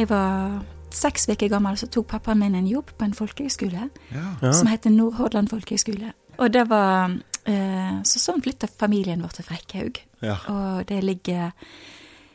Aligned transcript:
Jeg 0.00 0.08
var 0.08 0.62
seks 0.94 1.26
uker 1.28 1.50
gammel, 1.52 1.76
så 1.76 1.86
tok 1.92 2.08
pappaen 2.14 2.40
min 2.40 2.56
en 2.56 2.68
jobb 2.68 2.94
på 2.96 3.04
en 3.04 3.12
folkehøyskole 3.14 3.90
Ja. 4.14 4.52
Som 4.56 4.70
heter 4.70 4.90
Nordhordland 4.94 5.50
folkehøyskole. 5.52 6.14
Og 6.40 6.52
det 6.52 6.64
var 6.70 7.12
eh, 7.44 8.00
Så 8.08 8.22
sånn 8.22 8.40
flytta 8.40 8.68
familien 8.80 9.20
vår 9.20 9.36
til 9.36 9.44
Frekkhaug. 9.44 10.00
Ja. 10.24 10.38
Og 10.48 10.88
det 10.88 11.02
ligger 11.04 11.52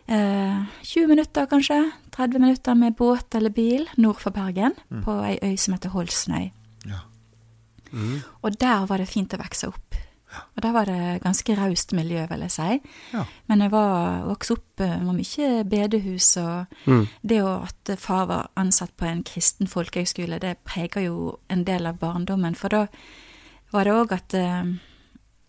eh, 0.07 0.61
20 0.83 1.09
minutter, 1.09 1.49
kanskje, 1.49 1.79
30 2.13 2.39
minutter 2.43 2.77
med 2.77 2.95
båt 2.99 3.35
eller 3.35 3.49
bil 3.49 3.89
nord 3.97 4.21
for 4.21 4.35
Bergen, 4.35 4.77
på 5.03 5.17
ei 5.25 5.39
øy 5.41 5.57
som 5.57 5.73
heter 5.73 5.93
Holsnøy. 5.95 6.51
Ja. 6.85 7.01
Og 8.43 8.59
der 8.59 8.85
var 8.85 9.01
det 9.01 9.09
fint 9.09 9.33
å 9.33 9.41
vokse 9.41 9.71
opp. 9.71 9.95
Og 10.55 10.61
der 10.63 10.71
var 10.71 10.85
det 10.85 11.21
ganske 11.23 11.55
raust 11.57 11.93
miljø, 11.93 12.25
vil 12.29 12.39
jeg 12.45 12.51
si. 12.51 12.79
Ja. 13.13 13.23
Men 13.47 13.61
jeg 13.61 13.71
var 13.71 14.23
vokste 14.27 14.53
opp 14.57 14.79
eh, 14.81 14.97
med 15.01 15.15
mye 15.21 15.63
bedehus, 15.63 16.37
og 16.37 16.65
Mm. 16.85 17.07
det 17.27 17.41
at 17.43 17.99
far 17.99 18.25
var 18.25 18.49
ansatt 18.55 18.95
på 18.97 19.05
en 19.05 19.23
kristen 19.23 19.67
folkehøgskole, 19.67 20.39
det 20.39 20.57
preger 20.65 21.05
jo 21.05 21.37
en 21.49 21.63
del 21.63 21.85
av 21.85 21.99
barndommen. 21.99 22.55
For 22.55 22.69
da 22.69 22.87
var 23.71 23.83
det 23.83 23.93
òg 23.93 24.11
at 24.11 24.33
eh, 24.33 24.73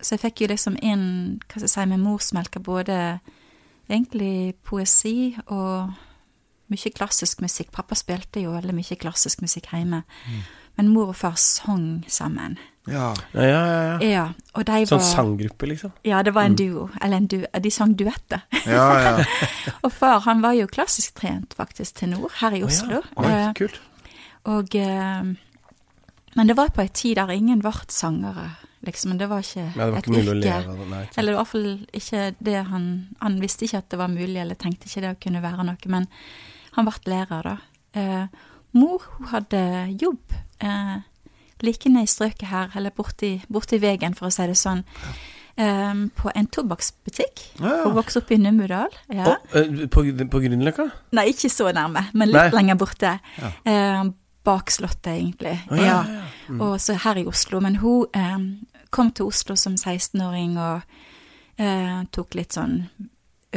Så 0.02 0.12
jeg 0.12 0.20
fikk 0.20 0.40
jo 0.40 0.46
liksom 0.48 0.76
inn, 0.82 1.40
hva 1.48 1.56
skal 1.56 1.62
jeg 1.62 1.70
si, 1.70 1.84
med 1.86 2.00
morsmelka 2.00 2.60
både 2.60 3.20
egentlig 3.88 4.54
poesi 4.62 5.36
og 5.46 5.92
mye 6.68 6.90
klassisk 6.92 7.40
musikk. 7.40 7.70
Pappa 7.72 7.94
spilte 7.94 8.42
jo 8.42 8.50
veldig 8.52 8.74
mye 8.74 8.98
klassisk 9.00 9.40
musikk 9.40 9.70
hjemme. 9.72 10.02
Men 10.76 10.88
mor 10.92 11.08
og 11.14 11.16
far 11.16 11.36
sang 11.40 12.04
sammen. 12.08 12.58
Ja. 12.86 13.14
Ja, 13.34 13.42
ja, 13.42 13.62
ja, 14.00 14.08
ja. 14.08 14.24
De 14.56 14.86
Sånn 14.86 15.00
var 15.00 15.06
sanggruppe, 15.06 15.66
liksom. 15.68 15.92
Ja, 16.06 16.22
det 16.22 16.32
var 16.36 16.44
en 16.48 16.54
duo. 16.56 16.88
Eller 17.02 17.16
en 17.20 17.26
du, 17.26 17.40
de 17.60 17.70
sang 17.70 17.94
duetter. 17.98 18.42
Ja, 18.66 18.86
ja. 19.02 19.24
Og 19.84 19.90
far 19.92 20.20
han 20.26 20.40
var 20.44 20.52
jo 20.56 20.66
klassisk 20.70 21.14
trent 21.18 21.54
faktisk 21.58 21.96
til 22.00 22.12
nord, 22.14 22.30
her 22.40 22.54
i 22.56 22.62
Oslo. 22.66 23.02
Oi, 23.16 23.26
Eh, 23.32 23.50
kult. 23.58 23.80
og 24.46 24.74
eh, 24.78 25.34
Men 26.36 26.46
det 26.50 26.56
var 26.56 26.68
på 26.70 26.82
ei 26.84 26.88
tid 26.88 27.16
der 27.16 27.30
ingen 27.34 27.60
ble 27.64 27.72
sangere, 27.88 28.50
liksom. 28.86 29.16
Det 29.18 29.28
var 29.28 29.40
ikke 29.42 29.64
Ja, 29.76 29.86
det 29.86 29.92
var 29.92 29.98
et 29.98 30.06
ikke 30.06 30.22
yrke. 30.22 30.34
leve. 30.44 30.88
Nei, 30.90 31.02
ikke. 31.04 31.18
Eller 31.18 31.32
i 31.32 31.36
hvert 31.36 31.48
fall 31.52 31.68
ikke 31.92 32.34
det 32.40 32.66
han 32.66 32.86
Han 33.20 33.40
visste 33.40 33.64
ikke 33.64 33.78
at 33.78 33.88
det 33.90 33.98
var 33.98 34.08
mulig, 34.08 34.36
eller 34.40 34.54
tenkte 34.54 34.86
ikke 34.86 35.00
det 35.00 35.10
å 35.16 35.20
kunne 35.24 35.42
være 35.42 35.64
noe, 35.64 35.76
men 35.86 36.06
han 36.76 36.84
ble 36.84 37.12
lærer, 37.12 37.42
da. 37.42 37.56
Eh, 37.94 38.26
mor, 38.76 39.02
hun 39.18 39.26
hadde 39.32 39.60
jobb 40.00 40.20
eh, 40.60 40.96
like 41.64 41.88
ned 41.88 42.04
i 42.04 42.10
strøket 42.10 42.50
her, 42.50 42.76
eller 42.76 42.94
borti, 42.96 43.38
borti 43.52 43.80
veien, 43.80 44.14
for 44.14 44.28
å 44.28 44.34
si 44.34 44.46
det 44.50 44.58
sånn, 44.60 44.84
Um, 45.56 46.10
på 46.12 46.28
en 46.36 46.44
tobakksbutikk. 46.52 47.40
Ja. 47.62 47.86
Hun 47.86 47.94
vokste 47.96 48.20
opp 48.20 48.28
i 48.28 48.36
Numedal. 48.36 48.92
Ja. 49.08 49.38
Oh, 49.56 49.86
på, 49.88 50.02
på 50.04 50.40
Grünerløkka? 50.42 50.84
Nei, 51.16 51.30
ikke 51.32 51.48
så 51.48 51.70
nærme, 51.72 52.02
men 52.12 52.28
litt 52.28 52.50
Nei. 52.50 52.58
lenger 52.58 52.76
borte. 52.82 53.14
Ja. 53.40 53.48
Um, 54.02 54.10
bak 54.44 54.68
Slottet, 54.70 55.14
egentlig. 55.14 55.54
Oh, 55.70 55.80
ja, 55.80 56.02
ja. 56.04 56.26
Mm. 56.48 56.60
Og 56.60 56.76
så 56.84 56.98
her 57.00 57.22
i 57.22 57.24
Oslo. 57.26 57.62
Men 57.64 57.80
hun 57.80 58.04
um, 58.12 58.44
kom 58.92 59.14
til 59.16 59.30
Oslo 59.32 59.56
som 59.56 59.78
16-åring 59.80 60.58
og 60.60 60.84
uh, 60.84 62.04
tok 62.12 62.36
litt 62.36 62.56
sånn 62.56 62.82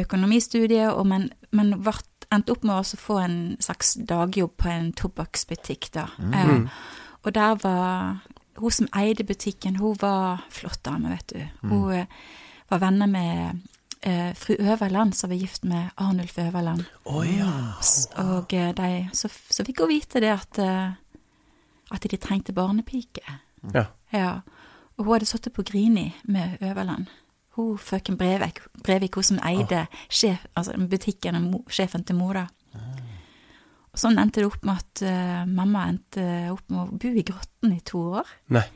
økonomistudie, 0.00 0.88
og 0.88 1.04
men, 1.10 1.28
men 1.52 1.76
vart, 1.84 2.08
endte 2.32 2.54
opp 2.54 2.64
med 2.64 2.78
å 2.78 2.98
få 3.04 3.20
en 3.20 3.38
slags 3.62 3.96
dagjobb 4.08 4.56
på 4.56 4.70
en 4.70 4.92
tobakksbutikk, 4.96 5.90
da. 5.96 6.06
Eh, 6.30 6.82
og 7.22 7.34
der 7.34 7.56
var 7.62 8.20
hun 8.60 8.70
som 8.70 8.88
eide 8.96 9.24
butikken, 9.24 9.76
hun 9.76 9.96
var 10.00 10.44
flott 10.50 10.84
dame, 10.84 11.10
vet 11.10 11.32
du. 11.32 11.68
Hun 11.68 11.92
eh, 11.92 12.06
var 12.70 12.78
venner 12.78 13.06
med 13.06 13.60
eh, 14.02 14.34
fru 14.36 14.54
Øverland, 14.58 15.12
som 15.12 15.30
var 15.30 15.36
gift 15.36 15.64
med 15.64 15.88
Arnulf 15.96 16.38
Øverland. 16.38 16.84
Oh, 17.04 17.26
ja. 17.26 17.52
Og 18.16 18.52
eh, 18.52 18.74
de, 18.76 19.08
så, 19.12 19.28
så 19.50 19.64
fikk 19.64 19.80
hun 19.80 19.88
vite 19.88 20.20
det 20.20 20.32
at, 20.32 20.58
eh, 20.58 20.92
at 21.90 22.10
de 22.10 22.16
trengte 22.16 22.52
barnepike. 22.52 23.38
Ja. 23.74 23.84
Ja. 24.12 24.40
Og 24.96 25.04
hun 25.04 25.12
hadde 25.12 25.26
sittet 25.26 25.52
på 25.52 25.62
Grini 25.62 26.10
med 26.24 26.60
Øverland. 26.60 27.06
Hun 27.56 27.78
frøken 27.78 28.18
Brevik, 28.18 28.60
Brevik, 28.84 29.14
hun 29.14 29.24
som 29.24 29.38
eide 29.44 29.86
sjef, 30.08 30.44
altså 30.56 30.76
butikken 30.90 31.54
og 31.54 31.64
sjefen 31.70 32.04
til 32.04 32.16
mora. 32.16 32.46
Og 32.74 33.09
sånn 33.96 34.20
endte 34.22 34.42
det 34.42 34.48
opp 34.50 34.64
med 34.66 34.78
at 34.78 35.02
uh, 35.06 35.42
mamma 35.50 35.88
endte 35.90 36.24
opp 36.52 36.66
med 36.70 36.80
å 36.82 36.98
bo 37.02 37.10
i 37.10 37.26
grotten 37.26 37.74
i 37.74 37.80
to 37.86 38.02
år. 38.20 38.32
Nei. 38.54 38.66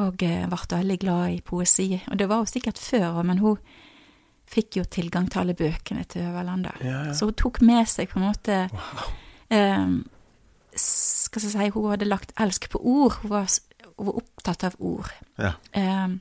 Og 0.00 0.24
uh, 0.24 0.44
ble 0.48 0.60
veldig 0.72 0.98
glad 1.02 1.34
i 1.34 1.40
poesi. 1.44 1.90
Og 2.08 2.20
det 2.20 2.28
var 2.30 2.42
hun 2.42 2.50
sikkert 2.50 2.80
før, 2.80 3.20
men 3.28 3.42
hun 3.42 3.60
fikk 4.52 4.80
jo 4.80 4.86
tilgang 4.88 5.28
til 5.30 5.42
alle 5.42 5.56
bøkene 5.56 6.04
til 6.08 6.26
Øverland. 6.28 6.68
Ja, 6.80 6.98
ja. 7.08 7.14
Så 7.16 7.30
hun 7.30 7.38
tok 7.38 7.62
med 7.64 7.88
seg 7.88 8.10
på 8.10 8.20
en 8.20 8.26
måte 8.26 8.58
eh, 9.52 9.86
Skal 10.76 11.46
jeg 11.46 11.54
si 11.54 11.70
Hun 11.72 11.88
hadde 11.92 12.08
lagt 12.08 12.34
elsk 12.40 12.68
på 12.72 12.80
ord. 12.80 13.20
Hun 13.22 13.32
var, 13.32 13.48
hun 13.96 14.10
var 14.10 14.20
opptatt 14.20 14.66
av 14.68 14.76
ord. 14.78 15.08
Ja. 15.40 15.54
Um, 15.76 16.20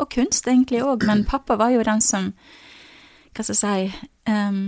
og 0.00 0.08
kunst 0.14 0.48
egentlig 0.48 0.80
òg, 0.80 1.04
men 1.04 1.26
pappa 1.28 1.58
var 1.60 1.74
jo 1.74 1.84
den 1.84 2.00
som 2.00 2.30
hva 3.36 3.44
skal 3.44 3.54
jeg 3.54 3.90
si 3.92 4.08
em, 4.30 4.60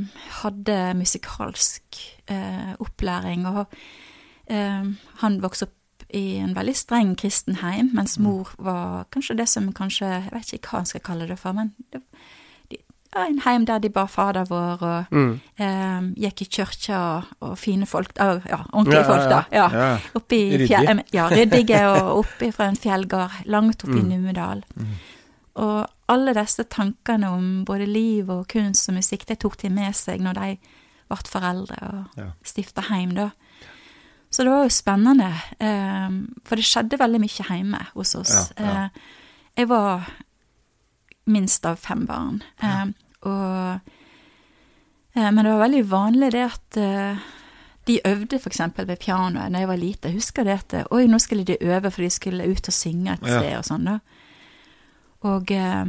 hadde 0.43 0.77
musikalsk 0.99 2.01
uh, 2.31 2.75
opplæring. 2.83 3.47
Og 3.47 3.67
um, 4.51 4.97
han 5.23 5.41
vokste 5.43 5.69
opp 5.71 5.79
i 6.13 6.37
en 6.43 6.53
veldig 6.57 6.75
streng 6.77 7.15
kristen 7.17 7.61
heim, 7.63 7.91
mens 7.97 8.19
mor 8.21 8.51
var 8.61 9.05
kanskje 9.15 9.37
det 9.39 9.47
som 9.49 9.71
kanskje 9.73 10.09
Jeg 10.11 10.33
vet 10.35 10.51
ikke 10.59 10.69
hva 10.75 10.81
han 10.83 10.89
skal 10.91 11.01
kalle 11.07 11.29
det 11.31 11.39
for, 11.41 11.55
men 11.57 11.71
det, 11.93 12.03
de, 12.69 12.77
ja, 13.15 13.23
en 13.31 13.39
heim 13.47 13.65
der 13.69 13.79
de 13.81 13.89
ba 13.89 14.05
Fader 14.11 14.45
vår 14.51 14.83
og 14.83 15.07
Mm. 15.13 15.31
um, 15.61 16.11
gikk 16.17 16.43
i 16.43 16.49
kirka 16.59 16.99
og, 16.99 17.25
og 17.41 17.55
fine 17.59 17.87
folk 17.87 18.13
uh, 18.21 18.41
Ja, 18.49 18.59
ordentlige 18.73 19.01
Ja, 19.01 19.07
ja, 19.07 19.09
folk, 19.09 19.31
da. 19.31 19.41
Ja. 19.53 19.69
Ja. 19.73 19.99
Oppe 20.15 20.37
i 20.37 20.51
Ryddig. 20.53 20.69
fjell, 20.69 20.89
em, 20.91 21.01
ja, 21.15 21.29
ryddige 21.33 21.81
og 21.95 22.19
oppe 22.27 22.53
fra 22.53 22.69
en 22.69 22.77
fjellgard 22.77 23.31
langt 23.47 23.85
oppe 23.85 23.97
i 23.97 24.03
Mm. 24.03 24.09
Numedal. 24.13 24.65
Og 25.57 25.87
alle 26.09 26.33
disse 26.35 26.65
tankene 26.65 27.29
om 27.29 27.65
både 27.69 27.87
liv 27.87 28.31
og 28.31 28.47
kunst 28.49 28.89
og 28.89 28.95
musikk, 28.97 29.27
det 29.29 29.39
tok 29.43 29.57
de 29.63 29.69
med 29.71 29.93
seg 29.97 30.21
når 30.25 30.35
de 30.41 30.59
ble 31.13 31.19
foreldre 31.29 31.77
og 31.91 32.05
Ja. 32.17 32.31
stifta 32.45 32.81
heim, 32.89 33.15
da. 33.15 33.31
Så 34.31 34.45
det 34.45 34.49
var 34.51 34.63
jo 34.65 34.71
spennende, 34.73 35.29
eh, 35.61 36.09
for 36.45 36.57
det 36.57 36.65
skjedde 36.65 36.99
veldig 36.99 37.21
mye 37.21 37.45
hjemme 37.49 37.87
hos 37.95 38.15
oss. 38.17 38.53
Ja, 38.57 38.65
ja. 38.65 38.85
Eh, 38.85 38.89
jeg 39.59 39.69
var 39.69 40.07
minst 41.27 41.67
av 41.67 41.77
fem 41.77 42.07
barn, 42.07 42.43
eh, 42.63 42.87
og 43.29 43.81
eh, 45.15 45.31
Men 45.31 45.45
det 45.45 45.53
var 45.53 45.69
veldig 45.69 45.85
vanlig 45.91 46.31
det 46.33 46.45
at 46.47 46.77
eh, 46.81 47.17
de 47.87 48.01
øvde 48.07 48.39
f.eks. 48.39 48.61
ved 48.79 48.97
pianoet 48.99 49.53
da 49.53 49.59
jeg 49.59 49.69
var 49.69 49.77
lite. 49.77 50.09
Jeg 50.09 50.15
husker 50.15 50.45
det 50.45 50.53
at 50.73 50.87
Oi, 50.91 51.07
nå 51.07 51.19
skulle 51.21 51.45
de 51.45 51.57
øve, 51.61 51.91
for 51.91 52.01
de 52.03 52.11
skulle 52.11 52.47
ut 52.49 52.69
og 52.69 52.73
synge 52.73 53.13
et 53.13 53.21
sted 53.21 53.57
og 53.59 53.65
sånn, 53.65 53.85
da. 53.85 53.99
Og 55.29 55.53
eh, 55.55 55.85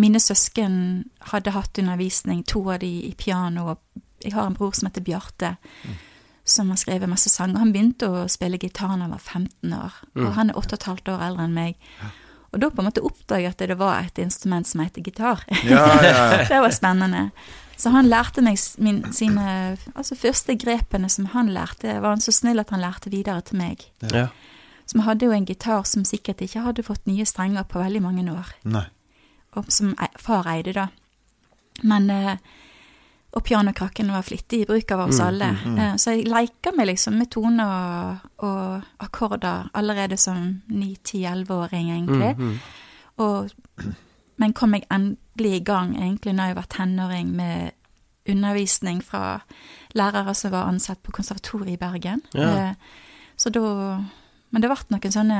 mine 0.00 0.20
søsken 0.20 1.04
hadde 1.32 1.54
hatt 1.54 1.78
undervisning, 1.78 2.42
to 2.48 2.64
av 2.72 2.80
de 2.82 2.90
i 3.10 3.12
piano, 3.18 3.72
og 3.74 4.02
jeg 4.24 4.34
har 4.36 4.48
en 4.48 4.56
bror 4.56 4.74
som 4.76 4.88
heter 4.88 5.04
Bjarte, 5.04 5.56
som 6.44 6.70
har 6.72 6.80
skrevet 6.80 7.10
masse 7.10 7.30
sanger. 7.30 7.60
Han 7.62 7.72
begynte 7.74 8.08
å 8.08 8.26
spille 8.30 8.58
gitar 8.58 8.94
da 8.94 9.04
han 9.04 9.14
var 9.14 9.22
15 9.22 9.74
år, 9.76 9.98
og 10.18 10.34
han 10.38 10.50
er 10.50 10.58
8 10.58 10.78
15 10.78 11.14
år 11.14 11.26
eldre 11.28 11.46
enn 11.46 11.56
meg. 11.56 11.88
Og 12.52 12.60
da 12.60 12.68
på 12.68 12.82
en 12.82 12.88
måte 12.90 13.04
oppdaget 13.04 13.46
jeg 13.46 13.54
at 13.54 13.62
det 13.70 13.78
var 13.80 14.02
et 14.02 14.18
instrument 14.20 14.68
som 14.68 14.82
heter 14.84 15.04
gitar. 15.04 15.44
Ja, 15.64 15.86
ja, 15.88 16.02
ja. 16.04 16.24
det 16.50 16.60
var 16.60 16.74
spennende. 16.74 17.30
Så 17.80 17.90
han 17.90 18.10
lærte 18.12 18.44
meg 18.44 18.60
min, 18.78 19.00
sine 19.16 19.76
altså 19.94 20.18
første 20.18 20.54
grepene 20.60 21.08
som 21.10 21.30
han 21.32 21.48
lærte, 21.54 21.96
var 22.02 22.12
han 22.12 22.22
så 22.22 22.34
snill 22.34 22.60
at 22.62 22.70
han 22.70 22.84
lærte 22.84 23.10
videre 23.10 23.40
til 23.46 23.58
meg. 23.58 23.86
Ja. 24.12 24.28
Som 24.92 25.06
hadde 25.06 25.24
jo 25.24 25.32
en 25.32 25.46
gitar 25.48 25.86
som 25.88 26.04
sikkert 26.04 26.42
ikke 26.44 26.66
hadde 26.66 26.84
fått 26.84 27.06
nye 27.08 27.24
strenger 27.28 27.64
på 27.64 27.80
veldig 27.80 28.02
mange 28.04 28.26
år 28.28 28.50
Nei. 28.68 28.84
og 29.56 29.70
som 29.72 29.94
far 30.20 30.48
eide, 30.52 30.74
da. 30.76 30.88
Men 31.82 32.10
eh, 32.12 32.36
Og 33.32 33.40
pianokrakken 33.44 34.10
var 34.12 34.26
flittig 34.26 34.58
i 34.60 34.64
bruk 34.68 34.90
av 34.92 35.06
oss 35.06 35.18
alle. 35.24 35.46
Eh, 35.80 35.94
så 35.96 36.12
jeg 36.12 36.26
leika 36.28 36.68
meg 36.76 36.90
liksom 36.90 37.14
med 37.16 37.30
toner 37.32 37.64
og, 37.64 38.26
og 38.44 38.82
akkorder 39.00 39.70
allerede 39.72 40.18
som 40.20 40.60
9-10-11-åring, 40.68 41.88
egentlig. 41.94 42.34
Mm, 42.36 42.50
mm. 42.50 42.58
Og, 43.24 43.48
men 44.36 44.52
kom 44.52 44.74
jeg 44.76 44.84
endelig 44.92 45.54
i 45.56 45.64
gang 45.64 45.96
egentlig 45.96 46.34
når 46.36 46.50
jeg 46.50 46.58
var 46.60 46.68
tenåring 46.76 47.32
med 47.32 47.70
undervisning 48.28 49.00
fra 49.04 49.40
lærere 49.96 50.34
som 50.34 50.52
var 50.52 50.68
ansatt 50.68 51.00
på 51.02 51.16
konservatoriet 51.16 51.72
i 51.72 51.80
Bergen. 51.80 52.20
Ja. 52.34 52.50
Eh, 52.68 52.74
så 53.36 53.48
da 53.50 53.64
Men 54.52 54.60
det 54.62 54.68
ble 54.70 54.76
noen 54.92 55.12
sånne 55.14 55.38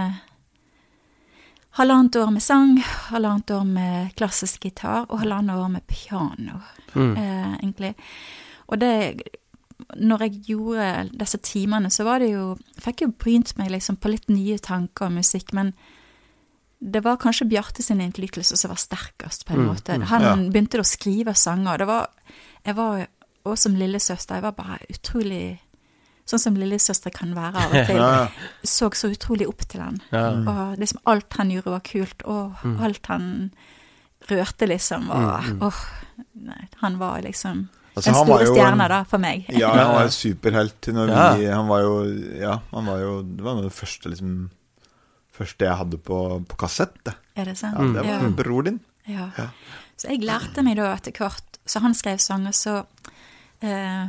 halvannet 1.79 2.17
år 2.21 2.31
med 2.33 2.43
sang, 2.45 2.75
halvannet 3.11 3.51
år 3.57 3.65
med 3.69 4.15
klassisk 4.19 4.65
gitar 4.69 5.07
og 5.09 5.21
halvannet 5.23 5.57
år 5.57 5.71
med 5.73 5.87
piano, 5.89 6.61
Mm. 6.95 7.17
eh, 7.17 7.59
egentlig. 7.63 7.95
Og 8.69 8.79
det 8.81 9.23
Når 9.99 10.19
jeg 10.21 10.43
gjorde 10.47 11.11
disse 11.19 11.39
timene, 11.39 11.91
så 11.91 12.05
var 12.05 12.19
det 12.21 12.31
jo 12.31 12.57
Fikk 12.81 13.01
jo 13.03 13.09
brynt 13.09 13.59
meg 13.59 13.69
liksom 13.71 13.97
på 13.97 14.11
litt 14.11 14.29
nye 14.29 14.57
tanker 14.59 15.07
om 15.07 15.15
musikk, 15.17 15.53
men 15.53 15.75
det 16.81 17.03
var 17.03 17.17
kanskje 17.17 17.49
Bjarte 17.49 17.83
sin 17.83 18.01
innflytelse 18.01 18.57
som 18.57 18.69
var 18.69 18.77
sterkest, 18.77 19.45
på 19.45 19.55
en 19.55 19.59
Mm, 19.61 19.67
måte. 19.75 19.95
mm, 19.99 20.03
Han 20.07 20.23
ja. 20.23 20.37
begynte 20.37 20.79
å 20.79 20.85
skrive 20.87 21.35
sanger. 21.35 21.79
Det 21.79 21.87
var 21.87 22.07
Jeg 22.65 22.77
var 22.77 23.07
og 23.45 23.59
som 23.59 23.75
lillesøster, 23.75 24.35
jeg 24.37 24.43
var 24.43 24.53
bare 24.53 24.79
utrolig 24.89 25.59
Sånn 26.25 26.39
som 26.39 26.55
lillesøstre 26.57 27.11
kan 27.13 27.33
være 27.35 27.59
av 27.67 27.73
og 27.75 27.87
til. 27.91 28.69
Så 28.69 28.89
så 28.95 29.11
utrolig 29.11 29.49
opp 29.51 29.65
til 29.69 29.81
han. 29.83 30.01
Ja. 30.15 30.29
Og 30.39 30.79
liksom 30.79 31.01
alt 31.11 31.35
han 31.41 31.51
gjorde 31.51 31.73
var 31.75 31.81
kult, 31.87 32.23
og 32.31 32.63
alt 32.81 33.07
han 33.11 33.27
rørte 34.31 34.69
liksom 34.71 35.09
var 35.11 35.43
Åh, 35.67 35.79
nei, 36.47 36.69
han 36.79 36.99
var 37.01 37.23
liksom 37.27 37.65
Altså, 37.97 38.07
den 38.09 38.15
store 38.23 38.47
stjerna, 38.49 38.87
da, 38.89 39.01
for 39.05 39.19
meg. 39.21 39.43
Ja, 39.53 39.69
han 39.77 39.91
var 39.97 40.07
en 40.07 40.15
superhelt. 40.15 40.87
Når 40.97 41.11
Ja. 41.13 41.25
vi, 41.37 41.47
han 41.51 41.67
var 41.69 41.83
jo 41.85 41.97
Ja, 42.41 42.55
han 42.71 42.87
var 42.89 43.03
jo 43.03 43.11
Det 43.27 43.43
var 43.45 43.57
noe 43.59 43.65
av 43.67 43.69
det 43.69 43.75
første 43.77 44.09
liksom 44.15 44.37
Første 45.33 45.65
jeg 45.67 45.77
hadde 45.81 45.99
på, 45.99 46.17
på 46.49 46.57
kassett. 46.61 46.95
Det. 47.05 47.13
Er 47.41 47.47
det 47.51 47.57
sant? 47.59 47.77
Ja, 47.81 47.89
det 47.99 48.07
var 48.07 48.23
Ja. 48.25 48.31
bror 48.37 48.63
din. 48.69 48.79
Ja. 49.09 49.27
Ja. 49.37 49.49
Så 49.99 50.09
jeg 50.13 50.23
lærte 50.25 50.63
meg 50.65 50.77
da 50.79 50.93
etter 50.95 51.13
hvert 51.19 51.59
Så 51.67 51.81
han 51.85 51.95
skrev 51.99 52.19
sanger, 52.23 52.53
så 52.57 52.79
eh, 53.61 54.09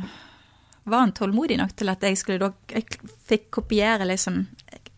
var 0.84 0.98
han 1.04 1.12
tålmodig 1.16 1.56
nok 1.58 1.72
til 1.76 1.88
at 1.88 2.02
jeg 2.04 2.16
skulle 2.20 2.38
da 2.38 2.52
Jeg 2.74 2.86
fikk 3.28 3.50
kopiere 3.50 4.04
liksom 4.08 4.46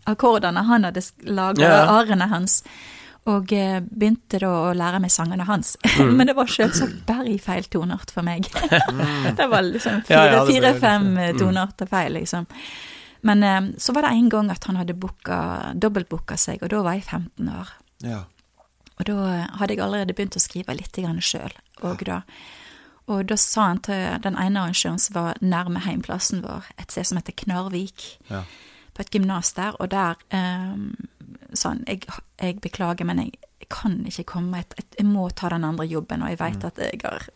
akkordene 0.06 0.62
han 0.66 0.84
hadde 0.86 1.02
laga, 1.26 1.62
Ja. 1.62 1.86
arene 1.98 2.28
hans. 2.30 2.62
Og 3.26 3.50
eh, 3.52 3.80
begynte 3.82 4.38
da 4.38 4.46
å 4.68 4.74
lære 4.74 5.00
meg 5.02 5.10
sangene 5.10 5.44
hans. 5.48 5.76
Mm. 5.96 6.12
Men 6.16 6.26
det 6.28 6.34
var 6.36 6.46
selvsagt 6.46 7.06
bare 7.08 7.26
i 7.32 7.38
feil 7.38 7.64
tonart 7.72 8.10
for 8.12 8.22
meg. 8.22 8.46
det 9.38 9.46
var 9.50 9.62
liksom 9.66 10.02
Ja, 10.08 10.26
ja, 10.30 10.44
fire-fem 10.46 11.08
liksom- 11.16 11.34
mm. 11.34 11.38
tonearter 11.40 11.86
feil, 11.90 12.12
liksom. 12.20 12.46
Men 13.22 13.42
eh, 13.42 13.60
så 13.78 13.92
var 13.96 14.02
det 14.06 14.10
en 14.14 14.28
gang 14.28 14.50
at 14.50 14.64
han 14.64 14.76
hadde 14.76 14.94
booka, 14.94 15.72
dobbeltbooka 15.74 16.36
seg, 16.38 16.62
og 16.62 16.68
da 16.70 16.82
var 16.82 16.94
jeg 17.00 17.04
15 17.08 17.48
år. 17.48 17.72
Ja. 18.04 18.20
Og 18.98 19.04
da 19.08 19.16
hadde 19.58 19.74
jeg 19.74 19.82
allerede 19.82 20.14
begynt 20.14 20.36
å 20.38 20.40
skrive 20.40 20.76
litt 20.76 20.94
sjøl. 21.20 21.52
Og, 21.82 22.04
da- 22.06 22.22
og 23.06 23.26
da 23.30 23.36
sa 23.38 23.68
han 23.70 23.78
til 23.86 24.16
den 24.24 24.36
ene 24.40 24.60
arrangøren 24.64 24.98
som 24.98 25.14
var 25.14 25.36
nærme 25.40 25.80
heimplassen 25.84 26.42
vår, 26.42 26.64
et 26.80 26.90
sted 26.90 27.06
som 27.06 27.20
heter 27.20 27.36
Knarvik, 27.44 28.06
Ja. 28.30 28.42
på 28.96 29.02
et 29.04 29.10
gymnas 29.14 29.52
der, 29.54 29.76
og 29.80 29.90
der 29.92 30.16
eh, 30.34 30.74
sa 31.54 31.68
han 31.74 31.84
jeg, 31.86 32.02
jeg 32.42 32.58
beklager, 32.64 33.04
men 33.04 33.18
jeg, 33.18 33.32
jeg 33.60 33.68
kan 33.70 33.94
ikke 34.06 34.24
komme, 34.24 34.56
jeg, 34.62 34.84
jeg 34.98 35.06
må 35.06 35.28
ta 35.30 35.48
den 35.52 35.64
andre 35.64 35.84
jobben, 35.86 36.22
og 36.22 36.28
jeg 36.34 36.40
veit 36.40 36.64
at 36.64 36.78
jeg 36.82 37.00
har 37.04 37.26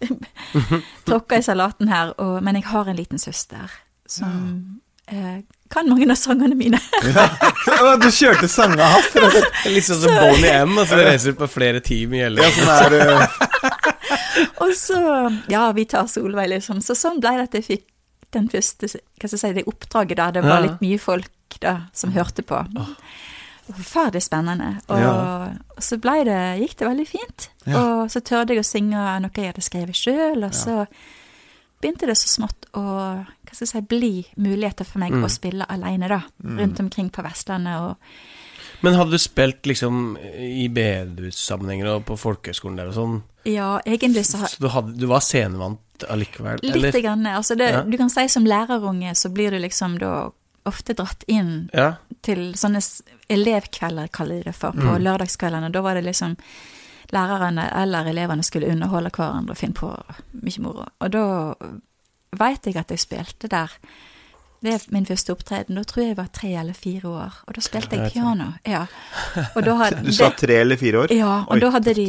tråkka 1.06 1.38
i 1.38 1.42
salaten 1.46 1.88
her, 1.88 2.14
og, 2.18 2.42
men 2.42 2.56
jeg 2.58 2.64
har 2.72 2.88
en 2.90 2.96
liten 2.98 3.18
søster 3.18 3.70
som 4.10 4.80
eh, 5.06 5.42
kan 5.70 5.86
mange 5.88 6.08
av 6.10 6.16
sangene 6.18 6.56
mine. 6.58 6.80
ja. 7.14 7.28
Du 8.02 8.08
kjørte 8.10 8.48
sangene 8.50 8.82
hans, 8.90 9.12
og. 9.22 9.36
Litt 9.70 9.86
sånn 9.86 10.00
som 10.02 10.16
Bonnie 10.18 10.50
M, 10.64 10.74
altså 10.82 10.96
så 10.98 11.04
reiser 11.06 11.36
på 11.38 11.46
flere 11.50 11.78
timer 11.84 12.26
Ja, 12.34 12.50
sånn 12.56 12.72
er 12.74 13.28
Og 14.62 14.72
så, 14.76 15.00
ja, 15.50 15.72
vi 15.72 15.84
tar 15.90 16.06
Solveig, 16.06 16.48
liksom. 16.54 16.80
Så 16.84 16.94
sånn 16.98 17.20
ble 17.20 17.36
det 17.38 17.48
at 17.48 17.54
jeg 17.58 17.64
fikk 17.66 17.86
den 18.30 18.48
første, 18.48 18.86
hva 18.86 19.26
skal 19.26 19.36
jeg 19.36 19.40
si, 19.42 19.52
det 19.58 19.66
oppdraget 19.66 20.16
der 20.20 20.32
det 20.38 20.42
var 20.46 20.60
litt 20.62 20.80
mye 20.80 20.98
folk 21.02 21.56
da, 21.60 21.72
som 21.92 22.12
hørte 22.14 22.44
på. 22.46 22.60
Forferdelig 23.70 24.22
spennende. 24.26 24.80
Og, 24.88 24.98
Ja. 24.98 25.10
og 25.76 25.82
så 25.82 25.98
det, 26.24 26.38
gikk 26.62 26.76
det 26.78 26.88
veldig 26.88 27.06
fint. 27.08 27.48
Ja. 27.66 27.78
Og 28.02 28.10
så 28.10 28.20
tørde 28.20 28.54
jeg 28.54 28.62
å 28.62 28.66
synge 28.66 29.20
noe 29.22 29.30
jeg 29.34 29.52
hadde 29.52 29.62
skrevet 29.66 29.94
sjøl, 29.98 30.44
og 30.44 30.52
så 30.54 30.86
begynte 31.80 32.06
det 32.06 32.16
så 32.18 32.28
smått 32.28 32.66
å 32.74 32.82
hva 32.84 33.52
skal 33.54 33.66
jeg 33.66 33.68
si, 33.72 33.80
bli 33.80 34.26
muligheter 34.36 34.84
for 34.86 34.98
meg 35.02 35.12
Mm. 35.12 35.24
å 35.24 35.30
spille 35.30 35.66
alene, 35.68 36.08
da. 36.08 36.22
Rundt 36.44 36.78
omkring 36.80 37.10
på 37.10 37.22
Vestlandet. 37.22 37.80
og 37.80 37.96
Men 38.82 38.94
hadde 38.94 39.10
du 39.10 39.18
spilt 39.18 39.62
liksom 39.66 40.16
i 40.38 40.68
bedehussammenhenger 40.68 41.96
og 41.96 42.06
på 42.06 42.16
folkehøgskolen 42.16 42.76
der 42.76 42.86
og 42.88 42.94
sånn, 42.94 43.22
Ja, 43.44 43.80
egentlig 43.86 44.26
så 44.26 44.38
har 44.38 44.46
så 44.52 44.60
du, 44.60 44.68
hadde, 44.68 44.92
du 45.00 45.06
var 45.06 45.20
scenevant 45.24 46.04
allikevel? 46.08 46.60
Litt. 46.62 46.94
Grann, 47.02 47.24
altså 47.26 47.56
det, 47.56 47.70
Ja. 47.70 47.82
Du 47.82 47.96
kan 47.96 48.10
si 48.10 48.26
som 48.28 48.44
lærerunge 48.44 49.14
så 49.16 49.28
blir 49.32 49.50
du 49.50 49.58
liksom 49.58 49.98
da 49.98 50.30
ofte 50.66 50.94
dratt 50.94 51.24
inn 51.26 51.70
Ja. 51.72 51.94
til 52.22 52.52
sånne 52.54 52.80
elevkvelder, 53.30 54.08
kaller 54.12 54.34
de 54.42 54.42
det 54.50 54.54
for, 54.54 54.72
på 54.72 54.96
Mm. 54.98 55.02
lørdagskveldene. 55.02 55.72
Da 55.72 55.80
var 55.80 55.94
det 55.94 56.04
liksom 56.04 56.36
lærerne 57.12 57.70
eller 57.82 58.04
elevene 58.06 58.42
skulle 58.44 58.68
underholde 58.70 59.10
hverandre 59.10 59.50
og 59.50 59.56
finne 59.58 59.74
på 59.74 59.90
mye 60.42 60.60
moro. 60.60 60.84
Og 61.00 61.10
da 61.10 61.54
veit 62.36 62.62
jeg 62.66 62.76
at 62.76 62.88
jeg 62.90 62.98
spilte 63.02 63.48
der. 63.48 63.70
Det 64.60 64.74
er 64.74 64.82
min 64.92 65.06
første 65.08 65.32
opptreden. 65.32 65.78
Da 65.78 65.82
tror 65.88 66.02
jeg 66.02 66.10
jeg 66.10 66.16
var 66.18 66.26
tre 66.36 66.48
eller 66.60 66.76
fire 66.76 67.08
år. 67.08 67.36
Og 67.48 67.54
da 67.56 67.62
spilte 67.64 67.96
jeg 67.96 68.12
piano. 68.12 68.50
Ja. 68.68 68.82
Hadde, 69.54 70.02
Du 70.04 70.12
sa 70.12 70.28
tre 70.36 70.58
eller 70.60 70.76
fire 70.76 70.98
år? 71.06 71.12
ja, 71.16 71.30
og 71.46 71.54
Oi. 71.56 71.60
da 71.62 71.70
hadde 71.78 71.94
de 71.96 72.06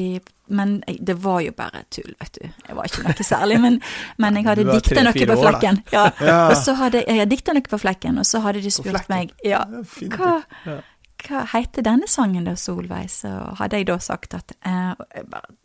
Men 0.52 0.84
det 1.00 1.16
var 1.24 1.40
jo 1.46 1.54
bare 1.56 1.86
tull, 1.90 2.12
vet 2.20 2.38
du. 2.42 2.48
Jeg 2.68 2.76
var 2.76 2.90
ikke 2.90 3.04
noe 3.06 3.24
særlig, 3.24 3.60
men, 3.64 3.78
men 4.20 4.36
jeg 4.36 4.44
hadde 4.50 4.66
dikta 4.68 5.04
noe 5.08 5.14
på 5.30 5.38
flekken. 5.40 5.80
år. 5.80 5.94
Ja. 5.96 6.04
Ja. 6.32 6.40
Og 6.50 6.58
så 6.60 6.74
hadde 6.76 7.06
jeg 7.08 7.30
dikta 7.32 7.54
noe 7.56 7.64
på 7.72 7.80
flekken, 7.80 8.18
og 8.20 8.26
så 8.28 8.42
hadde 8.44 8.60
de 8.66 8.72
spurt 8.72 9.08
meg 9.10 9.32
ja, 9.48 9.62
Ja, 9.64 10.12
hva, 10.18 10.82
hva 11.24 11.46
heter 11.54 11.86
denne 11.88 12.10
sangen 12.12 12.44
da, 12.50 12.58
Solveig? 12.60 13.08
Så 13.16 13.32
hadde 13.62 13.80
jeg 13.80 13.88
da 13.88 13.98
sagt 14.04 14.36
at 14.36 14.52
eh, 14.60 14.92
Jeg 15.16 15.30
bare 15.32 15.56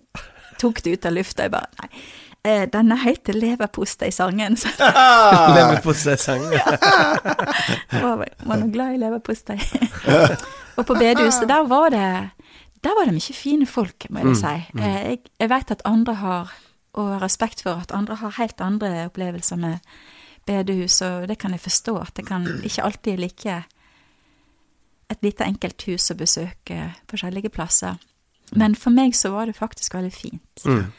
tok 0.63 0.79
det 0.87 0.95
ut 0.95 1.11
av 1.11 1.13
lufta. 1.19 1.49
Jeg 1.49 1.53
bare 1.57 1.67
Nei, 1.83 1.91
denne 2.73 2.97
heter 3.03 3.35
Leverpostei-sangen. 3.37 4.57
Så 4.61 4.69
leverpostei-sangen. 5.57 6.53
var, 8.03 8.25
var 8.47 8.57
nå 8.61 8.69
glad 8.75 8.95
i 8.95 9.01
leverpostei. 9.03 9.59
og 10.77 10.87
på 10.87 10.95
bedehuset, 10.99 11.49
der 11.51 11.67
var 11.71 11.91
det 11.95 12.31
Der 12.85 12.95
var 12.95 13.09
det 13.09 13.15
mye 13.17 13.35
fine 13.35 13.67
folk, 13.67 14.07
må 14.11 14.21
jeg 14.21 14.27
Mm, 14.27 14.35
si. 14.35 14.57
Eh, 14.79 14.99
Jeg, 15.11 15.19
jeg 15.41 15.49
vet 15.51 15.71
at 15.75 15.83
andre 15.85 16.15
har, 16.15 16.53
og 16.95 17.09
har 17.15 17.23
respekt 17.25 17.63
for 17.63 17.81
at 17.83 17.91
andre 17.93 18.15
har 18.21 18.31
helt 18.39 18.61
andre 18.61 19.07
opplevelser 19.09 19.57
med 19.57 19.79
bedehus, 20.47 21.01
og 21.03 21.27
det 21.29 21.39
kan 21.39 21.51
jeg 21.51 21.61
forstå, 21.61 21.97
at 21.99 22.13
det 22.17 22.27
kan 22.29 22.47
ikke 22.63 22.83
alltid 22.85 23.13
er 23.13 23.17
like 23.25 23.57
et 25.11 25.23
lite 25.23 25.45
enkelt 25.47 25.83
hus 25.87 26.11
å 26.11 26.15
besøke 26.19 26.93
forskjellige 27.11 27.49
plasser. 27.51 27.97
Men 28.53 28.75
for 28.79 28.91
meg 28.95 29.15
så 29.15 29.31
var 29.35 29.47
det 29.47 29.57
faktisk 29.59 29.95
veldig 29.95 30.13
fint. 30.15 30.65
Mm. 30.65 30.93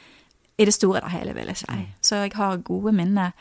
I 0.59 0.65
det 0.65 0.73
store 0.73 1.01
og 1.03 1.11
hele, 1.11 1.33
vil 1.33 1.45
jeg 1.47 1.57
si. 1.57 1.65
Så 2.01 2.15
jeg 2.15 2.31
har 2.35 2.57
gode 2.57 2.91
minner. 2.91 3.31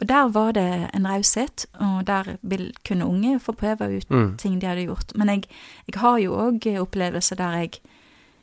Og 0.00 0.08
der 0.08 0.28
var 0.28 0.52
det 0.52 0.90
en 0.94 1.06
raushet, 1.08 1.66
og 1.80 2.06
der 2.06 2.36
vil, 2.42 2.72
kunne 2.88 3.06
unge 3.06 3.38
få 3.40 3.52
prøve 3.52 3.96
ut 3.96 4.10
Mm. 4.10 4.36
ting 4.36 4.60
de 4.60 4.66
hadde 4.66 4.84
gjort. 4.86 5.12
Men 5.16 5.28
jeg, 5.28 5.44
jeg 5.88 6.00
har 6.00 6.18
jo 6.18 6.32
òg 6.34 6.66
opplevelser 6.80 7.36
der 7.36 7.50
jeg 7.60 7.70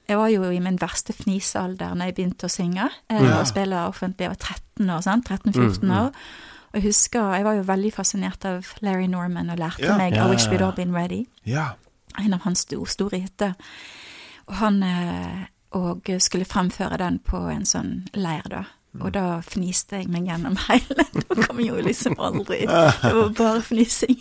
Jeg 0.09 0.17
var 0.17 0.27
jo 0.27 0.43
i 0.49 0.59
min 0.59 0.77
verste 0.81 1.13
fnisealder 1.13 1.93
når 1.93 2.05
jeg 2.05 2.15
begynte 2.15 2.45
å 2.45 2.49
synge 2.49 2.89
eh, 3.09 3.21
Ja. 3.23 3.39
og 3.39 3.47
spille 3.47 3.75
offentlig. 3.87 4.19
Jeg 4.25 4.29
var 4.29 4.35
13 4.39 4.89
år, 4.89 5.01
sant? 5.01 5.25
13-14 5.29 5.83
Mm, 5.83 5.89
mm. 5.89 5.91
år. 5.91 6.05
Og 6.73 6.73
jeg 6.73 6.83
husker, 6.83 7.33
jeg 7.35 7.43
var 7.45 7.53
jo 7.53 7.61
veldig 7.61 7.93
fascinert 7.93 8.45
av 8.45 8.65
Larry 8.81 9.05
Norman 9.07 9.49
og 9.51 9.57
lærte 9.59 9.83
Ja. 9.85 9.97
meg 9.97 10.13
Ja, 10.15 10.25
I 10.25 10.29
Wish 10.31 10.47
We'd. 10.49 10.61
All 10.63 10.73
Been 10.73 10.95
Ready 10.95 11.27
Ja. 11.45 11.67
en 12.19 12.33
av 12.33 12.39
hans 12.41 12.59
store, 12.59 12.87
store 12.87 13.19
hiter. 13.19 13.53
Og 14.47 14.55
han 14.55 14.81
eh, 14.83 15.45
og 15.77 16.09
skulle 16.19 16.47
fremføre 16.49 16.97
den 16.97 17.19
på 17.25 17.37
en 17.51 17.65
sånn 17.67 17.93
leir, 18.17 18.45
da. 18.49 18.63
Og 18.97 19.11
da 19.13 19.37
fniste 19.45 19.99
jeg 19.99 20.09
meg 20.09 20.25
gjennom 20.25 20.57
hele. 20.67 21.05
Da 21.13 21.37
kom 21.45 21.61
jo 21.61 21.77
liksom 21.83 22.17
aldri 22.17 22.63
Det 23.03 23.13
var 23.13 23.31
bare 23.37 23.61
fnising. 23.61 24.17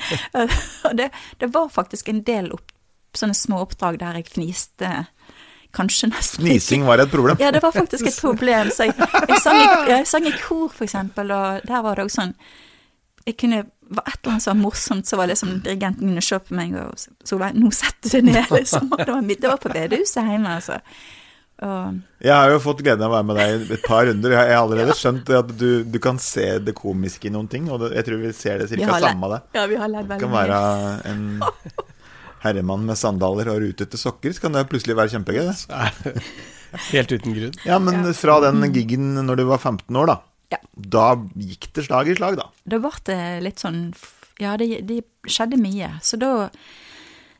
og 0.38 0.96
det, 0.98 1.10
det 1.40 1.50
var 1.54 1.72
faktisk 1.72 2.12
en 2.12 2.20
del 2.26 2.52
opp, 2.54 2.74
sånne 3.16 3.36
små 3.38 3.62
oppdrag 3.64 3.98
der 4.02 4.20
jeg 4.20 4.28
fniste 4.34 4.90
kanskje 5.74 6.10
nesten. 6.12 6.44
Fnising 6.44 6.84
var 6.86 7.02
et 7.02 7.10
problem. 7.10 7.40
Ja, 7.40 7.50
det 7.54 7.62
var 7.64 7.72
faktisk 7.74 8.06
et 8.06 8.20
problem. 8.20 8.70
Så 8.70 8.90
jeg, 8.90 8.94
jeg, 9.00 9.40
sang, 9.42 9.58
i, 9.58 9.70
jeg 9.90 10.06
sang 10.06 10.28
i 10.28 10.34
kor, 10.38 10.68
for 10.68 10.86
eksempel, 10.86 11.32
og 11.34 11.64
der 11.66 11.82
var 11.86 11.98
det 11.98 12.06
også 12.06 12.20
sånn 12.22 12.36
Jeg 13.24 13.38
kunne 13.40 13.64
var 13.88 14.06
et 14.08 14.16
eller 14.20 14.32
annet 14.34 14.44
som 14.44 14.54
var 14.54 14.62
morsomt, 14.62 15.08
så 15.08 15.18
var 15.20 15.30
det 15.30 15.36
som 15.40 15.50
dirigenten 15.64 16.16
og 16.16 16.24
så 16.24 16.38
på 16.42 16.56
meg 16.56 16.76
og 16.80 17.04
Solveig, 17.26 17.58
nå 17.58 17.70
setter 17.74 18.08
du 18.08 18.16
deg 18.16 18.30
ned, 18.30 18.54
liksom. 18.54 18.88
Og 18.92 19.02
det 19.02 19.10
var, 19.10 19.20
middag 19.26 19.44
det 19.44 19.52
var 19.52 19.60
på 19.62 19.74
bedehuset 19.74 20.30
hjemme, 20.32 20.56
altså. 20.60 20.80
Og 21.64 22.00
Jeg 22.24 22.34
har 22.34 22.50
jo 22.50 22.58
fått 22.62 22.82
gleden 22.82 23.04
av 23.06 23.12
å 23.12 23.14
være 23.14 23.26
med 23.28 23.38
deg 23.38 23.52
i 23.54 23.76
et 23.76 23.84
par 23.86 24.08
runder. 24.08 24.34
Jeg 24.34 24.50
har 24.50 24.64
allerede 24.64 24.96
skjønt 24.98 25.30
at 25.38 25.52
du, 25.54 25.68
du 25.86 25.98
kan 26.02 26.18
se 26.22 26.46
det 26.64 26.74
komiske 26.76 27.30
i 27.30 27.34
noen 27.34 27.50
ting, 27.50 27.68
og 27.70 27.84
det, 27.84 27.92
jeg 28.00 28.08
tror 28.08 28.22
vi 28.24 28.32
ser 28.34 28.62
det 28.62 28.68
ca. 28.68 28.74
cirka 28.74 29.02
samme 29.06 29.28
av 29.28 29.36
det. 29.36 29.42
ja, 29.60 29.66
vi 29.70 29.78
har 29.80 29.92
lært 29.92 30.10
veldig 30.10 30.18
mye. 30.18 30.20
Du 30.20 30.26
kan 30.26 30.34
være 30.34 30.58
en 31.12 31.84
herremann 32.44 32.84
med 32.84 33.00
sandaler 33.00 33.48
og 33.52 33.62
rutete 33.62 34.00
sokker, 34.00 34.34
så 34.34 34.44
kan 34.44 34.58
det 34.58 34.66
plutselig 34.72 34.98
være 34.98 35.14
kjempegøy, 35.14 35.46
det. 35.48 36.26
Helt 36.90 37.12
uten 37.14 37.36
grunn. 37.36 37.58
Ja, 37.64 37.78
men 37.80 38.02
fra 38.18 38.40
den 38.42 38.64
gigen 38.74 39.14
når 39.22 39.38
du 39.40 39.44
var 39.48 39.62
15 39.62 40.00
år, 40.00 40.10
da. 40.10 40.18
Ja. 40.54 40.60
Da 40.74 41.04
gikk 41.38 41.68
det 41.76 41.86
slag 41.88 42.08
i 42.10 42.16
slag, 42.18 42.38
da. 42.40 42.48
Da 42.68 42.80
ble 42.82 42.92
det 43.08 43.20
litt 43.44 43.62
sånn 43.62 43.86
Ja, 44.42 44.56
det, 44.58 44.80
det 44.88 45.02
skjedde 45.30 45.58
mye. 45.62 45.92
Så 46.02 46.18
da 46.18 46.48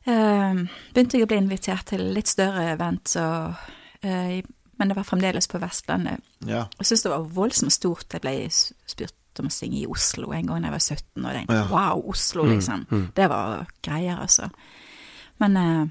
eh, 0.06 0.61
begynte 0.94 1.18
jeg 1.18 1.26
å 1.26 1.30
bli 1.30 1.40
invitert 1.42 1.88
til 1.90 2.04
litt 2.14 2.30
større 2.30 2.68
event, 2.75 3.16
og, 3.18 3.56
eh, 4.06 4.42
men 4.78 4.90
det 4.90 4.97
var 4.99 5.06
fremdeles 5.09 5.49
på 5.50 5.59
Vestlandet. 5.62 6.23
Ja. 6.47 6.66
Jeg 6.78 6.87
syntes 6.87 7.02
det 7.06 7.12
var 7.14 7.26
voldsomt 7.35 7.75
stort. 7.75 8.06
Jeg 8.14 8.23
ble 8.23 8.37
spurt 8.50 9.42
om 9.42 9.50
å 9.50 9.54
synge 9.54 9.80
i 9.80 9.88
Oslo 9.90 10.30
en 10.30 10.47
gang 10.47 10.62
da 10.62 10.71
jeg 10.71 10.76
var 10.76 10.85
17, 10.87 11.25
og 11.25 11.26
jeg 11.26 11.40
tenkte 11.40 11.59
Ja. 11.59 11.66
wow, 11.73 12.04
Oslo, 12.14 12.44
liksom. 12.47 12.87
Det 13.16 13.28
var 13.28 13.66
greier, 13.83 14.21
altså. 14.23 14.50
Men 15.42 15.56
eh, 15.59 15.87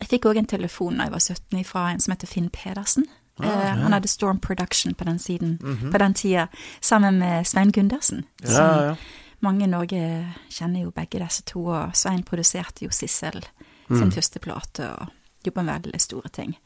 jeg 0.00 0.08
fikk 0.08 0.28
òg 0.28 0.38
en 0.42 0.46
telefon 0.50 0.98
da 0.98 1.04
jeg 1.08 1.14
var 1.14 1.24
17 1.24 1.64
fra 1.68 1.86
en 1.92 2.00
som 2.00 2.12
heter 2.12 2.28
Finn 2.28 2.50
Pedersen. 2.52 3.06
Eh, 3.42 3.74
han 3.82 3.92
hadde 3.92 4.08
Storm 4.08 4.38
Production 4.40 4.94
på 4.94 5.04
den, 5.04 5.18
siden, 5.18 5.58
Mhm. 5.62 5.90
på 5.92 5.98
den 5.98 6.14
tida, 6.14 6.48
sammen 6.80 7.18
med 7.18 7.46
Svein 7.46 7.72
Gundersen. 7.72 8.24
Ja, 8.42 8.48
som 8.48 8.84
ja. 8.84 8.94
mange 9.40 9.64
i 9.64 9.66
Norge 9.66 10.34
kjenner 10.50 10.82
jo 10.82 10.90
begge 10.90 11.18
disse 11.24 11.42
to, 11.42 11.66
og 11.66 11.96
Svein 11.96 12.22
produserte 12.22 12.84
jo 12.84 12.90
Sissel 12.90 13.42
sin 13.88 14.08
Mm. 14.08 14.12
første 14.12 14.38
plate 14.40 14.90
og 14.90 15.08
jobba 15.44 15.62
med 15.62 15.82
veldig 15.82 16.00
store 16.00 16.28
ting. 16.32 16.56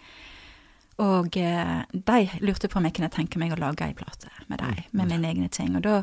Og 0.98 1.36
eh, 1.36 1.82
de 1.92 2.30
lurte 2.40 2.68
på 2.68 2.76
om 2.78 2.84
jeg 2.84 2.94
kunne 2.94 3.10
tenke 3.10 3.38
meg 3.38 3.52
å 3.52 3.58
lage 3.60 3.82
ei 3.84 3.92
plate 3.94 4.28
med 4.48 4.58
dem, 4.58 4.74
med 4.92 5.08
mine 5.08 5.28
egne 5.28 5.48
ting. 5.50 5.76
Og 5.76 5.82
da 5.82 6.02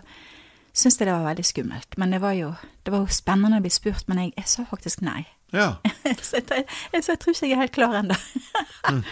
syntes 0.73 0.99
jeg 0.99 1.07
det 1.07 1.13
var 1.13 1.25
veldig 1.35 1.45
skummelt. 1.45 1.97
Men 1.97 2.11
det 2.11 2.21
var 2.21 2.31
jo, 2.33 2.53
det 2.85 2.91
var 2.91 2.99
jo 2.99 3.05
spennende 3.07 3.57
å 3.57 3.61
bli 3.61 3.69
spurt, 3.69 4.07
men 4.07 4.17
jeg, 4.17 4.33
jeg 4.37 4.45
sa 4.47 4.65
faktisk 4.65 5.01
nei. 5.01 5.25
Ja. 5.53 5.75
så 6.21 6.37
jeg, 6.41 6.65
jeg, 6.93 7.03
jeg, 7.07 7.19
tror 7.19 7.33
ikke 7.33 7.47
jeg 7.47 7.51
er 7.57 7.61
helt 7.61 7.71
klar 7.71 7.93
ennå. 8.03 8.15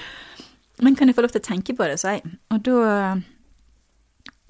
Men 0.82 0.96
kan 0.98 1.08
jeg 1.10 1.16
få 1.16 1.22
lov 1.26 1.32
til 1.36 1.42
å 1.42 1.46
tenke 1.46 1.76
på 1.78 1.86
det, 1.88 2.00
sa 2.02 2.16
jeg. 2.18 2.24
Og 2.52 2.62
da 2.66 3.16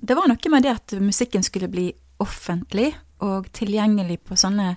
Det 0.01 0.15
var 0.17 0.27
noe 0.31 0.49
med 0.49 0.63
det 0.65 0.71
at 0.73 0.93
musikken 1.01 1.43
skulle 1.43 1.67
bli 1.69 1.89
offentlig 2.23 2.93
og 3.21 3.51
tilgjengelig 3.53 4.19
på 4.25 4.37
sånne 4.39 4.75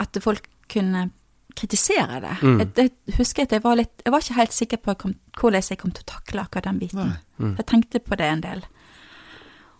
At 0.00 0.18
folk 0.20 0.48
kunne 0.68 1.10
kritisere 1.54 2.18
det. 2.20 2.34
Mm. 2.42 2.58
Jeg, 2.58 2.72
jeg 3.06 3.14
husker 3.18 3.42
at 3.46 3.52
jeg 3.54 3.62
var 3.62 3.76
litt 3.78 4.02
Jeg 4.04 4.12
var 4.12 4.20
ikke 4.24 4.34
helt 4.40 4.52
sikker 4.56 4.76
på 4.82 4.94
kom, 4.98 5.14
hvordan 5.38 5.62
jeg 5.70 5.78
kom 5.78 5.92
til 5.94 6.02
å 6.02 6.10
takle 6.16 6.42
akkurat 6.42 6.64
den 6.66 6.80
biten. 6.82 7.12
Mm. 7.38 7.54
Jeg 7.60 7.66
tenkte 7.70 8.00
på 8.02 8.16
det 8.18 8.26
en 8.26 8.42
del. 8.42 8.64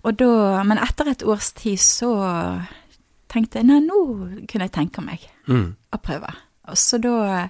Og 0.05 0.17
da, 0.21 0.63
men 0.63 0.79
etter 0.79 1.09
et 1.11 1.23
års 1.25 1.51
tid 1.57 1.81
så 1.81 2.13
tenkte 3.33 3.59
jeg 3.59 3.67
nei, 3.67 3.81
nå 3.83 3.99
kunne 4.47 4.69
jeg 4.69 4.73
tenke 4.77 5.03
meg 5.05 5.31
Mm. 5.49 5.75
å 5.93 5.99
prøve. 6.01 6.31
Og 6.71 6.77
så 6.81 6.97
da 7.03 7.49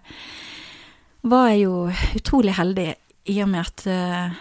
var 1.22 1.48
jeg 1.52 1.60
jo 1.66 1.74
utrolig 2.18 2.54
heldig 2.56 2.94
i 3.26 3.40
og 3.42 3.48
med 3.48 3.60
at 3.60 3.86
uh, 3.86 4.34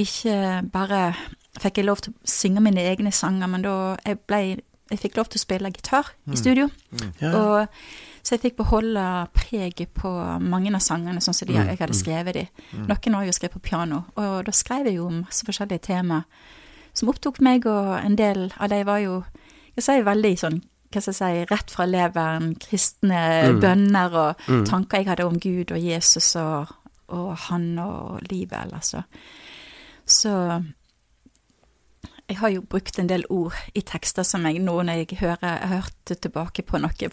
ikke 0.00 0.62
bare 0.72 1.14
fikk 1.60 1.80
jeg 1.80 1.84
lov 1.88 2.00
til 2.04 2.12
å 2.14 2.28
synge 2.30 2.62
mine 2.64 2.80
egne 2.80 3.12
sanger, 3.12 3.46
men 3.50 3.62
da 3.66 3.96
jeg 4.06 4.20
ble 4.26 4.42
jeg 4.90 4.98
fikk 4.98 5.16
lov 5.20 5.28
til 5.30 5.38
å 5.38 5.42
spille 5.44 5.70
gitar 5.70 6.08
i 6.26 6.34
studio. 6.36 6.64
Ja. 7.20 7.28
Og, 7.38 7.68
så 8.26 8.34
jeg 8.34 8.40
fikk 8.42 8.56
beholde 8.58 9.28
preget 9.32 9.92
på 9.94 10.10
mange 10.42 10.72
av 10.74 10.82
sangene, 10.82 11.20
sånn 11.22 11.34
som 11.36 11.46
de, 11.46 11.54
Mm, 11.54 11.68
jeg 11.68 11.78
hadde 11.78 11.94
mm. 11.94 12.00
skrevet 12.00 12.34
de. 12.34 12.42
Noen 12.88 13.14
har 13.14 13.24
jo 13.24 13.32
skrevet 13.36 13.54
på 13.54 13.62
piano, 13.70 14.00
og 14.16 14.44
da 14.48 14.50
skrev 14.50 14.86
jeg 14.90 14.96
jo 14.96 15.06
om 15.06 15.20
masse 15.22 15.46
forskjellige 15.46 15.78
tema 15.86 16.24
som 16.92 17.08
opptok 17.08 17.38
meg, 17.40 17.66
og 17.70 18.04
en 18.04 18.16
del 18.18 18.52
av 18.58 18.68
de 18.68 18.82
var 18.84 18.98
jo 18.98 19.24
jeg 19.76 19.84
sier 19.86 20.02
veldig 20.02 20.34
sånn 20.38 20.60
hva 20.90 21.00
skal 21.00 21.14
jeg 21.14 21.46
si, 21.46 21.54
rett 21.54 21.70
fra 21.70 21.86
leveren, 21.86 22.54
kristne 22.58 23.22
Mm. 23.46 23.60
bønner 23.62 24.10
og 24.12 24.36
Mm. 24.48 24.64
tanker 24.66 24.98
jeg 24.98 25.06
hadde 25.06 25.24
om 25.24 25.38
Gud 25.38 25.70
og 25.70 25.78
Jesus 25.78 26.34
og, 26.34 26.66
og 27.10 27.36
han 27.48 27.72
og 27.78 28.20
livet, 28.30 28.58
ellers. 28.64 28.94
Så. 28.94 29.02
så 30.04 30.34
jeg 32.30 32.38
har 32.38 32.52
jo 32.54 32.62
brukt 32.62 32.98
en 32.98 33.08
del 33.10 33.24
ord 33.28 33.56
i 33.74 33.82
tekster 33.82 34.22
som 34.26 34.44
jeg 34.46 34.60
nå 34.62 34.76
når 34.86 35.02
jeg 35.02 35.18
hører 35.18 35.56
Jeg 35.58 35.70
hørte 35.72 36.14
tilbake 36.14 36.62
på 36.62 36.78
noe 36.78 37.10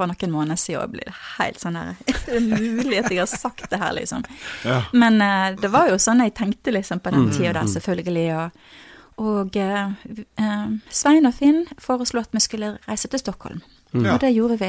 for 0.00 0.08
noen 0.10 0.32
måneder 0.32 0.58
siden, 0.58 0.82
og 0.82 0.94
blir 0.94 1.16
helt 1.36 1.60
sånn 1.60 1.76
her 1.78 1.94
Er 2.30 2.38
det 2.38 2.42
mulig 2.48 2.98
at 2.98 3.10
jeg 3.12 3.20
har 3.20 3.30
sagt 3.30 3.68
det 3.70 3.80
her, 3.80 3.92
liksom? 3.96 4.24
Ja. 4.64 4.82
Men 4.92 5.20
uh, 5.22 5.50
det 5.60 5.70
var 5.72 5.90
jo 5.90 5.98
sånn 6.00 6.22
jeg 6.24 6.34
tenkte 6.38 6.74
liksom 6.74 7.02
på 7.04 7.12
den 7.14 7.28
Mm, 7.28 7.34
tida 7.36 7.52
der, 7.58 7.68
selvfølgelig. 7.68 8.26
Og, 8.36 9.26
og 9.26 9.58
uh, 9.60 10.70
Svein 10.88 11.28
og 11.28 11.36
Finn 11.36 11.66
foreslo 11.78 12.22
at 12.24 12.32
vi 12.32 12.42
skulle 12.42 12.78
reise 12.88 13.10
til 13.10 13.22
Stockholm, 13.22 13.62
Mm. 13.90 14.04
Og 14.06 14.20
det 14.22 14.28
gjorde 14.30 14.54
vi. 14.60 14.68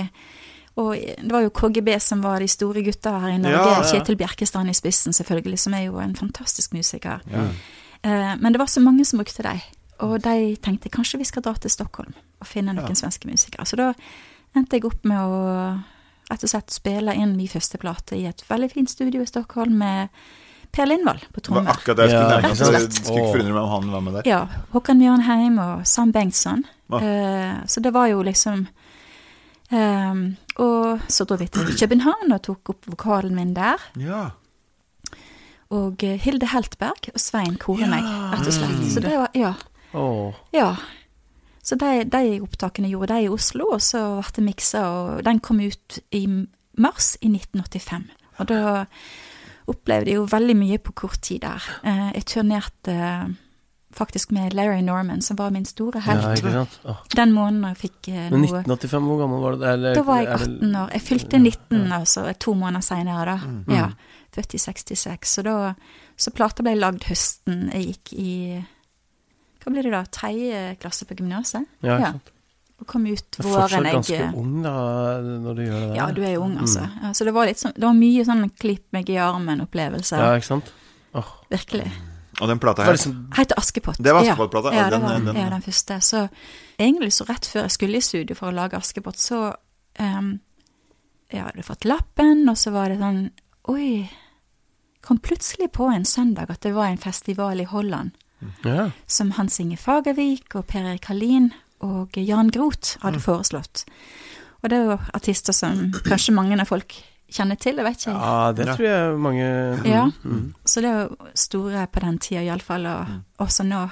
Og 0.78 0.94
det 0.96 1.32
var 1.32 1.42
jo 1.44 1.50
KGB 1.50 2.00
som 2.00 2.22
var 2.24 2.40
de 2.40 2.48
store 2.48 2.82
gutta 2.86 3.12
her 3.20 3.30
i 3.36 3.38
Norge. 3.38 3.58
Ja, 3.60 3.82
ja. 3.82 3.84
Kjetil 3.92 4.16
Bjerkestrand 4.18 4.70
i 4.70 4.74
spissen, 4.74 5.12
selvfølgelig, 5.14 5.60
som 5.60 5.74
er 5.74 5.86
jo 5.90 5.98
en 6.00 6.16
fantastisk 6.16 6.72
musiker. 6.74 7.20
Ja. 7.32 7.48
Eh, 8.04 8.36
men 8.40 8.54
det 8.54 8.60
var 8.60 8.68
så 8.72 8.80
mange 8.82 9.06
som 9.06 9.20
brukte 9.20 9.44
dem, 9.44 9.60
og 10.00 10.22
de 10.24 10.56
tenkte 10.64 10.90
kanskje 10.90 11.20
vi 11.20 11.26
skal 11.28 11.44
dra 11.44 11.54
til 11.54 11.70
Stockholm 11.70 12.14
og 12.42 12.48
finne 12.48 12.74
noen 12.74 12.88
Ja. 12.90 12.96
svenske 12.96 13.28
musikere. 13.30 13.66
Så 13.68 13.76
da 13.78 13.94
endte 14.56 14.78
jeg 14.80 14.86
opp 14.86 15.04
med 15.06 15.18
å 15.20 15.84
rett 16.32 16.44
og 16.44 16.50
slett 16.50 16.72
spille 16.72 17.14
inn 17.16 17.36
min 17.36 17.48
første 17.52 17.78
plate 17.78 18.16
i 18.16 18.26
et 18.26 18.42
veldig 18.48 18.72
fint 18.72 18.90
studio 18.90 19.22
i 19.22 19.26
Stockholm 19.28 19.78
med 19.78 20.10
Per 20.72 20.86
Lindvall 20.88 21.20
på 21.34 21.42
Det 21.42 21.50
var 21.52 21.66
trommer. 21.66 21.72
akkurat 21.72 21.98
det 21.98 22.10
jeg 22.10 22.12
skulle 22.12 22.32
Ja, 22.32 22.40
nevne. 22.40 22.48
Jeg 22.48 22.58
skulle 22.94 23.20
ikke 23.20 23.32
forundre 23.34 23.54
meg 23.54 23.64
om 23.64 23.70
han 23.70 23.92
var 23.92 24.02
med 24.02 24.14
der. 24.14 24.22
Ja. 24.26 24.46
Håkan 24.72 24.98
Mjørnheim 24.98 25.60
og 25.60 25.86
Sam 25.88 26.12
Bengtsson. 26.14 26.64
Ja. 26.90 26.98
Eh, 26.98 27.56
så 27.68 27.82
det 27.84 27.92
var 27.94 28.08
jo 28.08 28.24
liksom 28.24 28.68
eh, 29.72 30.14
Og 30.62 31.02
så 31.10 31.26
dro 31.26 31.38
vi 31.42 31.48
til 31.50 31.72
København 31.80 32.32
og 32.36 32.42
tok 32.46 32.70
opp 32.76 32.86
vokalen 32.92 33.34
min 33.36 33.54
der. 33.58 33.82
Ja. 33.98 34.24
Og 35.72 36.04
eh, 36.04 36.18
Hilde 36.20 36.50
Heltberg 36.52 37.10
og 37.14 37.20
Svein 37.22 37.56
korer 37.62 37.88
meg, 37.90 38.04
rett 38.34 38.48
og 38.50 38.56
slett. 38.58 38.78
Mm. 38.82 38.90
Så 38.92 39.04
det 39.06 39.14
var 39.18 39.30
Ja. 39.38 39.54
Oh. 39.98 40.34
Ja. 40.56 40.74
Så 41.64 41.76
de, 41.80 42.04
de 42.10 42.40
opptakene 42.42 42.90
gjorde 42.90 43.14
de 43.16 43.26
i 43.26 43.30
Oslo, 43.32 43.68
og 43.76 43.82
så 43.86 44.00
ble 44.20 44.32
det 44.38 44.44
miksa, 44.48 44.82
og 44.90 45.24
den 45.28 45.40
kom 45.44 45.60
ut 45.62 46.00
i 46.12 46.24
mars 46.82 47.14
i 47.22 47.30
1985. 47.30 48.08
Og 48.42 48.48
da 48.50 48.86
opplevde 49.72 50.10
jeg 50.10 50.18
jo 50.18 50.26
veldig 50.32 50.56
mye 50.58 50.80
på 50.82 50.96
kort 51.04 51.20
tid 51.22 51.44
der. 51.46 51.68
Eh, 51.86 52.12
Jeg 52.18 52.26
turnerte 52.26 52.96
faktisk 53.96 54.32
med 54.32 54.54
Larry 54.54 54.82
Norman, 54.82 55.22
som 55.22 55.38
var 55.38 55.52
min 55.52 55.66
store 55.66 56.00
Ja, 56.00 56.02
helt. 56.14 56.40
ikke 56.40 56.52
sant? 56.52 56.80
Åh. 56.86 56.98
Den 57.16 57.34
måneden 57.36 57.64
jeg 57.70 57.78
fikk 57.78 58.08
noe 58.08 58.30
Men 58.32 58.42
noe 58.42 58.62
1985, 58.64 59.08
hvor 59.10 59.20
gammel 59.22 59.42
var 59.42 59.52
du? 59.58 59.94
Da 59.96 60.04
var 60.08 60.18
jeg 60.22 60.28
er 60.28 60.46
18 60.48 60.76
år. 60.76 60.92
Jeg 60.92 61.02
fylte 61.02 61.40
19 61.40 61.92
altså 61.92 62.26
to 62.40 62.54
måneder 62.54 62.82
seinere, 62.82 63.26
da. 63.26 63.38
Mm. 63.46 63.64
Ja. 63.76 63.88
Født 64.32 64.54
i 64.56 64.58
66. 64.58 65.28
Så 65.38 65.44
da 65.44 65.74
Så 66.18 66.32
plata 66.32 66.62
ble 66.64 66.76
lagd 66.78 67.04
høsten. 67.10 67.72
Jeg 67.74 67.96
gikk 67.96 68.14
i 68.20 68.64
Hva 69.64 69.72
blir 69.74 69.84
det 69.84 69.92
da? 69.92 70.04
Tredje 70.10 70.78
klasse 70.80 71.06
på 71.06 71.16
gymnaset? 71.16 71.66
Ja, 71.82 71.98
ikke 71.98 72.02
Ja. 72.02 72.12
sant. 72.12 72.32
Og 72.82 72.88
kom 72.88 73.06
ut 73.06 73.38
fortsatt 73.38 73.46
våren 73.46 73.84
jeg 73.86 73.94
ganske 73.94 74.36
ung 74.38 74.62
da, 74.64 74.72
når 75.22 75.56
du 75.56 75.62
gjør 75.62 75.80
det 75.80 75.90
der. 75.90 75.96
Ja, 75.96 76.12
du 76.12 76.22
er 76.24 76.32
jo 76.34 76.42
ung, 76.42 76.58
altså. 76.58 76.80
Mm. 76.82 77.02
Ja, 77.04 77.10
så 77.14 77.26
det 77.26 77.34
var 77.34 77.46
litt 77.46 77.58
sånn 77.62 77.74
Det 77.76 77.84
var 77.84 77.94
mye 77.94 78.26
sånn 78.26 78.50
klipp 78.58 78.86
meg 78.92 79.10
i 79.10 79.18
armen-opplevelse. 79.22 80.18
Ja, 80.18 80.34
ikke 80.36 80.46
sant? 80.50 80.72
Oh. 81.14 81.28
Virkelig. 81.52 81.92
Og 82.42 82.48
den 82.50 82.60
plata 82.60 82.84
her 82.84 82.92
liksom 82.96 83.28
Heter 83.38 83.56
Askepott. 83.62 83.98
Det 84.02 84.14
var 84.14 84.24
Askepott-plata, 84.26 84.72
Ja, 84.74 84.84
ja, 84.84 84.90
den- 84.90 85.02
var 85.02 85.20
den- 85.20 85.36
ja, 85.36 85.50
den 85.50 85.62
første. 85.62 86.00
Så 86.02 86.30
egentlig 86.80 87.12
så 87.14 87.26
rett 87.30 87.46
før 87.46 87.62
jeg 87.62 87.72
skulle 87.72 87.98
i 87.98 88.02
studio 88.02 88.36
for 88.36 88.48
å 88.52 88.56
lage 88.56 88.74
Askepott, 88.78 89.18
så 89.18 89.54
um, 90.00 90.40
Jeg 91.32 91.44
hadde 91.44 91.64
fått 91.64 91.86
lappen, 91.86 92.50
og 92.50 92.58
så 92.58 92.72
var 92.72 92.90
det 92.90 93.00
sånn 93.00 93.30
Oi. 93.70 94.10
Kom 95.02 95.18
plutselig 95.20 95.72
på 95.72 95.88
en 95.94 96.04
søndag 96.06 96.50
at 96.50 96.62
det 96.62 96.74
var 96.74 96.86
en 96.90 96.98
festival 96.98 97.60
i 97.62 97.64
Holland 97.64 98.12
Ja. 98.66 98.90
som 99.08 99.32
Hans 99.32 99.60
Inge 99.60 99.78
Fagervik 99.78 100.56
og 100.56 100.68
Per 100.68 100.80
Erik 100.82 101.06
Hallin 101.06 101.54
og 101.82 102.10
Jan 102.18 102.50
Groth 102.50 102.98
hadde 103.02 103.18
Mm. 103.20 103.22
foreslått. 103.24 103.86
Og 104.64 104.70
det 104.70 104.78
er 104.78 104.84
jo 104.86 105.00
artister 105.14 105.54
som 105.54 105.92
kanskje 105.92 106.34
mange 106.34 106.60
av 106.60 106.68
folk 106.68 107.04
kjenner 107.32 107.56
til, 107.60 107.76
jeg 107.80 107.86
vet 107.86 107.98
ikke. 108.06 108.16
ja, 108.20 108.52
det 108.52 108.66
tror 108.68 108.86
jeg 108.88 109.18
mange 109.20 109.46
Ja. 109.88 110.06
Mm. 110.24 110.54
Så 110.66 110.82
det 110.82 110.90
er 110.92 111.02
jo 111.08 111.16
store 111.36 111.88
på 111.88 112.00
den 112.04 112.18
tida 112.20 112.42
iallfall, 112.44 112.86
og 112.86 113.08
Mm. 113.08 113.24
også 113.40 113.64
nå. 113.66 113.90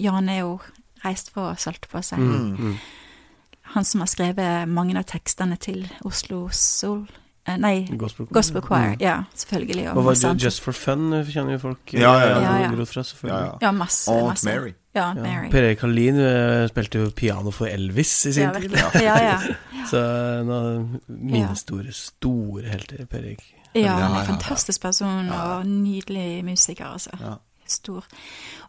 Jan 0.00 0.28
er 0.28 0.40
jo 0.40 0.60
reist 1.04 1.30
fra 1.32 1.50
og 1.50 1.56
holdt 1.64 1.88
på 1.88 2.02
seg. 2.02 2.18
Mm. 2.18 2.56
Mm. 2.58 2.76
Han 3.74 3.84
som 3.84 4.00
har 4.00 4.06
skrevet 4.10 4.68
mange 4.68 4.96
av 4.98 5.04
tekstene 5.04 5.56
til 5.58 5.88
Oslo 6.04 6.48
Sol, 6.50 7.06
Nei, 7.58 7.88
Gospel, 7.98 8.26
Gospel 8.30 8.62
Choir. 8.62 8.92
Mm. 8.94 9.00
Ja, 9.02 9.16
selvfølgelig. 9.34 9.88
Og 9.90 9.96
Og 9.96 10.04
var 10.04 10.14
det. 10.14 10.42
Just 10.44 10.60
for 10.62 10.72
Fun 10.72 11.10
kjenner 11.26 11.52
jo 11.56 11.58
folk 11.58 11.92
Ja, 11.92 12.12
ja, 12.12 12.28
ja. 12.28 12.40
Ja, 12.40 12.70
ja. 12.70 12.84
Fra, 12.84 13.02
selvfølgelig. 13.02 13.48
ja. 13.48 13.58
Ja, 13.62 13.70
masse. 13.72 14.10
Aunt 14.12 14.28
masse. 14.28 14.44
Mary. 14.46 14.72
Ja, 14.94 15.08
Aunt 15.08 15.18
Ja. 15.18 15.22
Mary. 15.24 15.50
Per 15.50 15.62
Erik 15.62 15.80
Hallin 15.80 16.20
eh, 16.20 16.68
spilte 16.68 16.98
jo 17.02 17.10
piano 17.10 17.50
for 17.50 17.66
Elvis 17.66 18.26
i 18.26 18.32
sin 18.32 18.42
Ja, 18.44 18.52
tid. 18.60 18.72
Ja, 19.02 19.16
ja. 19.18 19.40
Så 19.90 19.98
en 20.40 20.50
av 20.50 20.98
mine 21.08 21.56
store, 21.56 21.90
store 21.92 22.62
helter, 22.68 23.06
Per 23.06 23.18
Erik. 23.24 23.42
ja, 23.74 23.80
Ja, 23.80 23.92
han 23.96 24.16
er 24.16 24.20
en 24.20 24.26
fantastisk 24.36 24.80
person 24.80 25.26
Ja. 25.26 25.42
og 25.58 25.66
nydelig 25.66 26.44
musiker, 26.44 26.84
altså. 26.92 27.10
Ja. 27.20 27.34
Stor. 27.66 28.04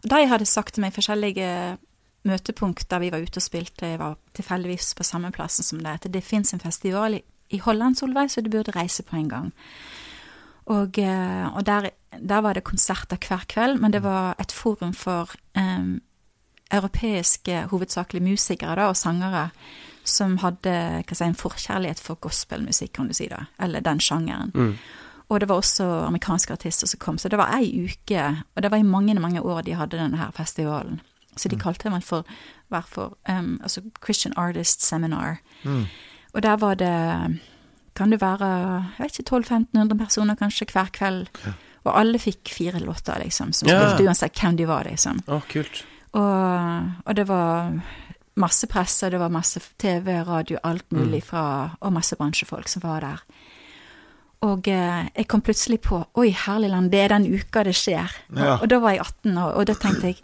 Og 0.02 0.10
de 0.10 0.26
hadde 0.26 0.46
sagt 0.46 0.74
til 0.74 0.80
meg 0.82 0.92
forskjellige 0.94 1.76
møtepunkt 2.24 2.88
der 2.90 2.98
vi 3.02 3.10
var 3.12 3.20
ute 3.20 3.36
og 3.38 3.42
spilte, 3.44 3.86
jeg 3.86 3.98
var 4.00 4.16
tilfeldigvis 4.34 4.94
på 4.96 5.04
samme 5.04 5.30
plassen 5.30 5.62
som 5.66 5.78
det, 5.78 5.86
at 5.86 6.12
det 6.12 6.22
fins 6.24 6.54
en 6.54 6.60
festival 6.60 7.14
i, 7.18 7.22
i 7.54 7.60
Holland, 7.62 7.98
Solveig, 7.98 8.30
så 8.30 8.42
du 8.42 8.50
burde 8.52 8.74
reise 8.76 9.04
på 9.06 9.16
en 9.16 9.28
gang. 9.30 9.52
Og, 10.72 10.98
eh, 10.98 11.46
og 11.56 11.66
der, 11.66 11.90
der 12.18 12.40
var 12.40 12.56
det 12.56 12.64
konserter 12.64 13.20
hver 13.20 13.44
kveld, 13.48 13.78
men 13.80 13.92
det 13.92 14.02
var 14.02 14.34
et 14.40 14.52
forum 14.52 14.94
for 14.96 15.30
um, 15.58 16.00
europeiske 16.72 17.66
hovedsakelig 17.70 18.22
musikere 18.22 18.76
da, 18.76 18.88
og 18.88 18.96
sangere 18.96 19.48
som 20.04 20.38
hadde 20.38 21.04
si, 21.12 21.24
en 21.24 21.36
forkjærlighet 21.36 22.00
for 22.00 22.20
gospelmusikk, 22.20 22.92
kan 22.96 23.08
du 23.08 23.14
si 23.16 23.28
da, 23.28 23.44
eller 23.60 23.84
den 23.84 24.00
sjangeren. 24.00 24.52
Mm. 24.54 24.74
Og 25.28 25.40
det 25.40 25.48
var 25.48 25.60
også 25.60 25.84
amerikanske 26.06 26.52
artister 26.52 26.86
som 26.86 27.00
kom, 27.00 27.18
så 27.18 27.28
det 27.28 27.40
var 27.40 27.56
ei 27.56 27.86
uke, 27.86 28.24
og 28.54 28.62
det 28.62 28.70
var 28.70 28.78
i 28.78 28.88
mange, 28.88 29.14
mange 29.20 29.42
år 29.42 29.62
de 29.64 29.76
hadde 29.76 29.98
denne 29.98 30.20
her 30.20 30.32
festivalen. 30.36 31.00
Så 31.36 31.48
de 31.48 31.58
kalte 31.58 31.90
den 31.90 32.02
for, 32.02 32.26
for 32.70 33.16
um, 33.28 33.58
altså 33.62 33.82
Christian 34.04 34.34
Artist 34.36 34.84
Seminar. 34.86 35.40
Mm. 35.64 35.86
Og 36.34 36.42
der 36.42 36.56
var 36.58 36.74
det, 36.74 37.40
kan 37.94 38.10
det 38.10 38.20
være, 38.20 38.48
jeg 38.98 39.04
vet 39.04 39.18
ikke, 39.20 39.30
1200-1500 39.38 39.98
personer 39.98 40.34
kanskje 40.40 40.66
hver 40.72 40.88
kveld. 40.92 41.28
Og 41.84 41.92
alle 42.00 42.18
fikk 42.18 42.48
fire 42.50 42.80
låter, 42.80 43.20
liksom, 43.22 43.52
som 43.52 43.68
Ja. 43.68 43.80
spilte 43.84 44.08
uansett 44.08 44.34
hvem 44.40 44.56
de 44.56 44.64
var, 44.66 44.84
liksom. 44.88 45.20
Å, 45.28 45.40
kult. 45.48 45.84
Og, 46.14 46.90
og 47.06 47.14
det 47.16 47.26
var 47.28 47.72
masse 48.36 48.66
presse, 48.66 49.10
det 49.10 49.18
var 49.20 49.28
masse 49.30 49.60
TV, 49.78 50.24
radio, 50.26 50.58
alt 50.64 50.90
mulig 50.90 51.20
Mm. 51.22 51.26
fra 51.28 51.70
Og 51.80 51.92
masse 51.92 52.16
bransjefolk 52.16 52.68
som 52.68 52.82
var 52.82 53.00
der. 53.00 53.20
Og 54.42 54.68
eh, 54.68 55.08
jeg 55.16 55.28
kom 55.28 55.40
plutselig 55.40 55.80
på 55.80 56.04
Oi, 56.20 56.30
herlig 56.30 56.70
land, 56.70 56.90
det 56.92 57.00
er 57.00 57.08
den 57.14 57.26
uka 57.32 57.62
det 57.64 57.74
skjer. 57.74 58.10
Ja. 58.36 58.54
Og, 58.56 58.62
og 58.62 58.68
da 58.68 58.78
var 58.82 58.90
jeg 58.90 59.00
18, 59.00 59.38
og, 59.38 59.54
og 59.54 59.66
da 59.66 59.74
tenkte 59.74 60.06
jeg 60.10 60.18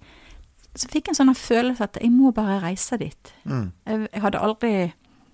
Så 0.76 0.86
fikk 0.88 1.08
jeg 1.08 1.14
en 1.16 1.20
sånn 1.26 1.34
følelse 1.34 1.82
at 1.82 1.96
jeg 2.00 2.10
må 2.14 2.30
bare 2.32 2.60
reise 2.62 2.96
dit. 3.00 3.32
Mm. 3.44 3.72
Jeg, 3.86 4.08
jeg 4.12 4.22
hadde 4.22 4.38
aldri 4.38 4.72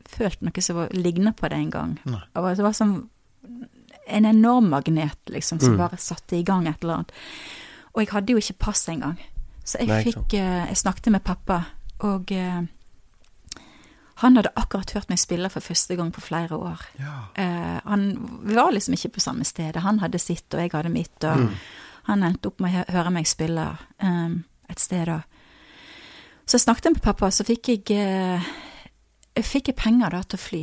følt 0.08 0.42
noe 0.42 0.60
som 0.62 0.76
var- 0.76 0.88
lignet 0.92 1.36
på 1.36 1.48
det 1.48 1.58
engang. 1.58 1.98
Nei. 2.04 2.22
Og 2.36 2.56
det 2.56 2.62
var 2.64 2.72
som 2.72 3.08
en 4.08 4.24
enorm 4.24 4.68
magnet, 4.70 5.18
liksom, 5.26 5.60
som 5.60 5.72
Mm. 5.74 5.78
bare 5.78 5.96
satte 5.98 6.36
i 6.38 6.42
gang 6.42 6.66
et 6.68 6.82
eller 6.82 6.94
annet. 6.94 7.12
Og 7.94 8.00
jeg 8.04 8.08
hadde 8.12 8.32
jo 8.32 8.36
ikke 8.38 8.58
pass 8.58 8.86
engang. 8.88 9.18
Så 9.64 9.78
jeg 9.78 9.88
Nei, 9.88 10.02
fikk 10.04 10.34
uh, 10.34 10.66
Jeg 10.68 10.76
snakket 10.76 11.10
med 11.10 11.24
pappa, 11.24 11.64
og 12.00 12.30
uh, 12.30 12.62
han 14.22 14.36
hadde 14.36 14.52
akkurat 14.56 14.90
hørt 14.94 15.08
meg 15.10 15.18
spille 15.18 15.50
for 15.50 15.60
første 15.60 15.96
gang 15.96 16.12
på 16.12 16.20
flere 16.24 16.56
år. 16.56 16.80
Ja. 16.98 17.16
Uh, 17.36 17.80
han 17.84 18.06
var 18.54 18.70
liksom 18.72 18.94
ikke 18.94 19.12
på 19.16 19.20
samme 19.20 19.44
sted. 19.44 19.76
Han 19.76 19.98
hadde 19.98 20.18
sitt, 20.18 20.46
og 20.54 20.60
jeg 20.60 20.70
hadde 20.72 20.88
mitt, 20.92 21.24
og 21.24 21.36
Mm. 21.38 21.50
han 22.04 22.22
endte 22.22 22.46
opp 22.46 22.60
med 22.60 22.86
å 22.86 22.92
høre 22.92 23.10
meg 23.12 23.26
spille 23.26 23.76
um, 24.02 24.44
et 24.70 24.80
sted 24.80 25.06
da. 25.06 25.20
Så 26.46 26.54
jeg 26.54 26.60
snakket 26.60 26.92
med 26.92 27.02
pappa, 27.02 27.26
så 27.30 27.44
fikk 27.44 27.68
jeg 27.68 28.40
Jeg 29.36 29.44
fikk 29.44 29.68
jeg 29.72 29.76
penger 29.76 30.10
da 30.16 30.22
til 30.24 30.38
å 30.38 30.42
fly. 30.42 30.62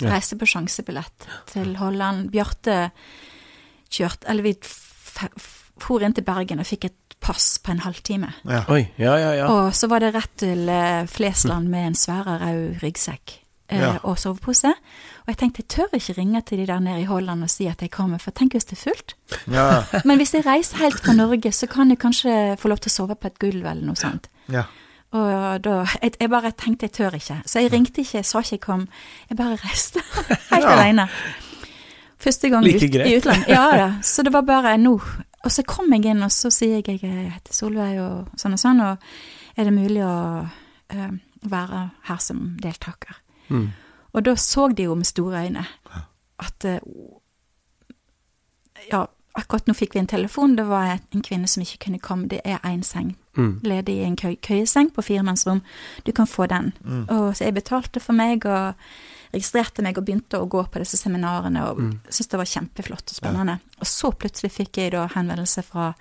Ja. 0.00 0.14
Reise 0.14 0.36
på 0.40 0.46
sjansebillett 0.48 1.26
til 1.50 1.74
Holland. 1.76 2.30
Bjarte 2.32 2.90
kjørte 3.92 4.28
Eller 4.32 4.42
vi 4.46 4.54
for 4.64 6.02
inn 6.06 6.14
til 6.16 6.24
Bergen 6.26 6.62
og 6.62 6.66
fikk 6.68 6.86
et 6.88 7.16
pass 7.24 7.58
på 7.62 7.72
en 7.72 7.82
halvtime. 7.84 8.30
Ja. 8.48 8.62
Oi, 8.72 8.82
ja, 9.00 9.14
ja, 9.20 9.30
ja. 9.38 9.46
Og 9.50 9.72
så 9.76 9.88
var 9.90 10.02
det 10.04 10.12
rett 10.14 10.32
til 10.40 10.68
eh, 10.68 11.04
Flesland 11.10 11.68
med 11.72 11.90
en 11.90 11.96
svære 11.98 12.36
rød 12.42 12.82
ryggsekk 12.82 13.34
eh, 13.72 13.80
Ja. 13.80 13.92
og 14.04 14.18
sovepose. 14.20 14.70
Og 15.24 15.32
jeg 15.32 15.38
tenkte 15.40 15.62
jeg 15.64 15.70
tør 15.72 15.96
ikke 15.98 16.16
ringe 16.18 16.42
til 16.46 16.60
de 16.62 16.66
der 16.68 16.82
nede 16.84 17.00
i 17.04 17.08
Holland 17.08 17.46
og 17.46 17.50
si 17.52 17.66
at 17.70 17.80
jeg 17.82 17.90
kommer, 17.94 18.20
for 18.20 18.30
tenk 18.36 18.54
hvis 18.56 18.68
det 18.70 18.76
er 18.78 18.82
fullt. 18.84 19.14
Ja. 19.50 19.68
Men 20.04 20.20
hvis 20.20 20.34
jeg 20.36 20.44
reiser 20.46 20.82
helt 20.84 21.00
fra 21.00 21.16
Norge, 21.16 21.52
så 21.52 21.66
kan 21.70 21.90
jeg 21.90 21.98
kanskje 22.02 22.34
få 22.60 22.68
lov 22.72 22.82
til 22.84 22.92
å 22.92 22.96
sove 22.98 23.16
på 23.16 23.30
et 23.32 23.38
gulv 23.40 23.64
eller 23.64 23.82
noe 23.88 23.96
sånt. 23.98 24.28
Og 25.14 25.60
da 25.64 25.74
Jeg, 26.02 26.12
jeg 26.20 26.30
bare 26.30 26.50
tenkte 26.58 26.88
jeg 26.88 26.92
tør 26.92 27.14
ikke. 27.14 27.36
Så 27.46 27.60
jeg 27.62 27.72
ringte 27.72 28.00
ikke, 28.02 28.16
jeg 28.18 28.26
sa 28.26 28.40
ikke 28.42 28.56
jeg 28.56 28.60
kom. 28.60 28.86
Jeg 29.30 29.36
bare 29.38 29.58
reiste 29.62 30.02
helt 30.50 30.64
Ja. 30.64 30.72
alene. 30.74 31.08
Første 32.18 32.48
gang 32.50 32.64
Like 32.64 32.86
ut, 32.88 32.94
i 33.06 33.16
utlandet. 33.18 33.48
Ja 33.48 33.68
da. 33.76 33.88
Så 34.02 34.22
det 34.22 34.32
var 34.32 34.42
bare 34.42 34.76
nå. 34.78 34.96
Og 35.44 35.52
så 35.52 35.62
kom 35.68 35.92
jeg 35.92 36.06
inn, 36.08 36.22
og 36.24 36.32
så 36.32 36.48
sier 36.50 36.80
jeg 36.80 37.02
jeg 37.02 37.30
heter 37.34 37.52
Solveig 37.52 37.98
og 38.00 38.30
sånn 38.40 38.54
og 38.56 38.60
sånn, 38.62 38.80
og 38.80 38.96
er 39.60 39.64
det 39.68 39.74
mulig 39.76 40.00
å 40.00 40.14
uh, 40.48 41.10
være 41.42 41.82
her 42.08 42.22
som 42.24 42.54
deltaker? 42.62 43.18
Mm. 43.52 43.66
Og 44.14 44.24
da 44.24 44.32
så 44.40 44.70
de 44.72 44.86
jo 44.88 44.94
med 44.96 45.04
store 45.04 45.42
øyne 45.44 45.66
at 46.40 46.64
uh, 46.64 46.78
Ja, 48.90 49.04
akkurat 49.36 49.68
nå 49.68 49.74
fikk 49.76 49.94
vi 49.94 50.00
en 50.00 50.06
telefon. 50.10 50.56
Det 50.56 50.64
var 50.68 50.94
en 51.12 51.22
kvinne 51.22 51.46
som 51.48 51.62
ikke 51.62 51.78
kunne 51.86 51.98
komme. 52.00 52.28
Det 52.28 52.40
er 52.44 52.58
én 52.64 52.82
seng 52.82 53.14
Mm. 53.36 53.60
ledig 53.62 53.94
i 53.96 54.04
en 54.04 54.16
køy, 54.16 54.36
køyeseng 54.40 54.92
på 54.94 55.02
firemannsrom. 55.02 55.62
Du 56.06 56.12
kan 56.12 56.26
få 56.26 56.46
den. 56.46 56.72
Mm. 56.84 57.06
Og 57.08 57.34
så 57.36 57.44
jeg 57.44 57.54
betalte 57.54 58.00
for 58.00 58.12
meg 58.12 58.44
og 58.46 58.74
registrerte 59.34 59.82
meg 59.82 59.98
og 59.98 60.04
begynte 60.04 60.38
å 60.38 60.48
gå 60.48 60.62
på 60.70 60.78
disse 60.78 60.96
seminarene 60.96 61.64
og 61.70 61.78
Mm. 61.78 62.00
syntes 62.08 62.28
det 62.28 62.38
var 62.38 62.44
kjempeflott 62.46 63.10
og 63.10 63.16
spennende. 63.16 63.58
Og 63.80 63.86
så 63.86 64.12
plutselig 64.12 64.52
fikk 64.52 64.76
jeg 64.76 64.92
da 64.92 65.08
henvendelse 65.08 65.62
fra 65.64 65.94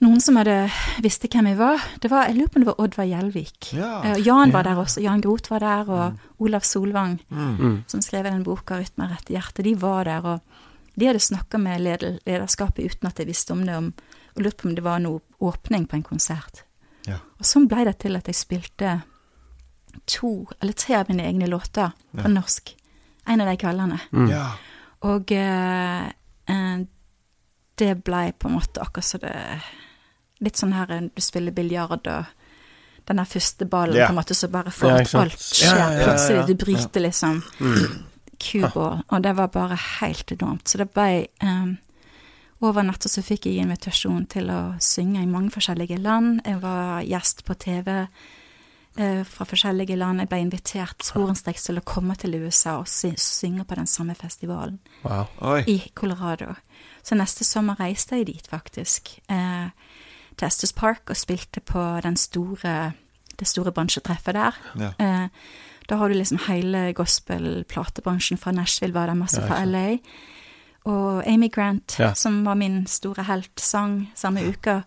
noen 0.00 0.20
som 0.22 0.36
hadde 0.38 0.70
visste 1.02 1.26
hvem 1.26 1.48
jeg 1.50 1.58
var. 1.58 1.80
Det 2.00 2.10
var, 2.10 2.26
Jeg 2.28 2.36
lurer 2.36 2.48
på 2.48 2.56
om 2.60 2.62
det 2.64 2.70
var 2.70 2.80
Oddvar 2.84 3.04
Gjelvik. 3.10 3.72
Ja. 3.74 4.02
Eh, 4.04 4.20
Jan 4.22 4.52
var 4.52 4.62
Ja. 4.64 4.74
der 4.74 4.80
også. 4.84 5.02
Jan 5.02 5.20
Groth 5.20 5.50
var 5.50 5.58
der, 5.58 5.90
og 5.90 6.18
Olav 6.38 6.60
Solvang 6.62 7.18
Mm. 7.30 7.56
Mm. 7.58 7.84
som 7.88 8.00
skrev 8.00 8.22
den 8.24 8.44
boka 8.44 8.74
'Rytme 8.78 9.08
rett 9.10 9.30
i 9.30 9.34
hjertet', 9.34 9.64
de 9.64 9.74
var 9.74 10.04
der, 10.04 10.20
og 10.24 10.40
de 10.96 11.06
hadde 11.06 11.18
snakka 11.18 11.58
med 11.58 11.80
leder, 11.80 12.18
lederskapet 12.26 12.84
uten 12.84 13.06
at 13.08 13.16
jeg 13.18 13.26
visste 13.26 13.50
om 13.52 13.66
det, 13.66 13.74
om, 13.76 13.92
og 14.38 14.44
lurte 14.46 14.62
på 14.62 14.68
om 14.70 14.74
det 14.78 14.84
var 14.86 14.98
noe 15.02 15.20
åpning 15.40 15.86
på 15.90 15.98
en 15.98 16.02
konsert. 16.06 16.62
Ja. 17.08 17.18
Og 17.38 17.44
sånn 17.46 17.68
blei 17.70 17.84
det 17.88 17.98
til 18.02 18.16
at 18.18 18.26
jeg 18.30 18.34
spilte 18.38 19.02
to 20.08 20.46
eller 20.60 20.72
tre 20.78 20.94
av 21.00 21.08
mine 21.10 21.24
egne 21.26 21.46
låter 21.50 21.92
på 22.14 22.22
Ja. 22.24 22.28
norsk 22.28 22.74
en 23.26 23.40
av 23.40 23.46
de 23.50 23.56
kveldene. 23.60 24.00
Mm. 24.12 24.30
ja. 24.30 24.46
Og 25.02 25.32
eh, 25.32 26.06
eh, 26.48 26.78
det 27.78 28.04
blei 28.04 28.32
på 28.32 28.48
en 28.48 28.54
måte 28.58 28.80
akkurat 28.82 29.04
så 29.04 29.18
det 29.22 29.34
Litt 30.40 30.54
sånn 30.56 30.72
her 30.72 30.90
eh, 30.94 31.00
du 31.14 31.20
spiller 31.22 31.50
biljard 31.52 32.06
og 32.06 32.24
den 33.08 33.16
der 33.16 33.24
første 33.26 33.66
ballen 33.66 33.96
på 33.98 34.10
en 34.12 34.14
måte 34.20 34.34
så 34.38 34.46
bare 34.52 34.70
får 34.70 35.00
ikke 35.02 35.18
alt 35.24 35.38
skjer 35.40 36.04
plutselig. 36.04 36.46
Du 36.46 36.54
bryter 36.54 37.00
liksom 37.00 37.42
Mm. 37.58 38.04
cuball, 38.38 39.02
og 39.08 39.22
det 39.22 39.32
var 39.36 39.48
bare 39.48 39.74
helt 40.00 40.30
enormt. 40.32 40.68
Så 40.68 40.78
det 40.78 40.92
ble 40.94 41.26
um, 41.42 41.78
Over 42.60 42.82
natta 42.82 43.08
så 43.08 43.22
fikk 43.22 43.46
jeg 43.46 43.62
invitasjon 43.62 44.24
til 44.26 44.48
å 44.50 44.60
synge 44.82 45.22
i 45.22 45.28
mange 45.30 45.52
forskjellige 45.54 46.00
land. 46.02 46.40
Jeg 46.46 46.58
var 46.64 47.04
gjest 47.06 47.44
på 47.46 47.54
TV 47.54 47.90
eh, 48.98 49.20
fra 49.22 49.46
forskjellige 49.46 49.94
land. 50.00 50.24
Jeg 50.24 50.30
ble 50.32 50.40
invitert 50.42 51.06
sporenstreks 51.06 51.68
til 51.68 51.78
å 51.78 51.84
komme 51.86 52.16
til 52.18 52.34
USA 52.42 52.80
og 52.80 52.88
sy 52.90 53.12
synge 53.22 53.62
på 53.68 53.78
den 53.78 53.86
samme 53.86 54.16
festivalen 54.18 54.80
Wow. 55.04 55.28
Oi. 55.52 55.62
i 55.70 55.78
Colorado. 55.94 56.56
Så 57.06 57.14
neste 57.14 57.46
sommer 57.46 57.78
reiste 57.78 58.18
jeg 58.18 58.26
dit, 58.32 58.50
faktisk. 58.50 59.14
Eh, 59.30 59.70
til 60.38 60.46
Estes 60.50 60.74
Park 60.74 61.10
og 61.14 61.18
spilte 61.18 61.62
på 61.62 61.84
den 62.02 62.18
store, 62.18 62.92
det 63.38 63.46
store 63.46 63.70
bransjetreffet 63.74 64.34
der. 64.34 64.58
Ja. 64.82 64.90
Eh, 64.98 65.28
da 65.88 65.96
har 65.96 66.10
du 66.10 66.18
liksom 66.18 66.42
hele 66.48 66.90
gospel-platebransjen 66.92 68.36
fra 68.38 68.50
Nashville 68.52 68.92
var 68.98 69.06
det 69.08 69.16
masse 69.22 69.40
Ja, 69.40 69.46
fra 69.46 69.62
LA. 69.64 69.98
Og 70.88 71.22
Amy 71.28 71.50
Grant, 71.52 71.96
Ja. 71.98 72.14
som 72.14 72.44
var 72.46 72.54
min 72.56 72.86
store 72.86 73.22
helt, 73.28 73.60
sang 73.60 74.08
samme 74.16 74.40
uka. 74.48 74.82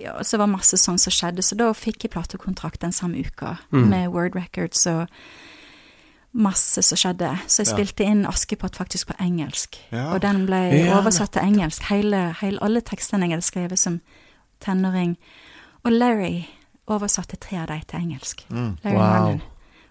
Ja, 0.00 0.16
og 0.18 0.24
så 0.26 0.38
var 0.38 0.46
masse 0.50 0.76
sånn 0.78 0.98
som 0.98 1.10
skjedde, 1.14 1.42
så 1.42 1.56
da 1.56 1.72
fikk 1.72 2.02
jeg 2.04 2.10
platekontrakt 2.12 2.80
den 2.80 2.92
samme 2.92 3.18
uka 3.24 3.58
Mm. 3.72 3.88
med 3.90 4.08
Word 4.12 4.34
Records 4.34 4.86
og 4.86 5.08
masse 6.34 6.82
som 6.82 6.96
skjedde. 6.96 7.38
Så 7.46 7.58
jeg 7.62 7.66
Ja. 7.68 7.76
spilte 7.76 8.04
inn 8.10 8.24
Askepott 8.26 8.74
faktisk 8.76 9.06
på 9.08 9.16
engelsk. 9.20 9.76
Ja. 9.92 10.12
Og 10.14 10.20
den 10.20 10.46
ble 10.46 10.86
Ja, 10.86 10.98
oversatt 11.00 11.32
til 11.32 11.42
engelsk, 11.42 11.82
hele, 11.82 12.32
hele, 12.40 12.58
alle 12.62 12.80
tekstene 12.80 13.22
jeg 13.28 13.30
hadde 13.30 13.42
skrevet 13.44 13.78
som 13.78 14.00
tenåring. 14.60 15.16
Og 15.84 15.92
Larry 15.92 16.46
oversatte 16.88 17.36
tre 17.38 17.58
av 17.58 17.66
dem 17.68 17.82
til 17.86 18.00
engelsk. 18.00 18.44
Mm. 18.50 18.78
Larry 18.84 18.96
Wow. 18.96 19.40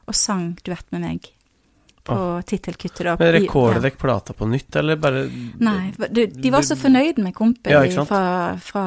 Og 0.08 0.16
sang 0.16 0.58
duett 0.66 0.92
med 0.92 1.02
meg 1.02 1.30
på 2.12 2.28
tittelkuttet. 2.52 3.04
da. 3.08 3.16
Men 3.20 3.28
I- 3.36 3.40
rekordet 3.40 3.84
ja. 3.94 3.98
plata 4.02 4.34
på 4.38 4.48
nytt, 4.50 4.76
eller 4.76 4.96
bare 5.02 5.24
Nei, 5.60 5.92
de, 6.10 6.28
de 6.28 6.52
var 6.54 6.62
så 6.68 6.76
fornøyd 6.80 7.18
med 7.24 7.34
kompen 7.38 7.72
Ja, 7.72 8.06
fra, 8.06 8.58
fra 8.62 8.86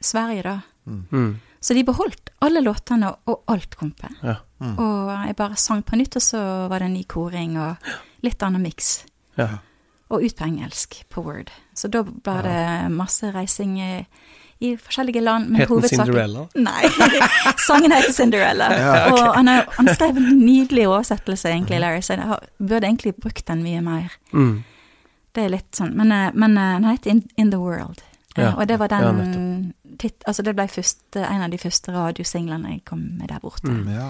Sverige, 0.00 0.42
da. 0.42 0.60
mm. 0.86 1.40
Så 1.64 1.72
de 1.74 1.80
beholdt 1.88 2.28
alle 2.44 2.60
låtene 2.60 3.08
og 3.32 3.44
alt 3.48 3.76
kompet. 3.80 4.10
Ja. 4.22 4.34
Mm. 4.60 4.74
Og 4.78 5.12
jeg 5.26 5.36
bare 5.38 5.56
sang 5.56 5.80
på 5.82 5.96
nytt, 5.96 6.16
og 6.20 6.22
så 6.22 6.40
var 6.68 6.78
det 6.82 6.90
en 6.90 6.96
ny 6.98 7.04
koring 7.08 7.54
og 7.56 7.76
litt 8.22 8.42
annen 8.44 8.62
miks. 8.62 9.04
ja. 9.40 9.48
Og 10.12 10.20
ut 10.22 10.34
på 10.36 10.44
engelsk, 10.44 10.98
på 11.10 11.22
Word. 11.24 11.48
Så 11.74 11.88
da 11.90 12.02
ble 12.04 12.34
det 12.44 12.90
masse 12.92 13.30
reising 13.32 13.78
i, 13.80 14.06
i 14.64 14.70
forskjellige 14.80 15.20
land. 15.24 15.50
men 15.50 15.60
Het 15.60 15.68
den 15.68 15.88
Cinderella? 15.92 16.46
Nei. 16.54 16.88
Sangen 17.66 17.92
heter 17.92 18.12
Cinderella. 18.16 18.68
Ja, 18.78 18.94
Og 19.12 19.20
han, 19.36 19.48
er, 19.52 19.66
han 19.76 19.90
skrev 19.94 20.16
en 20.20 20.38
nydelig 20.40 20.86
oversettelse, 20.88 21.50
egentlig, 21.52 21.80
Larry, 21.84 22.00
så 22.02 22.16
jeg 22.16 22.28
har, 22.30 22.44
burde 22.58 22.86
egentlig 22.88 23.14
brukt 23.20 23.46
den 23.50 23.62
mye 23.66 23.82
mer. 23.84 24.16
Mm. 24.32 24.56
Det 25.34 25.44
er 25.44 25.54
litt 25.56 25.70
sånn, 25.74 25.94
Men, 25.98 26.12
eh, 26.14 26.28
men 26.34 26.58
eh, 26.58 26.74
den 26.80 26.90
heter 26.92 27.10
In, 27.16 27.22
In 27.36 27.50
the 27.54 27.60
World. 27.62 28.02
Eh, 28.36 28.42
Ja, 28.44 28.52
Og 28.58 28.66
det 28.66 28.78
var 28.80 28.90
ja, 28.90 29.12
den 29.12 29.74
tit, 29.98 30.22
Altså, 30.26 30.42
det 30.42 30.56
ble 30.58 30.66
første, 30.68 31.20
en 31.22 31.42
av 31.46 31.50
de 31.52 31.58
første 31.58 31.92
radiosinglene 31.94 32.72
jeg 32.72 32.84
kom 32.84 33.02
med 33.18 33.28
der 33.30 33.38
borte. 33.42 33.70
Mm. 33.70 33.88
Ja. 33.94 34.08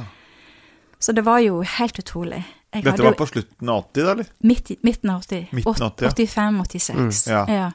Så 0.98 1.12
det 1.12 1.24
var 1.26 1.38
jo 1.44 1.58
helt 1.60 1.98
utrolig. 2.00 2.44
Jeg 2.74 2.82
Dette 2.84 2.90
hadde 2.96 3.04
var 3.04 3.16
på 3.18 3.26
slutten 3.28 3.68
av 3.68 3.82
80, 3.92 4.02
da, 4.06 4.12
eller? 4.14 4.30
midt 4.42 4.70
midten 4.82 5.10
av 5.12 5.20
80. 5.20 5.42
Midten 5.52 5.84
80, 5.86 6.06
ja. 6.06 6.10
85-86. 6.10 6.94
Mm, 6.96 7.10
ja. 7.28 7.42
Jeg 7.46 7.72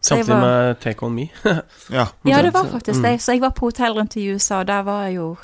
Samtidig 0.00 0.34
var- 0.34 0.40
med 0.40 0.80
Take 0.80 1.06
On 1.06 1.14
Me. 1.14 1.28
Ja. 1.90 2.08
Ja, 2.22 2.42
det 2.42 2.50
var 2.50 2.64
faktisk 2.64 2.98
mm. 2.98 3.02
det. 3.02 3.18
Så 3.18 3.32
jeg 3.32 3.40
var 3.40 3.50
på 3.50 3.66
hotell 3.66 3.94
rundt 3.94 4.16
i 4.16 4.26
USA, 4.30 4.60
og 4.60 4.66
der 4.66 4.82
var 4.82 5.08
jo 5.08 5.36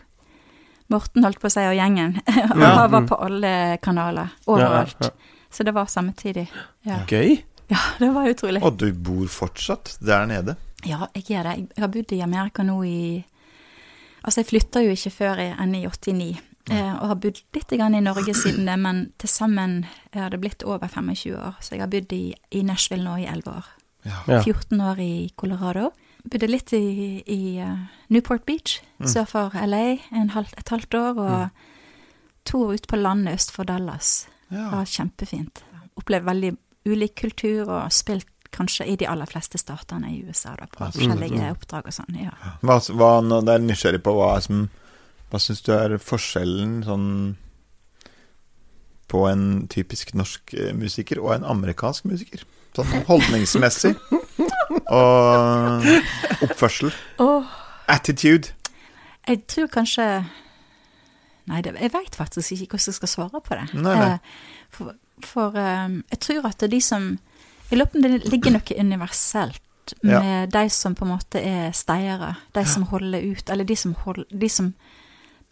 Morten, 0.87 1.25
holdt 1.25 1.41
på 1.41 1.49
å 1.49 1.53
si, 1.53 1.63
og 1.65 1.75
gjengen. 1.75 2.19
Og 2.53 2.61
Ja, 2.61 2.71
han 2.77 2.91
var 2.93 3.01
mm. 3.01 3.09
på 3.09 3.17
alle 3.25 3.79
kanaler. 3.83 4.35
Overalt. 4.47 4.97
ja, 5.01 5.11
Så 5.51 5.65
det 5.65 5.73
var 5.75 5.87
samtidig. 5.87 6.51
Ja. 6.83 6.91
ja. 6.93 6.99
Gøy. 7.09 7.39
ja, 7.69 7.81
det 7.99 8.11
var 8.15 8.29
utrolig. 8.29 8.63
Og 8.63 8.77
du 8.79 8.93
bor 8.93 9.27
fortsatt 9.27 9.97
der 10.01 10.27
nede? 10.27 10.57
Ja, 10.85 11.07
jeg 11.15 11.25
gjør 11.31 11.49
det. 11.49 11.55
Jeg 11.77 11.83
har 11.87 11.89
bodd 11.89 12.13
i 12.13 12.21
Amerika 12.21 12.63
nå 12.63 12.83
i 12.85 12.99
Altså, 14.25 14.41
jeg 14.41 14.49
flytta 14.49 14.81
jo 14.81 14.93
ikke 14.95 15.11
før 15.13 15.41
enn 15.45 15.75
i 15.77 15.83
89, 15.85 16.39
eh, 16.73 16.93
og 16.95 17.11
har 17.11 17.19
bodd 17.21 17.43
litt 17.53 17.73
grann 17.77 17.93
i 17.93 18.01
Norge 18.01 18.33
siden 18.33 18.65
det, 18.65 18.79
men 18.81 19.03
til 19.21 19.29
sammen 19.29 19.75
har 20.15 20.33
det 20.33 20.39
blitt 20.41 20.65
over 20.65 20.89
25 20.89 21.35
år. 21.37 21.59
Så 21.61 21.75
jeg 21.75 21.83
har 21.83 21.91
bodd 21.93 22.15
i, 22.17 22.31
i 22.57 22.63
Nashville 22.65 23.05
nå 23.05 23.19
i 23.21 23.27
11 23.29 23.51
år. 23.53 23.69
Ja. 24.05 24.19
Ja. 24.29 24.43
14 24.43 24.81
år 24.81 24.99
i 25.01 25.31
Colorado. 25.37 25.91
Bodde 26.25 26.49
litt 26.49 26.73
i, 26.73 27.23
i 27.27 27.59
eh, 27.61 27.77
Newport 28.13 28.45
Beach, 28.47 28.81
Mm. 29.01 29.09
sør 29.11 29.27
for 29.29 29.51
LA, 29.67 29.99
en 30.13 30.31
halv, 30.31 30.53
et 30.57 30.69
halvt 30.73 30.95
år. 30.95 31.19
Og 31.19 31.51
to 32.49 32.61
år 32.67 32.75
ute 32.79 32.89
på 32.89 32.97
landet 33.01 33.35
øst 33.35 33.51
for 33.53 33.65
Dallas. 33.65 34.27
Det 34.51 34.61
var 34.73 34.85
kjempefint. 34.87 35.63
Opplevd 35.99 36.25
veldig 36.25 36.53
ulik 36.87 37.15
kultur 37.17 37.69
og 37.69 37.93
spilt 37.93 38.27
kanskje 38.55 38.87
i 38.87 38.95
de 38.97 39.07
aller 39.11 39.27
fleste 39.27 39.59
statene 39.59 40.13
i 40.15 40.21
USA, 40.29 40.55
da, 40.55 40.67
på 40.71 40.87
forskjellige 40.95 41.51
oppdrag 41.51 41.87
og 41.91 41.93
sånn. 41.97 42.15
ja. 42.23 42.31
Hva, 42.63 42.77
hva 42.95 43.09
nå 43.25 43.41
det 43.45 43.55
er 43.57 43.65
nysgjerrig 43.65 44.03
på 44.05 44.15
hva 44.15 44.41
som 44.45 44.69
Hva 45.33 45.41
syns 45.43 45.63
du 45.67 45.73
er 45.75 45.97
forskjellen 45.99 46.85
sånn 46.87 47.07
på 49.11 49.25
en 49.29 49.67
typisk 49.69 50.15
norsk 50.15 50.55
eh, 50.55 50.73
musiker 50.77 51.19
og 51.23 51.35
en 51.35 51.45
amerikansk 51.45 52.05
musiker? 52.09 52.45
Sånn 52.75 53.05
holdningsmessig. 53.07 53.95
og 54.91 55.85
oppførsel. 56.43 56.93
Oh. 57.23 57.45
Attitude. 57.89 58.53
jeg 59.29 59.43
tror 59.47 59.67
kanskje 59.73 60.05
Nei, 61.45 61.59
det, 61.61 61.75
jeg 61.77 61.93
veit 61.93 62.15
faktisk 62.17 62.53
ikke 62.55 62.71
hvordan 62.73 62.89
jeg 62.89 62.97
skal 62.97 63.11
svare 63.13 63.41
på 63.45 63.57
det. 63.59 63.65
Nei, 63.77 63.95
nei. 63.99 64.07
Eh, 64.15 64.19
For, 64.73 64.95
for 65.21 65.59
eh, 65.61 65.99
jeg 66.15 66.21
tror 66.25 66.47
at 66.49 66.57
det 66.63 66.67
er 66.71 66.73
de 66.73 66.81
som 66.81 67.09
Jeg 67.69 67.79
lurer 67.79 67.91
på 67.93 67.99
om 68.01 68.03
det 68.07 68.31
ligger 68.33 68.55
noe 68.57 68.79
universelt 68.81 69.61
Ja. 70.01 70.21
med 70.25 70.49
de 70.55 70.63
som 70.73 70.95
på 70.97 71.05
en 71.05 71.11
måte 71.13 71.43
er 71.45 71.73
steiere. 71.77 72.31
De 72.57 72.63
som 72.65 72.87
holder 72.89 73.21
ut, 73.21 73.51
eller 73.53 73.65
de 73.69 73.77
som 73.77 73.93
holder 73.95 74.25
de 74.33 74.49
som, 74.49 74.73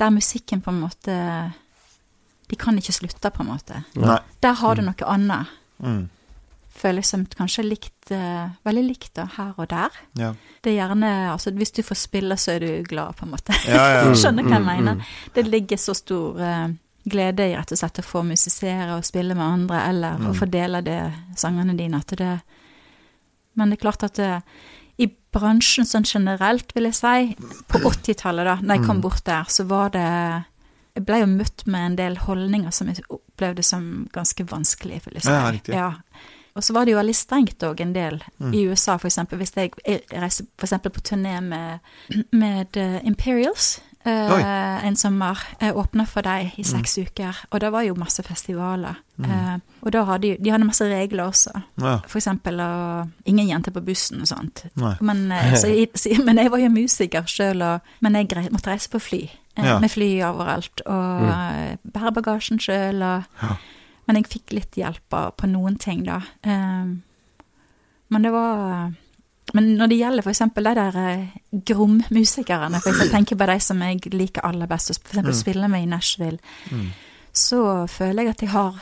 Der 0.00 0.08
musikken 0.10 0.62
på 0.64 0.70
en 0.72 0.80
måte 0.80 1.52
De 2.48 2.56
kan 2.56 2.78
ikke 2.78 2.92
slutte, 2.96 3.30
på 3.30 3.42
en 3.42 3.48
måte. 3.52 3.84
Nei. 3.94 4.18
Der 4.40 4.52
har 4.52 4.74
du 4.74 4.82
noe 4.82 5.04
annet. 5.06 5.46
Mm. 5.78 6.08
Føles 6.72 7.06
som 7.12 7.26
kanskje 7.26 7.62
likt, 7.66 8.10
eh, 8.10 8.48
veldig 8.64 8.82
likt 8.86 9.12
da, 9.14 9.26
her 9.36 9.52
og 9.60 9.68
der. 9.68 9.90
Ja. 10.18 10.30
Det 10.64 10.72
er 10.72 10.78
gjerne 10.86 11.10
Altså, 11.32 11.52
hvis 11.54 11.70
du 11.76 11.82
får 11.82 11.98
spille, 12.00 12.34
så 12.40 12.54
er 12.56 12.60
du 12.64 12.82
glad, 12.88 13.14
på 13.16 13.26
en 13.26 13.30
måte. 13.34 13.52
Ja, 13.68 13.82
ja. 14.00 14.14
Skjønner 14.22 14.42
hva 14.48 14.56
jeg 14.56 14.62
Mm, 14.62 14.68
mm, 14.68 14.84
mener. 14.84 15.04
Det 15.34 15.46
ligger 15.46 15.76
så 15.76 15.94
stor 15.94 16.40
uh, 16.40 16.68
glede 17.08 17.50
i 17.50 17.54
rett 17.56 17.72
og 17.72 17.78
slett 17.78 17.98
å 18.00 18.06
få 18.06 18.22
musisere 18.24 18.96
og 18.96 19.04
spille 19.04 19.34
med 19.34 19.44
andre, 19.44 19.82
eller 19.90 20.16
Mm. 20.18 20.30
å 20.30 20.34
få 20.38 20.48
dele 20.50 20.80
det 20.82 21.12
sangene 21.36 21.76
dine. 21.76 21.96
At 21.98 22.16
det 22.16 22.40
Men 23.54 23.68
det 23.70 23.78
er 23.78 23.82
klart 23.90 24.02
at 24.02 24.14
det, 24.14 24.42
i 24.98 25.10
bransjen 25.32 25.84
sånn 25.84 26.04
generelt, 26.08 26.72
vil 26.74 26.84
jeg 26.84 26.94
si, 26.94 27.36
på 27.68 27.78
80-tallet, 27.84 28.44
da 28.48 28.56
når 28.62 28.76
jeg 28.78 28.86
kom 28.86 28.96
Mm. 28.96 29.02
bort 29.02 29.24
der, 29.24 29.44
så 29.44 29.66
var 29.66 29.90
det 29.90 30.44
Jeg 30.94 31.04
ble 31.06 31.20
jo 31.20 31.26
møtt 31.26 31.66
med 31.66 31.80
en 31.86 31.96
del 31.96 32.16
holdninger 32.16 32.70
som 32.70 32.86
jeg 32.88 33.02
opplevde 33.08 33.62
som 33.64 34.08
ganske 34.12 34.44
vanskelig, 34.44 35.02
vil 35.06 35.14
jeg 35.14 35.22
si. 35.22 35.30
Ja, 35.30 35.50
riktig. 35.50 35.74
Ja. 35.74 35.92
Og 36.56 36.62
så 36.62 36.72
var 36.76 36.84
det 36.84 36.92
jo 36.92 36.98
veldig 36.98 37.14
strengt 37.16 37.58
òg, 37.64 37.80
en 37.80 37.92
del. 37.94 38.20
Mm. 38.38 38.52
I 38.54 38.66
USA, 38.68 38.98
eksempel. 39.08 39.38
Hvis 39.38 39.54
jeg, 39.56 39.72
reiser 40.12 40.44
for 40.58 40.66
på 40.92 41.00
turné 41.00 41.40
med, 41.40 41.80
med 42.32 42.76
eh, 42.76 43.00
Imperials 43.04 43.80
Uh, 44.04 44.82
en 44.84 44.96
sommer. 44.96 45.38
Jeg 45.60 45.76
åpna 45.78 46.02
for 46.10 46.22
Mm. 46.26 46.58
i 46.58 46.62
seks 46.64 46.96
uker, 46.98 47.36
og 47.52 47.60
det 47.60 47.68
var 47.70 47.82
jo 47.86 47.94
masse 47.94 48.18
festivaler. 48.26 48.96
Eh, 49.22 49.58
og 49.82 49.92
da 49.92 50.02
hadde 50.04 50.22
de, 50.22 50.36
de 50.42 50.50
hadde 50.50 50.66
masse 50.66 50.82
regler 50.90 51.22
også. 51.30 51.52
ja. 51.80 52.00
For 52.08 52.18
eksempel 52.18 52.58
å 52.58 53.08
Ingen 53.30 53.46
jenter 53.46 53.70
på 53.70 53.80
bussen 53.86 54.20
og 54.20 54.26
sånt. 54.26 54.64
Men, 55.00 55.30
eh, 55.30 55.54
så, 55.54 55.68
jeg- 55.70 55.94
så, 55.94 56.18
men 56.24 56.36
jeg 56.36 56.50
var 56.50 56.58
jo 56.58 56.68
musiker 56.74 57.22
sjøl, 57.30 57.62
men 58.00 58.14
jeg 58.14 58.28
grei, 58.28 58.48
måtte 58.50 58.72
reise 58.74 58.90
på 58.90 58.98
fly. 59.00 59.22
eh, 59.56 59.64
Ja. 59.64 59.78
Med 59.78 59.90
fly 59.90 60.18
overalt. 60.22 60.80
Og 60.84 61.28
eh, 61.28 61.76
bære 61.86 62.12
bagasjen 62.12 62.58
sjøl. 62.58 63.00
Og, 63.02 63.22
Ja. 63.40 63.54
Men 64.06 64.16
jeg 64.16 64.26
fikk 64.28 64.52
litt 64.52 64.72
hjelp 64.76 65.08
på 65.36 65.46
noen 65.48 65.76
ting, 65.78 66.04
da. 66.04 66.20
Eh, 66.42 66.84
men 68.08 68.22
det 68.22 68.32
var 68.32 68.92
Men 69.54 69.76
når 69.76 69.88
det 69.88 69.98
gjelder 69.98 70.22
eksempel 70.30 70.64
de 70.64 70.74
der 70.74 70.96
eh, 70.96 71.26
Grom-musikerne, 71.66 72.80
for 72.80 72.92
jeg 73.02 73.10
tenker 73.10 73.36
på 73.36 73.46
de 73.46 73.56
som 73.60 73.80
jeg 73.82 74.00
liker 74.14 74.40
aller 74.46 74.66
best, 74.66 74.90
og 74.90 74.96
eksempel 74.96 75.32
Mm. 75.32 75.40
spiller 75.40 75.68
med 75.68 75.82
i 75.82 75.86
Nashville, 75.86 76.38
Mm. 76.70 76.86
så 77.32 77.86
føler 77.88 78.22
jeg 78.22 78.28
at 78.30 78.38
de 78.38 78.46
har 78.46 78.74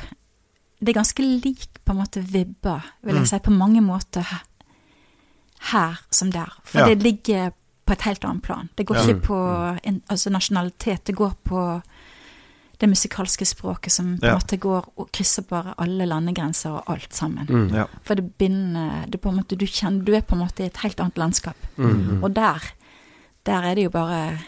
Det 0.82 0.88
er 0.96 1.00
ganske 1.02 1.22
lik 1.42 1.66
på 1.84 1.90
en 1.92 1.98
måte 1.98 2.22
vibber, 2.24 2.80
vil 3.02 3.14
jeg 3.14 3.22
Mm. 3.22 3.26
si, 3.26 3.38
på 3.38 3.50
mange 3.52 3.80
måter 3.82 4.22
he- 4.22 4.46
her 5.72 5.98
som 6.10 6.30
der. 6.30 6.48
For 6.64 6.78
Ja. 6.80 6.86
det 6.86 7.02
ligger 7.02 7.52
på 7.86 7.92
et 7.92 8.00
helt 8.02 8.24
annet 8.24 8.42
plan. 8.42 8.68
Det 8.76 8.86
går 8.86 8.94
Ja. 8.96 9.02
ikke 9.02 9.20
på 9.26 9.80
altså 10.08 10.30
nasjonalitet, 10.30 11.04
det 11.04 11.14
går 11.16 11.34
på 11.44 11.82
det 12.80 12.88
musikalske 12.88 13.44
språket 13.46 13.92
som 13.92 14.14
på 14.18 14.24
en 14.24 14.30
Ja. 14.32 14.36
måte 14.38 14.56
går 14.58 14.86
og 14.96 15.10
krysser 15.12 15.42
bare 15.48 15.74
alle 15.78 16.06
landegrenser 16.08 16.70
og 16.78 16.84
alt 16.88 17.12
sammen. 17.14 17.46
Mm. 17.46 17.74
Ja. 17.76 17.84
For 18.02 18.14
det 18.16 18.38
binder 18.38 19.04
det 19.06 19.20
på 19.20 19.28
en 19.28 19.36
måte, 19.36 19.56
du, 19.56 19.66
kjenner, 19.66 20.02
du 20.04 20.14
er 20.16 20.22
på 20.22 20.34
en 20.34 20.40
måte 20.46 20.64
i 20.64 20.66
et 20.70 20.76
helt 20.82 21.00
annet 21.00 21.18
landskap. 21.20 21.56
Mm. 21.76 22.22
Og 22.24 22.32
der, 22.34 22.64
der 23.44 23.62
er 23.68 23.74
det 23.74 23.84
jo 23.84 23.90
bare 23.90 24.38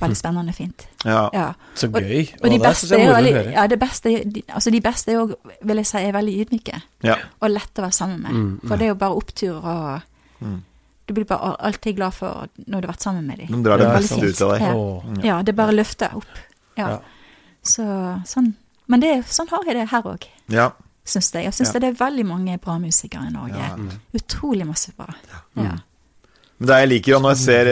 veldig 0.00 0.16
spennende 0.16 0.52
fint. 0.56 0.86
ja. 1.04 1.28
Ja. 1.34 1.52
Så 1.74 1.90
gøy. 1.92 2.28
Og 2.42 2.50
de 2.50 2.58
beste 2.58 2.94
er 2.96 3.12
veldig, 3.12 3.52
ja, 3.52 3.66
det 3.66 3.78
beste, 3.78 4.08
de, 4.24 4.42
altså 4.48 4.70
de 4.72 4.80
beste 4.80 5.10
er 5.12 5.14
jo, 5.18 5.34
vil 5.62 5.76
jeg 5.76 5.86
si, 5.86 5.98
er 5.98 6.12
veldig 6.12 6.38
ydmyke. 6.46 6.80
Ja. 7.04 7.16
Og 7.42 7.50
lette 7.50 7.82
å 7.82 7.84
være 7.84 7.92
sammen 7.98 8.22
med. 8.22 8.30
Mm, 8.32 8.60
For 8.68 8.76
det 8.76 8.86
er 8.86 8.94
jo 8.94 8.94
bare 8.94 9.16
opptur, 9.16 9.56
og 9.64 10.00
Mm. 10.40 10.62
du 11.06 11.12
blir 11.14 11.24
bare 11.26 11.56
alltid 11.60 11.96
glad 11.96 12.14
for 12.14 12.46
når 12.66 12.80
du 12.80 12.86
har 12.86 12.94
vært 12.94 13.02
sammen 13.02 13.26
med 13.26 13.38
dem. 13.38 13.48
De 13.62 13.68
drar 13.68 13.76
det 13.76 13.88
det 13.88 13.96
beste 13.98 14.22
ut 14.24 14.40
av 14.40 14.58
deg. 15.18 15.24
Ja, 15.24 15.42
det 15.42 15.54
bare 15.56 15.72
løfter 15.74 16.14
opp. 16.16 16.24
Ja. 16.78 17.00
Så 17.62 17.84
sånn. 18.26 18.54
Men 18.90 19.00
det, 19.00 19.10
sånn 19.30 19.48
har 19.52 19.64
jeg 19.66 19.74
det 19.76 19.88
her 19.90 20.02
òg, 20.02 20.24
Ja. 20.48 20.70
syns 21.06 21.30
jeg. 21.32 21.44
Jeg 21.44 21.52
syns 21.54 21.72
Ja. 21.74 21.78
det 21.80 21.88
er 21.90 22.04
veldig 22.06 22.26
mange 22.26 22.58
bra 22.60 22.78
musikere 22.78 23.26
i 23.28 23.30
Norge. 23.32 23.56
Ja. 23.56 23.76
Utrolig 24.14 24.66
masse 24.66 24.92
bra. 24.96 25.06
Mm. 25.56 25.64
Ja. 25.64 25.76
Men 26.58 26.66
det 26.68 26.76
jeg 26.80 26.88
liker, 26.88 27.16
og 27.16 27.22
når 27.22 27.30
jeg 27.30 27.38
ser, 27.38 27.70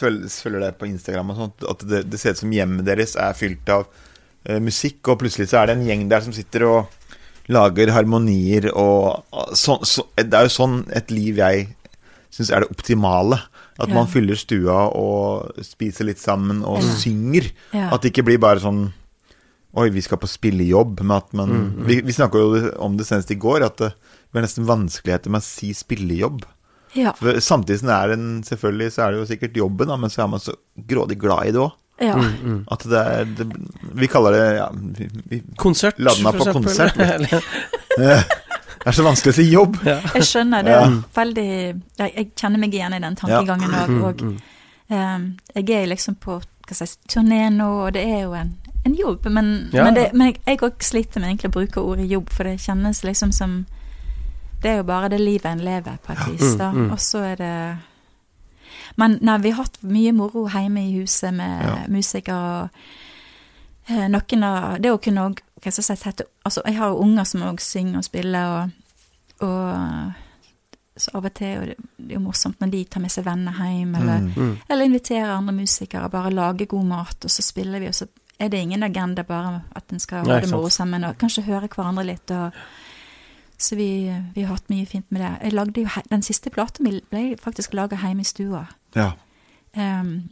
følger, 0.00 0.28
følger 0.28 0.60
deg 0.60 0.78
på 0.78 0.86
Instagram 0.88 1.30
og 1.30 1.36
sånt, 1.36 1.70
at 1.70 1.78
det, 1.88 2.10
det 2.10 2.18
ser 2.20 2.30
ut 2.34 2.38
som 2.38 2.50
hjemmet 2.50 2.84
deres 2.84 3.14
er 3.16 3.32
fylt 3.34 3.68
av 3.68 3.86
uh, 4.48 4.58
musikk, 4.58 5.06
og 5.08 5.20
plutselig 5.20 5.48
så 5.48 5.62
er 5.62 5.66
det 5.66 5.76
en 5.78 5.86
gjeng 5.86 6.08
der 6.08 6.20
som 6.20 6.32
sitter 6.32 6.64
og 6.66 6.88
lager 7.48 7.92
harmonier 7.92 8.70
og 8.74 9.22
uh, 9.32 9.52
så, 9.54 9.78
så, 9.84 10.06
Det 10.16 10.32
er 10.34 10.48
jo 10.48 10.54
sånn 10.56 10.78
et 10.96 11.10
liv 11.10 11.36
jeg 11.36 11.68
syns 12.34 12.50
er 12.50 12.60
det 12.64 12.70
optimale. 12.70 13.38
At 13.78 13.88
Ja. 13.88 13.94
man 13.94 14.06
fyller 14.06 14.34
stua 14.38 14.88
og 14.94 15.52
spiser 15.62 16.04
litt 16.06 16.18
sammen 16.18 16.64
og 16.64 16.78
Ja. 16.82 16.94
synger. 16.94 17.52
Ja. 17.72 17.90
At 17.94 18.02
det 18.02 18.12
ikke 18.12 18.24
blir 18.24 18.38
bare 18.38 18.58
sånn 18.62 18.92
Oi, 19.74 19.88
vi 19.90 20.02
skal 20.02 20.20
på 20.22 20.28
spillejobb. 20.30 21.00
Men 21.02 21.16
at 21.16 21.32
man 21.32 21.50
Mm, 21.50 21.62
mm. 21.76 21.86
Vi, 21.86 22.00
vi 22.00 22.12
snakka 22.12 22.38
jo 22.38 22.70
om 22.78 22.96
det 22.96 23.06
senest 23.08 23.30
i 23.30 23.34
går, 23.34 23.64
at 23.66 23.78
det, 23.78 23.92
blir 24.32 24.42
nesten 24.42 24.66
vanskeligheter 24.66 25.30
med 25.30 25.42
å 25.42 25.46
si 25.46 25.72
spillejobb. 25.74 26.44
ja. 26.94 27.12
For 27.18 27.40
samtidig 27.40 27.80
som 27.80 27.88
det 27.88 27.94
er 27.94 28.12
en 28.14 28.42
Selvfølgelig 28.46 28.92
så 28.92 29.02
er 29.02 29.12
det 29.12 29.18
jo 29.18 29.26
sikkert 29.26 29.56
jobben, 29.56 29.88
da, 29.88 29.96
men 29.96 30.10
så 30.10 30.22
er 30.22 30.30
man 30.30 30.40
så 30.42 30.54
grådig 30.76 31.18
glad 31.18 31.46
i 31.46 31.52
det 31.52 31.60
òg. 31.62 31.72
ja. 32.02 32.14
Mm, 32.14 32.32
mm. 32.42 32.64
At 32.70 32.86
det 32.90 33.02
er 33.02 33.24
det, 33.24 33.46
Vi 33.94 34.06
kaller 34.06 34.32
det 34.32 34.56
ja, 34.56 34.70
vi, 34.74 35.08
vi, 35.30 35.42
Konsert, 35.56 35.96
for 35.96 36.36
eksempel. 36.36 36.62
konsert, 36.62 36.96
Det 38.84 38.90
er 38.90 38.96
så 38.98 39.04
vanskelig 39.06 39.32
å 39.32 39.36
si 39.38 39.44
jobb. 39.48 39.78
ja. 39.86 40.00
Jeg 40.14 40.26
skjønner 40.28 40.64
det. 40.66 40.72
Ja. 40.74 40.82
er 40.84 40.96
Veldig 41.16 41.46
Jeg, 41.48 42.10
jeg 42.10 42.26
kjenner 42.36 42.60
meg 42.60 42.74
igjen 42.74 42.92
i 42.92 43.00
den 43.00 43.16
tankegangen 43.16 43.70
òg. 43.78 43.88
Mm, 43.88 44.02
Og 44.04 44.24
mm. 44.26 44.34
um, 44.90 45.30
jeg 45.54 45.70
er 45.78 45.86
liksom 45.88 46.18
på 46.20 46.40
hva 46.64 46.76
skal 46.76 46.88
si, 46.88 46.98
turné 47.08 47.46
nå, 47.52 47.68
og 47.86 47.94
det 47.96 48.02
er 48.08 48.22
jo 48.24 48.34
en, 48.36 48.52
en 48.84 48.94
jobb. 48.94 49.26
Men, 49.30 49.70
Ja, 49.72 49.84
men, 49.84 49.94
det, 49.94 50.10
men 50.12 50.34
jeg 50.46 50.58
òg 50.60 50.82
sliter 50.84 51.20
med 51.20 51.30
egentlig 51.30 51.50
å 51.50 51.56
bruke 51.58 51.80
ordet 51.82 52.08
jobb, 52.10 52.28
for 52.30 52.44
det 52.44 52.58
kjennes 52.60 53.02
liksom 53.04 53.32
som 53.32 53.66
Det 54.62 54.70
er 54.70 54.76
jo 54.78 54.84
bare 54.88 55.08
det 55.12 55.18
livet 55.20 55.44
en 55.46 55.60
lever, 55.64 55.98
på 56.06 56.12
et 56.12 56.26
vis. 56.32 56.54
Mm, 56.54 56.58
da. 56.58 56.70
mm. 56.72 56.90
Og 56.92 56.98
så 57.00 57.18
er 57.32 57.36
det 57.36 57.76
Men 58.96 59.18
nei, 59.20 59.38
vi 59.38 59.50
har 59.50 59.64
hatt 59.64 59.78
mye 59.82 60.12
moro 60.12 60.46
hjemme 60.48 60.80
i 60.88 60.92
huset 61.00 61.34
med 61.34 61.64
Ja. 61.64 61.76
musikere. 61.88 62.62
og 62.62 62.68
eh, 63.90 64.08
Noen 64.08 64.44
av 64.44 64.80
Det 64.80 64.90
å 64.92 64.98
kunne 65.02 65.26
òg 65.30 65.40
hva 65.64 65.72
skal 65.72 65.94
jeg 65.96 65.98
si, 65.98 66.24
Altså, 66.44 66.62
jeg 66.66 66.76
har 66.76 66.88
jo 66.88 67.00
unger 67.00 67.24
som 67.24 67.42
òg 67.42 67.60
synger 67.60 67.98
og 67.98 68.04
spiller, 68.04 68.46
og, 69.40 69.48
og 69.48 70.12
så 70.96 71.10
av 71.14 71.24
og 71.24 71.34
til 71.34 71.58
og 71.58 71.66
det, 71.66 71.76
det 71.98 72.10
er 72.10 72.14
jo 72.14 72.20
morsomt 72.20 72.60
når 72.60 72.70
de 72.70 72.84
tar 72.84 73.00
med 73.00 73.10
seg 73.10 73.24
venner 73.24 73.52
hjem, 73.52 73.94
eller, 73.98 74.18
Mm. 74.20 74.34
Mm. 74.36 74.58
eller 74.68 74.84
inviterer 74.84 75.30
andre 75.36 75.52
musikere, 75.56 76.10
bare 76.10 76.30
lager 76.30 76.66
god 76.66 76.84
mat, 76.84 77.16
og 77.24 77.30
så 77.30 77.42
spiller 77.42 77.80
vi, 77.80 77.88
og 77.88 77.94
så 77.94 78.06
er 78.40 78.48
det 78.48 78.58
ingen 78.60 78.82
agenda, 78.82 79.22
bare 79.22 79.62
at 79.76 79.92
en 79.92 79.98
skal 80.00 80.24
ha 80.26 80.40
det 80.40 80.50
moro 80.50 80.68
sammen, 80.68 81.04
og 81.04 81.16
kanskje 81.18 81.44
høre 81.46 81.68
hverandre 81.68 82.04
litt, 82.04 82.30
og 82.30 82.52
så 83.58 83.76
vi, 83.76 83.86
vi 84.34 84.42
har 84.42 84.54
hatt 84.56 84.68
mye 84.68 84.86
fint 84.86 85.06
med 85.14 85.20
det. 85.22 85.32
Jeg 85.42 85.52
lagde 85.54 85.80
jo, 85.84 85.88
den 86.10 86.22
siste 86.22 86.50
plata 86.50 86.82
mi 86.82 87.00
ble 87.10 87.36
faktisk 87.40 87.72
laget 87.74 88.00
hjemme 88.02 88.20
i 88.20 88.24
stua. 88.24 88.64
Ja. 88.96 89.12
Um, 89.76 90.30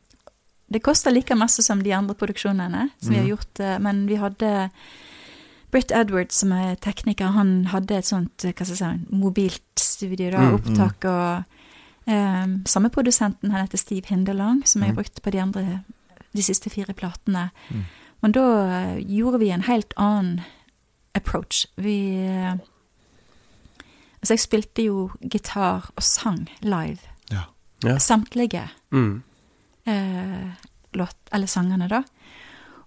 det 0.73 0.83
koster 0.83 1.11
like 1.13 1.35
masse 1.37 1.63
som 1.63 1.83
de 1.83 1.93
andre 1.93 2.15
produksjonene 2.15 2.91
som 3.01 3.11
vi 3.11 3.17
har 3.19 3.25
Mhm. 3.25 3.31
gjort, 3.37 3.61
eh, 3.61 3.79
men 3.79 4.07
vi 4.07 4.17
hadde 4.17 4.71
Britt 5.71 5.91
Edwards, 5.93 6.35
som 6.37 6.53
er 6.53 6.75
tekniker, 6.77 7.27
han 7.33 7.67
hadde 7.67 7.93
et 7.97 8.05
sånt 8.05 8.45
eh, 8.45 8.53
hva 8.53 8.65
skal 8.67 8.77
jeg 8.77 9.01
si, 9.01 9.15
mobilt 9.17 9.63
studio, 9.79 10.31
da, 10.31 10.39
Mm, 10.39 10.55
opptak, 10.55 11.05
og 11.05 11.45
um, 12.07 12.63
samme 12.67 12.91
produsenten, 12.91 13.51
han 13.53 13.67
heter 13.67 13.79
Steve 13.79 14.07
Hindelang, 14.09 14.67
som 14.67 14.83
jeg 14.83 14.89
har 14.91 14.95
Mm. 14.95 15.03
brukt 15.03 15.23
på 15.23 15.31
de 15.31 15.39
andre, 15.41 15.85
de 16.33 16.43
siste 16.43 16.71
fire 16.71 16.95
platene. 16.95 17.51
Mm. 17.71 17.85
Men 18.23 18.33
da 18.33 18.45
eh, 18.67 18.99
gjorde 19.07 19.39
vi 19.43 19.51
en 19.51 19.63
helt 19.67 19.93
annen 19.97 20.41
approach. 21.15 21.67
Vi 21.77 21.97
Altså, 24.23 24.37
jeg 24.37 24.41
spilte 24.45 24.85
jo 24.87 25.09
gitar 25.31 25.89
og 25.97 26.03
sang 26.07 26.45
live. 26.63 27.01
Ja. 27.33 27.41
Ja. 27.83 27.97
Samtlige 27.99 28.69
Mm. 28.93 29.23
eh, 29.87 30.51
låt, 30.93 31.17
eller 31.33 31.47
sangene, 31.47 31.89
da. 31.89 32.03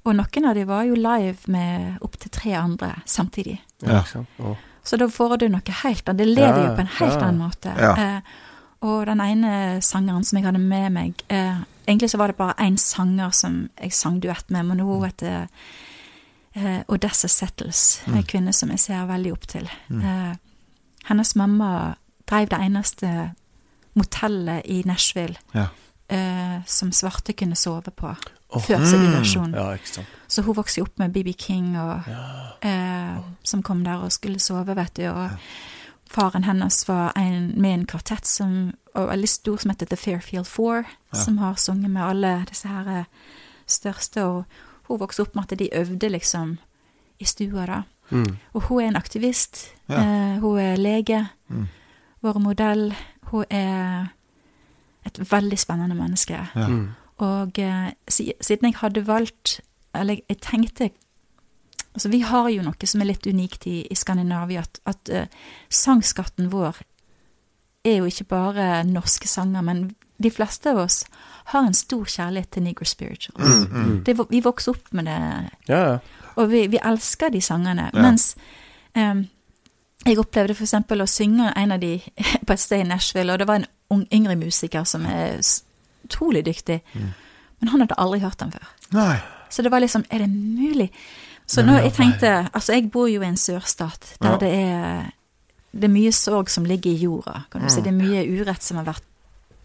Og 0.06 0.16
noen 0.16 0.46
av 0.48 0.56
de 0.56 0.64
var 0.64 0.84
jo 0.86 0.94
live 0.96 1.38
med 1.48 1.98
opptil 2.02 2.32
tre 2.32 2.54
andre 2.54 3.02
samtidig. 3.06 3.58
Ja? 3.82 4.04
Å. 4.40 4.56
Så 4.84 4.98
da 4.98 5.08
får 5.10 5.38
du 5.40 5.48
noe 5.50 5.62
helt 5.84 6.08
annet. 6.08 6.18
Det 6.18 6.28
lever 6.28 6.60
Ja, 6.64 6.70
jo 6.70 6.76
på 6.76 6.80
en 6.82 6.88
helt 7.00 7.14
ja. 7.14 7.20
annen 7.28 7.42
måte. 7.42 7.74
Ja. 7.78 7.94
Eh, 7.98 8.22
og 8.82 9.06
den 9.06 9.20
ene 9.20 9.82
sangeren 9.82 10.24
som 10.24 10.38
jeg 10.38 10.46
hadde 10.46 10.60
med 10.62 10.92
meg 10.94 11.14
eh, 11.30 11.58
Egentlig 11.88 12.10
så 12.10 12.18
var 12.18 12.28
det 12.28 12.38
bare 12.38 12.54
én 12.66 12.78
sanger 12.78 13.30
som 13.32 13.70
jeg 13.82 13.94
sang 13.94 14.20
duett 14.24 14.50
med, 14.50 14.66
men 14.66 14.80
hun 14.80 15.04
heter 15.06 15.48
uh, 16.58 16.80
Odessa 16.88 17.28
Settles, 17.28 18.02
Mm. 18.08 18.18
en 18.18 18.24
kvinne 18.24 18.54
som 18.54 18.70
jeg 18.70 18.80
ser 18.80 19.06
veldig 19.06 19.32
opp 19.34 19.48
til. 19.48 19.70
Eh, 19.92 20.36
hennes 21.06 21.36
mamma 21.36 21.96
drev 22.28 22.50
det 22.50 22.60
eneste 22.60 23.32
motellet 23.96 24.62
i 24.66 24.82
Nashville 24.86 25.36
Ja. 25.54 25.68
uh, 26.12 26.64
som 26.66 26.92
svarte 26.92 27.34
kunne 27.34 27.56
sove 27.56 27.92
på 27.92 28.16
oh, 28.50 28.62
før 28.62 28.78
Mm. 28.80 28.86
segregasjon. 28.86 29.54
Ja. 29.54 29.78
Så 30.28 30.42
hun 30.42 30.56
vokste 30.56 30.80
jo 30.80 30.84
opp 30.86 30.98
med 31.00 31.14
BB 31.14 31.34
King, 31.38 31.78
og, 31.78 32.02
Ja. 32.08 33.18
oh. 33.18 33.24
som 33.44 33.62
kom 33.64 33.84
der 33.84 33.98
og 34.04 34.12
skulle 34.12 34.40
sove, 34.40 34.76
vet 34.76 34.94
du. 34.98 35.08
Og 35.10 35.30
faren 36.16 36.44
hennes 36.48 36.78
var 36.88 37.12
en, 37.20 37.52
med 37.62 37.74
en 37.74 37.86
kvartett 37.92 38.26
som 38.28 38.74
og 38.96 39.10
veldig 39.12 39.28
stor 39.30 39.58
som 39.60 39.72
heter 39.74 39.90
The 39.92 39.98
Fairfield 40.00 40.48
Four, 40.48 40.86
Ja. 41.12 41.20
som 41.20 41.38
har 41.42 41.56
sunget 41.60 41.92
med 41.92 42.04
alle 42.04 42.46
disse 42.48 42.68
her 42.72 42.88
eh, 42.88 43.06
største. 43.68 44.24
Og 44.24 44.46
hun 44.88 45.00
vokste 45.02 45.26
opp 45.26 45.36
med 45.36 45.52
at 45.52 45.60
de 45.60 45.68
øvde 45.76 46.10
liksom 46.10 46.58
i 47.20 47.26
stua, 47.28 47.66
da. 47.68 47.82
Mm. 48.10 48.38
Og 48.54 48.62
hun 48.70 48.82
er 48.84 48.88
en 48.88 48.96
aktivist. 48.96 49.66
Ja. 49.90 50.00
Eh, 50.00 50.40
hun 50.40 50.60
er 50.60 50.78
lege. 50.80 51.26
Mm. 51.50 51.68
Vår 52.24 52.40
modell. 52.40 52.96
Hun 53.32 53.44
er 53.50 54.08
et 55.06 55.20
veldig 55.32 55.60
spennende 55.60 55.96
menneske. 55.96 56.40
Ja. 56.56 56.68
Mm. 56.68 56.88
Og 57.18 57.60
eh, 57.60 57.92
siden 58.10 58.70
jeg 58.72 58.76
hadde 58.82 59.08
valgt 59.08 59.62
Eller 59.96 60.18
jeg 60.30 60.38
tenkte 60.42 60.90
Altså, 61.96 62.10
vi 62.12 62.20
har 62.28 62.50
jo 62.52 62.62
noe 62.66 62.88
som 62.92 63.02
er 63.02 63.08
litt 63.14 63.26
unikt 63.28 63.66
i, 63.72 63.78
i 63.92 63.96
Skandinavia, 63.96 64.66
at, 64.68 64.80
at 64.92 65.12
uh, 65.16 65.46
sangskatten 65.72 66.50
vår 66.52 66.82
er 67.86 68.00
jo 68.02 68.10
ikke 68.10 68.26
bare 68.34 68.66
norske 68.90 69.28
sanger, 69.30 69.62
men 69.64 69.86
de 70.18 70.32
fleste 70.32 70.72
av 70.72 70.80
oss 70.86 71.04
har 71.52 71.66
en 71.68 71.76
stor 71.76 72.04
kjærlighet 72.10 72.50
til 72.56 72.64
Negro 72.66 72.86
spirituals. 72.88 73.66
Mm, 73.68 73.86
mm. 73.86 73.96
Det, 74.08 74.16
vi 74.32 74.42
vokste 74.44 74.72
opp 74.74 74.92
med 74.96 75.08
det, 75.10 75.18
Ja, 75.70 75.80
ja. 75.92 75.98
og 76.36 76.50
vi, 76.52 76.66
vi 76.72 76.80
elsker 76.84 77.30
de 77.34 77.42
sangene. 77.44 77.90
Ja. 77.94 78.02
Mens 78.02 78.32
um, 78.96 79.26
jeg 80.06 80.20
opplevde 80.22 80.56
eksempel 80.56 81.04
å 81.04 81.08
synge 81.10 81.52
en 81.56 81.76
av 81.76 81.80
de 81.84 81.94
på 82.48 82.56
et 82.56 82.64
sted 82.64 82.84
i 82.84 82.88
Nashville, 82.90 83.32
og 83.36 83.40
det 83.44 83.48
var 83.50 83.62
en 83.62 83.68
ung, 83.94 84.04
yngre 84.12 84.36
musiker 84.40 84.84
som 84.90 85.06
er 85.08 85.38
utrolig 86.06 86.44
dyktig, 86.48 86.82
Mm. 86.96 87.14
men 87.62 87.70
han 87.72 87.82
hadde 87.86 87.96
aldri 88.02 88.20
hørt 88.24 88.40
den 88.42 88.52
før. 88.52 88.68
Nei. 88.98 89.16
Så 89.50 89.64
det 89.64 89.72
var 89.72 89.80
liksom, 89.84 90.04
er 90.12 90.26
det 90.26 90.30
mulig? 90.34 90.90
Så 91.48 91.62
nå, 91.66 91.74
jeg 91.84 91.94
tenkte, 91.94 92.50
altså 92.54 92.74
jeg 92.74 92.90
bor 92.92 93.08
jo 93.08 93.22
i 93.22 93.26
en 93.28 93.38
sørstat, 93.38 94.16
der 94.22 94.32
Ja. 94.32 94.38
det 94.38 94.54
er, 94.54 95.12
det 95.74 95.84
er 95.84 95.94
mye 95.94 96.12
sorg 96.12 96.50
som 96.50 96.66
ligger 96.66 96.90
i 96.92 96.98
jorda, 97.04 97.44
kan 97.52 97.62
du 97.62 97.70
si. 97.70 97.80
Mm. 97.82 97.84
Det 97.84 97.92
er 97.94 98.00
mye 98.00 98.42
urett 98.42 98.64
som 98.64 98.78
har 98.78 98.86
vært 98.86 99.04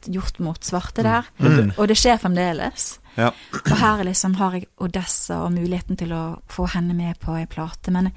gjort 0.08 0.38
mot 0.40 0.60
svarte 0.64 1.02
der, 1.02 1.24
Mm. 1.38 1.72
og 1.78 1.88
det 1.88 1.96
skjer 1.96 2.18
fremdeles. 2.18 2.98
Ja. 3.16 3.30
Og 3.52 3.76
her 3.76 4.04
liksom 4.04 4.34
har 4.36 4.52
jeg 4.52 4.66
Odessa 4.78 5.42
og 5.44 5.52
muligheten 5.52 5.96
til 5.98 6.12
å 6.12 6.40
få 6.48 6.66
henne 6.72 6.94
med 6.94 7.18
på 7.20 7.34
ei 7.36 7.44
plate. 7.46 7.90
Men, 7.90 8.12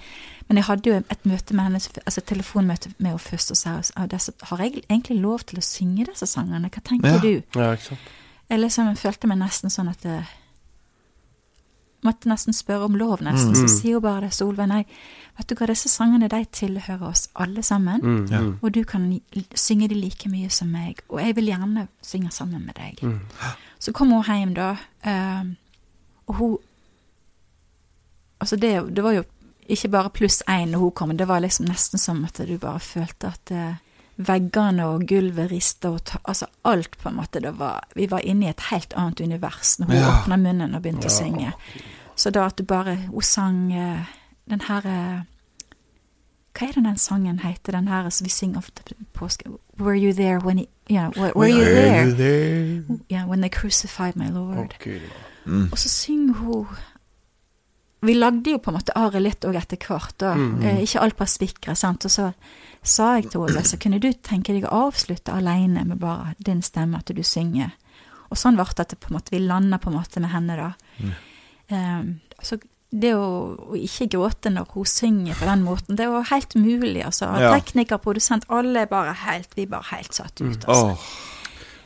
men 0.49 0.58
jeg 0.58 0.63
hadde 0.65 0.89
jo 0.89 0.95
et 1.10 1.23
møte 1.26 1.54
med 1.54 1.63
henne, 1.65 1.80
altså 2.06 2.17
et 2.19 2.26
telefonmøte 2.26 2.93
med 2.99 3.12
henne 3.12 3.19
først, 3.19 3.52
og 3.52 3.58
sa 3.58 3.82
Odessa, 4.04 4.32
har 4.43 4.58
jeg 4.60 4.84
egentlig 4.89 5.19
lov 5.21 5.39
til 5.45 5.60
å 5.60 5.62
synge 5.65 6.06
disse 6.06 6.26
sangene? 6.28 6.69
Hva 6.69 6.82
tenker 6.84 7.08
Ja. 7.15 7.17
du? 7.19 7.43
ja 7.56 7.71
ikke 7.73 7.84
sant. 7.89 7.99
Jeg 8.49 8.60
liksom 8.60 8.95
følte 8.97 9.28
meg 9.28 9.38
nesten 9.39 9.69
sånn 9.69 9.89
at 9.89 10.02
jeg 10.04 10.26
måtte 12.06 12.30
nesten 12.30 12.56
spørre 12.56 12.88
om 12.88 12.96
lov, 13.00 13.22
nesten. 13.26 13.54
Mm. 13.56 13.60
Så 13.62 13.80
sier 13.80 13.98
hun 13.98 14.06
bare 14.06 14.26
det, 14.26 14.34
Solveig, 14.36 14.70
nei, 14.70 14.82
vet 15.38 15.50
du 15.50 15.56
hva, 15.58 15.68
disse 15.72 15.92
sangene 15.92 16.30
de 16.32 16.42
tilhører 16.52 17.06
oss 17.10 17.28
alle 17.34 17.63
sammen. 17.66 18.04
Mm. 18.04 18.26
Ja. 18.32 18.42
Og 18.62 18.74
du 18.76 18.84
kan 18.88 19.08
synge 19.56 19.89
de 19.92 19.98
like 20.00 20.30
mye 20.32 20.52
som 20.54 20.72
meg, 20.74 21.04
og 21.10 21.22
jeg 21.24 21.38
vil 21.39 21.52
gjerne 21.52 21.88
synge 22.06 22.32
sammen 22.36 22.66
med 22.68 22.78
deg. 22.80 23.04
Mm. 23.04 23.20
Så 23.84 23.94
kom 23.96 24.13
hun 24.16 24.24
hjem 24.28 24.54
da, 24.58 24.76
ehm, 25.04 25.56
og 26.28 26.39
hun 26.42 26.62
Altså, 28.44 28.58
det, 28.60 28.96
det 28.96 29.04
var 29.04 29.13
jo 29.16 29.22
ikke 29.72 29.88
bare 29.88 30.10
pluss 30.12 30.42
én 30.52 30.74
når 30.74 30.80
hun 30.82 30.92
kom, 30.92 31.12
det 31.18 31.28
var 31.30 31.39
liksom 31.39 31.68
nesten 31.70 32.02
som 32.02 32.26
at 32.28 32.42
du 32.44 32.58
bare 32.60 32.80
følte 32.84 33.30
at 33.30 33.52
eh, 33.56 33.78
veggene 34.17 34.86
og 34.86 35.08
gulvet 35.10 35.49
rista 35.52 35.89
og 35.89 36.04
ta, 36.06 36.19
Altså 36.30 36.45
alt, 36.63 36.97
på 37.02 37.10
en 37.10 37.15
måte. 37.15 37.39
Det 37.41 37.56
var, 37.58 37.84
vi 37.95 38.06
var 38.12 38.19
inne 38.21 38.45
i 38.45 38.49
et 38.49 38.60
helt 38.69 38.93
annet 38.93 39.21
univers 39.21 39.80
når 39.80 39.88
hun 39.88 39.95
Ja. 39.95 40.10
åpna 40.21 40.38
munnen 40.38 40.76
og 40.76 40.82
begynte 40.84 41.08
å 41.10 41.13
synge. 41.13 41.54
Så 42.15 42.30
da 42.32 42.45
at 42.45 42.58
du 42.58 42.63
bare 42.63 42.95
Hun 43.10 43.21
sang 43.21 43.71
eh, 43.73 44.06
den 44.49 44.62
her 44.62 44.86
eh, 44.86 45.21
Hva 46.54 46.67
er 46.67 46.73
det 46.73 46.84
den 46.86 46.97
sangen 46.97 47.39
heter, 47.39 47.71
den 47.71 47.88
her 47.88 48.10
som 48.10 48.26
vi 48.26 48.30
synger 48.30 48.58
ofte 48.58 48.84
på 48.84 48.95
påske? 49.13 49.49
Were 49.80 49.95
you 49.97 50.13
there 50.13 50.39
when 50.39 50.58
he 50.60 50.67
yeah, 50.89 51.10
were, 51.17 51.32
were 51.36 51.49
you 51.49 51.63
there? 51.65 52.06
Yeah, 53.10 53.26
when 53.26 53.41
they 53.41 53.49
crucified 53.49 54.15
my 54.15 54.30
lord. 54.30 54.76
Okay. 54.80 54.99
Mm. 55.45 55.69
Og 55.71 55.78
så 55.80 55.89
synger 55.89 56.34
hun 56.34 56.67
Vi 58.04 58.13
lagde 58.13 58.52
jo 58.52 58.58
på 58.58 58.69
en 58.69 58.76
måte 58.78 58.91
aret 58.99 59.21
litt 59.21 59.45
òg 59.47 59.56
etter 59.56 59.78
hvert, 59.80 60.13
da. 60.19 60.34
Mm. 60.36 60.62
Eh, 60.62 60.82
ikke 60.84 60.99
alt 60.99 61.15
bare 61.17 61.32
spikra, 61.32 61.76
sant. 61.76 62.04
Og 62.06 62.12
så 62.12 62.34
sa 62.84 63.15
jeg 63.15 63.30
til 63.32 63.46
henne 63.48 63.63
så 63.65 63.78
kunne 63.80 64.00
du 64.04 64.10
tenke 64.13 64.54
deg 64.56 64.65
å 64.67 64.88
avslutte 64.89 65.34
alene 65.34 65.86
med 65.88 66.00
bare 66.02 66.34
din 66.43 66.62
stemme, 66.62 67.00
at 67.00 67.12
du 67.15 67.24
synger. 67.24 67.72
Og 68.30 68.38
sånn 68.39 68.56
ble 68.58 68.65
det 68.65 68.80
at 68.86 68.93
det 68.96 69.00
på 69.00 69.12
en 69.12 69.17
måte, 69.19 69.32
vi 69.32 69.39
landa 69.43 69.78
på 69.80 69.91
en 69.91 69.98
måte 70.00 70.19
med 70.24 70.32
henne, 70.34 70.56
da. 70.58 70.72
Mm. 71.00 71.12
Um, 71.74 72.08
så 72.43 72.58
det 72.93 73.13
å, 73.17 73.28
å 73.74 73.78
ikke 73.80 74.10
gråte 74.13 74.52
når 74.54 74.67
hun 74.76 74.86
synger 74.86 75.38
på 75.39 75.48
den 75.50 75.63
måten, 75.65 75.98
det 75.98 76.10
var 76.12 76.28
helt 76.30 76.56
mulig, 76.60 77.02
altså. 77.06 77.30
Ja. 77.41 77.54
Tekniker, 77.56 78.02
produsent, 78.04 78.46
alle 78.54 78.84
er 78.84 78.89
bare 78.91 79.13
helt 79.26 79.56
Vi 79.58 79.65
er 79.65 79.72
bare 79.72 79.88
helt 79.96 80.13
satt 80.13 80.41
ut, 80.41 80.65
Mm. 80.65 80.67
altså. 80.67 80.98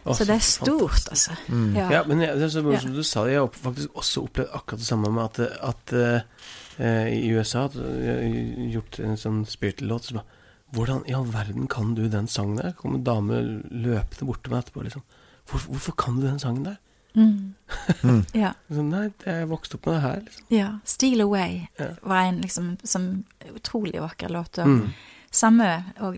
Åh. 0.08 0.16
Så 0.16 0.24
det 0.24 0.36
er 0.38 0.40
så 0.40 0.64
stort, 0.64 1.08
altså. 1.12 1.34
Mm. 1.52 1.76
Ja, 1.76 2.04
men 2.08 2.22
jeg, 2.22 2.40
Ja. 2.40 2.80
som 2.80 2.94
du 2.96 3.04
sa, 3.04 3.26
jeg 3.28 3.40
har 3.42 3.48
faktisk 3.52 3.90
også 3.94 4.24
opplevd 4.24 4.54
akkurat 4.56 4.80
det 4.80 4.88
samme 4.88 5.12
med 5.12 5.24
at, 5.24 5.40
at 5.62 5.94
uh, 5.94 7.08
i 7.12 7.28
USA 7.36 7.66
at 7.66 7.76
jeg 7.76 8.16
har 8.16 8.72
gjort 8.72 9.00
en 9.04 9.18
sånn 9.18 9.46
spirit-låt 9.46 10.08
så 10.08 10.14
bare 10.20 10.37
Hvordan 10.76 11.04
i 11.08 11.14
all 11.16 11.26
verden 11.32 11.68
kan 11.72 11.94
du 11.96 12.08
den 12.12 12.28
sangen 12.28 12.58
der? 12.60 12.74
Kom 12.76 12.96
en 12.96 13.04
dame 13.04 13.38
løpende 13.72 14.26
bort 14.28 14.44
til 14.44 14.52
meg 14.52 14.66
etterpå 14.66 14.84
liksom. 14.84 15.04
Hvor, 15.48 15.60
hvorfor 15.72 15.96
kan 15.96 16.18
du 16.20 16.28
den 16.28 16.40
sangen 16.40 16.66
der? 16.66 16.76
Mm. 17.16 17.54
Mm. 18.04 18.26
Ja. 18.36 18.52
Så, 18.70 18.84
Nei, 18.84 19.08
jeg 19.26 19.48
vokste 19.50 19.76
opp 19.80 19.86
med 19.88 19.96
det 19.96 20.02
her, 20.04 20.20
liksom. 20.26 20.46
Ja. 20.54 20.68
'Steal 20.86 21.22
Away' 21.24 21.68
Ja. 21.80 21.88
var 22.04 22.22
en 22.28 22.42
liksom 22.42 22.78
som 22.84 23.24
utrolig 23.56 24.02
vakker 24.02 24.30
låt. 24.30 24.58
Og 24.60 24.68
Mm. 24.68 24.90
Samme 25.32 25.84
og 26.00 26.18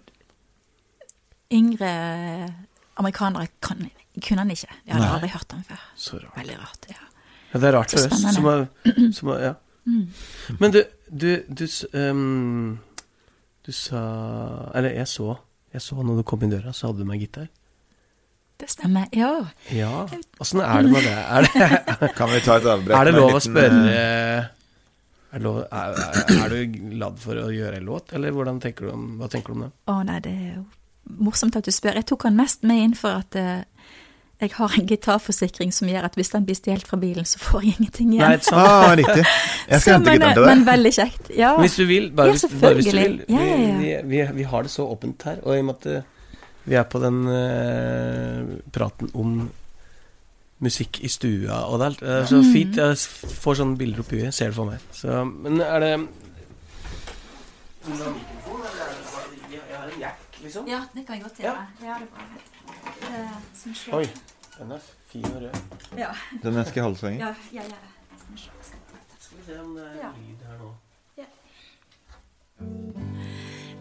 yngre 1.52 1.92
amerikanere 3.00 3.48
kan, 3.62 3.90
kunne 4.28 4.40
han 4.44 4.52
ikke. 4.52 4.68
Jeg 4.86 4.94
hadde 4.96 5.06
Nei. 5.06 5.14
aldri 5.16 5.30
hørt 5.34 5.48
den 5.52 5.64
før. 5.64 5.80
Så 5.96 6.18
rart. 6.20 6.36
Veldig 6.38 6.58
rart. 6.60 6.86
ja. 6.90 6.96
Ja, 7.54 7.60
det 7.60 7.68
er 7.70 7.78
rart 7.78 7.92
for 7.92 7.98
oss. 7.98 8.36
Som 8.36 8.44
har, 8.46 8.68
som 9.14 9.28
har, 9.32 9.40
ja. 9.40 9.54
Mm. 9.86 10.10
Men 10.60 10.72
du, 10.72 10.84
du, 11.10 11.30
du, 11.50 11.64
ehm, 11.98 12.80
du 13.70 13.76
sa 13.76 14.02
Eller 14.76 14.98
jeg 14.98 15.08
så 15.10 15.38
Jeg 15.74 15.86
så 15.86 16.02
når 16.02 16.22
du 16.22 16.28
kom 16.28 16.44
inn 16.44 16.54
døra, 16.54 16.74
så 16.74 16.90
hadde 16.90 17.04
du 17.04 17.10
med 17.10 17.22
gitar. 17.22 17.46
Det 18.60 18.68
stemmer. 18.74 19.06
Ja. 19.16 19.46
Ja. 19.72 20.08
Åssen 20.42 20.64
er 20.66 20.82
det 20.84 20.90
med 20.92 21.06
det? 21.06 21.14
Er 21.14 21.46
det, 21.46 22.10
Kan 22.18 22.32
vi 22.34 22.40
ta 22.44 22.58
et 22.58 22.66
avbrekk? 22.66 22.96
er 22.98 23.08
det 23.08 23.14
lov 23.14 23.38
å 23.38 23.42
spørre 23.44 23.94
eh, 23.94 24.48
er, 25.30 25.44
lov, 25.46 25.62
er, 25.70 26.02
er, 26.34 26.56
du 26.56 26.80
glad 26.96 27.22
for 27.22 27.38
å 27.38 27.46
gjøre 27.54 27.78
en 27.78 27.86
låt, 27.86 28.16
eller 28.18 28.34
hvordan 28.34 28.58
tenker 28.64 28.90
du 28.90 28.96
om, 28.96 29.06
hva 29.22 29.30
tenker 29.30 29.54
du 29.54 29.60
om 29.60 29.64
det? 29.68 29.70
Å 29.94 30.00
nei, 30.10 30.18
det 30.26 30.34
er 30.34 30.50
jo 30.58 30.66
morsomt 31.22 31.56
at 31.62 31.70
du 31.70 31.72
spør. 31.72 32.02
Jeg 32.02 32.10
tok 32.10 32.26
han 32.26 32.42
mest 32.42 32.66
med 32.68 32.82
inn 32.88 32.98
for 32.98 33.22
at 33.22 33.38
eh, 33.38 33.79
jeg 34.40 34.52
har 34.56 34.76
en 34.80 34.86
gitarforsikring 34.88 35.72
som 35.76 35.88
gjør 35.92 36.06
at 36.08 36.16
hvis 36.16 36.30
den 36.32 36.46
blir 36.48 36.56
stjålet 36.56 36.88
fra 36.88 36.98
bilen, 37.02 37.26
så 37.28 37.40
får 37.44 37.62
jeg 37.66 37.74
ingenting 37.80 38.14
igjen. 38.14 38.30
Nei, 38.30 38.38
sant? 38.40 38.56
Ah, 38.62 38.94
riktig. 38.96 39.26
Jeg 39.26 39.76
Så, 39.76 39.80
skal 39.82 39.94
hente 39.98 40.06
men, 40.10 40.20
gitaren 40.22 40.36
til 40.38 40.46
Men 40.48 40.66
veldig 40.70 40.92
kjekt. 40.96 41.32
Ja. 41.36 41.50
Hvis 41.60 41.76
du 41.76 41.84
vil, 41.90 42.12
bare, 42.16 42.28
Ja, 42.32 42.32
hvis, 42.38 42.62
bare 42.62 42.74
hvis 42.80 42.86
du 42.92 42.98
vil. 42.98 43.18
Vi, 43.28 43.34
Ja, 43.36 43.44
ja, 43.44 43.58
ja. 43.58 43.78
Vi, 43.80 43.90
vi, 44.16 44.22
vi 44.40 44.44
har 44.54 44.64
det 44.64 44.72
så 44.72 44.86
åpent 44.88 45.24
her, 45.28 45.42
og 45.44 45.56
i 45.56 45.60
og 45.60 45.66
med 45.66 45.76
at 45.76 45.86
eh, 45.98 46.02
vi 46.70 46.76
er 46.76 46.84
på 46.84 47.00
den 47.02 47.20
uh, 47.28 48.56
praten 48.72 49.10
om 49.14 49.50
musikk 50.62 51.00
i 51.04 51.08
stua 51.10 51.62
og 51.72 51.80
det 51.80 51.86
alt, 51.92 52.02
uh, 52.04 52.26
så 52.28 52.36
Mm. 52.44 52.54
fint. 52.54 52.76
Jeg 52.78 52.98
får 53.44 53.56
sånne 53.60 53.78
bilder 53.80 54.00
opp 54.04 54.14
i 54.14 54.20
huet, 54.24 54.34
ser 54.34 54.52
det 54.52 54.56
for 54.56 54.66
meg. 54.72 54.80
Så, 54.94 55.24
men 55.26 55.60
er 55.62 55.80
det 55.80 55.94
Jeg 59.50 59.78
har 59.80 59.88
en 59.94 60.00
jack, 60.02 60.20
liksom. 60.44 60.68
Ja, 60.68 60.82
det 60.94 61.06
kan 61.08 61.16
jeg 61.16 61.24
godt 61.24 61.40
gjøre. 61.40 61.56
Ja, 61.56 61.66
det 61.82 61.88
er 61.90 62.08
bra. 62.14 62.26
Som 63.56 63.74
skjer. 63.76 63.94
Oi, 63.96 64.06
den 64.60 64.72
er 64.72 64.80
fin 65.10 65.26
og 65.26 65.42
rød. 65.42 65.62
Ja, 65.98 66.12
Den 66.44 66.54
jeg 66.54 66.68
skal 66.68 66.84
holde 66.84 66.98
så 66.98 67.06
lenge. 67.10 67.20
ja, 67.26 67.34
ja, 67.54 67.64
ja. 67.64 67.76
Skal 69.20 69.38
vi 69.38 69.44
se 69.46 69.60
om 69.62 69.76
det 69.76 69.84
er 69.86 69.96
Ja. 70.04 70.12
lyd 70.18 70.46
her 70.48 70.58
nå. 70.62 70.76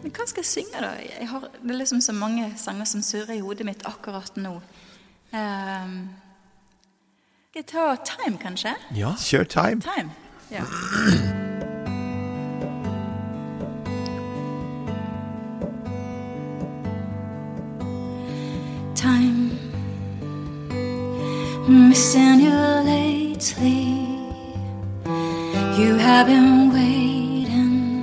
Men 0.01 0.11
hva 0.15 0.25
skal 0.27 0.39
jeg 0.41 0.45
synge, 0.47 0.79
da? 0.81 0.93
Jeg 1.19 1.27
har, 1.29 1.39
det 1.61 1.71
er 1.71 1.77
liksom 1.77 2.01
så 2.01 2.13
mange 2.15 2.53
sanger 2.57 2.85
som 2.85 3.01
surrer 3.01 3.33
i 3.35 3.39
hodet 3.43 3.65
mitt 3.67 3.83
akkurat 3.85 4.37
nå. 4.37 4.53
Um, 5.33 6.09
skal 7.49 7.59
jeg 7.59 7.65
ta 7.67 7.95
Time, 8.07 8.37
kanskje? 8.37 8.73
Ja. 8.95 9.11
Kjør 9.19 9.43
time. 9.43 9.81
Time. 9.81 10.11
Ja. 10.51 10.63
Time. 18.99 19.55
Missing 21.69 22.41
you 22.41 22.59
lately. 22.83 23.95
You 25.79 25.95
have 25.95 26.27
been 26.27 26.73
waiting. 26.73 27.95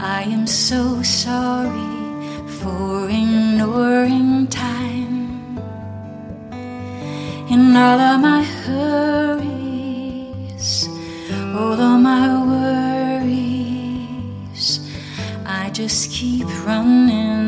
I 0.00 0.22
am 0.22 0.46
so 0.46 1.02
sorry 1.02 1.92
for 2.60 3.10
ignoring 3.10 4.46
time. 4.46 5.58
In 7.50 7.76
all 7.76 8.00
of 8.00 8.20
my 8.20 8.42
hurries, 8.42 9.68
all 11.54 11.78
of 11.78 12.00
my 12.00 12.26
worries, 12.52 14.00
I 15.44 15.68
just 15.74 16.10
keep 16.10 16.46
running 16.64 17.45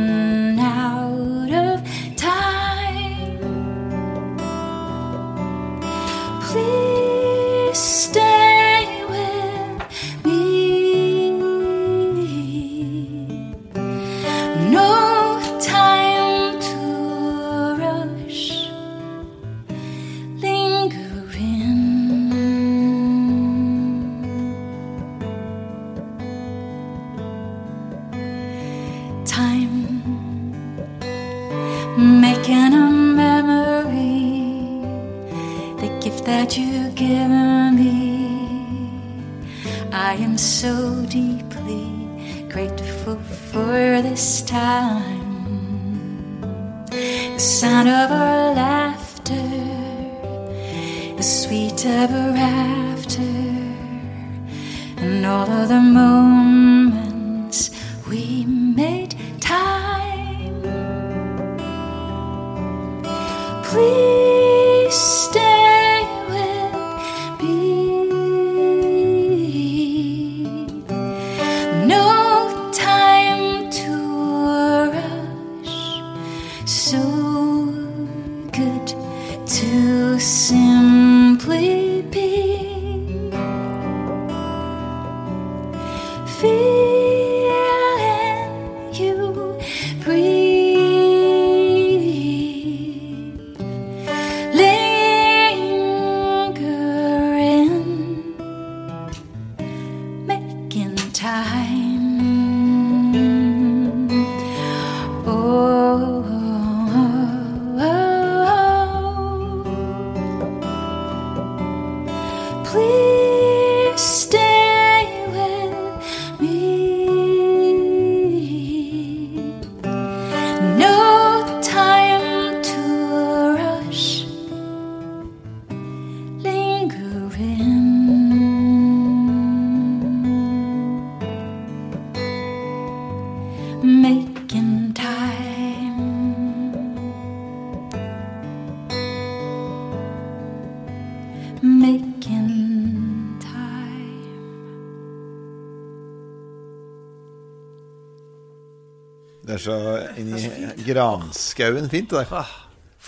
granskauen 150.88 151.88
fint, 151.92 152.10
det 152.10 152.24
der. 152.30 152.50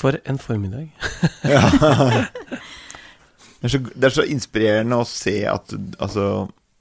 For 0.01 0.16
en 0.25 0.38
formiddag. 0.40 0.90
Det 3.61 3.69
er, 3.69 3.73
så, 3.75 3.79
det 3.93 4.07
er 4.09 4.14
så 4.14 4.23
inspirerende 4.25 4.97
å 4.97 5.05
se 5.05 5.35
at 5.45 5.73
Altså 6.01 6.23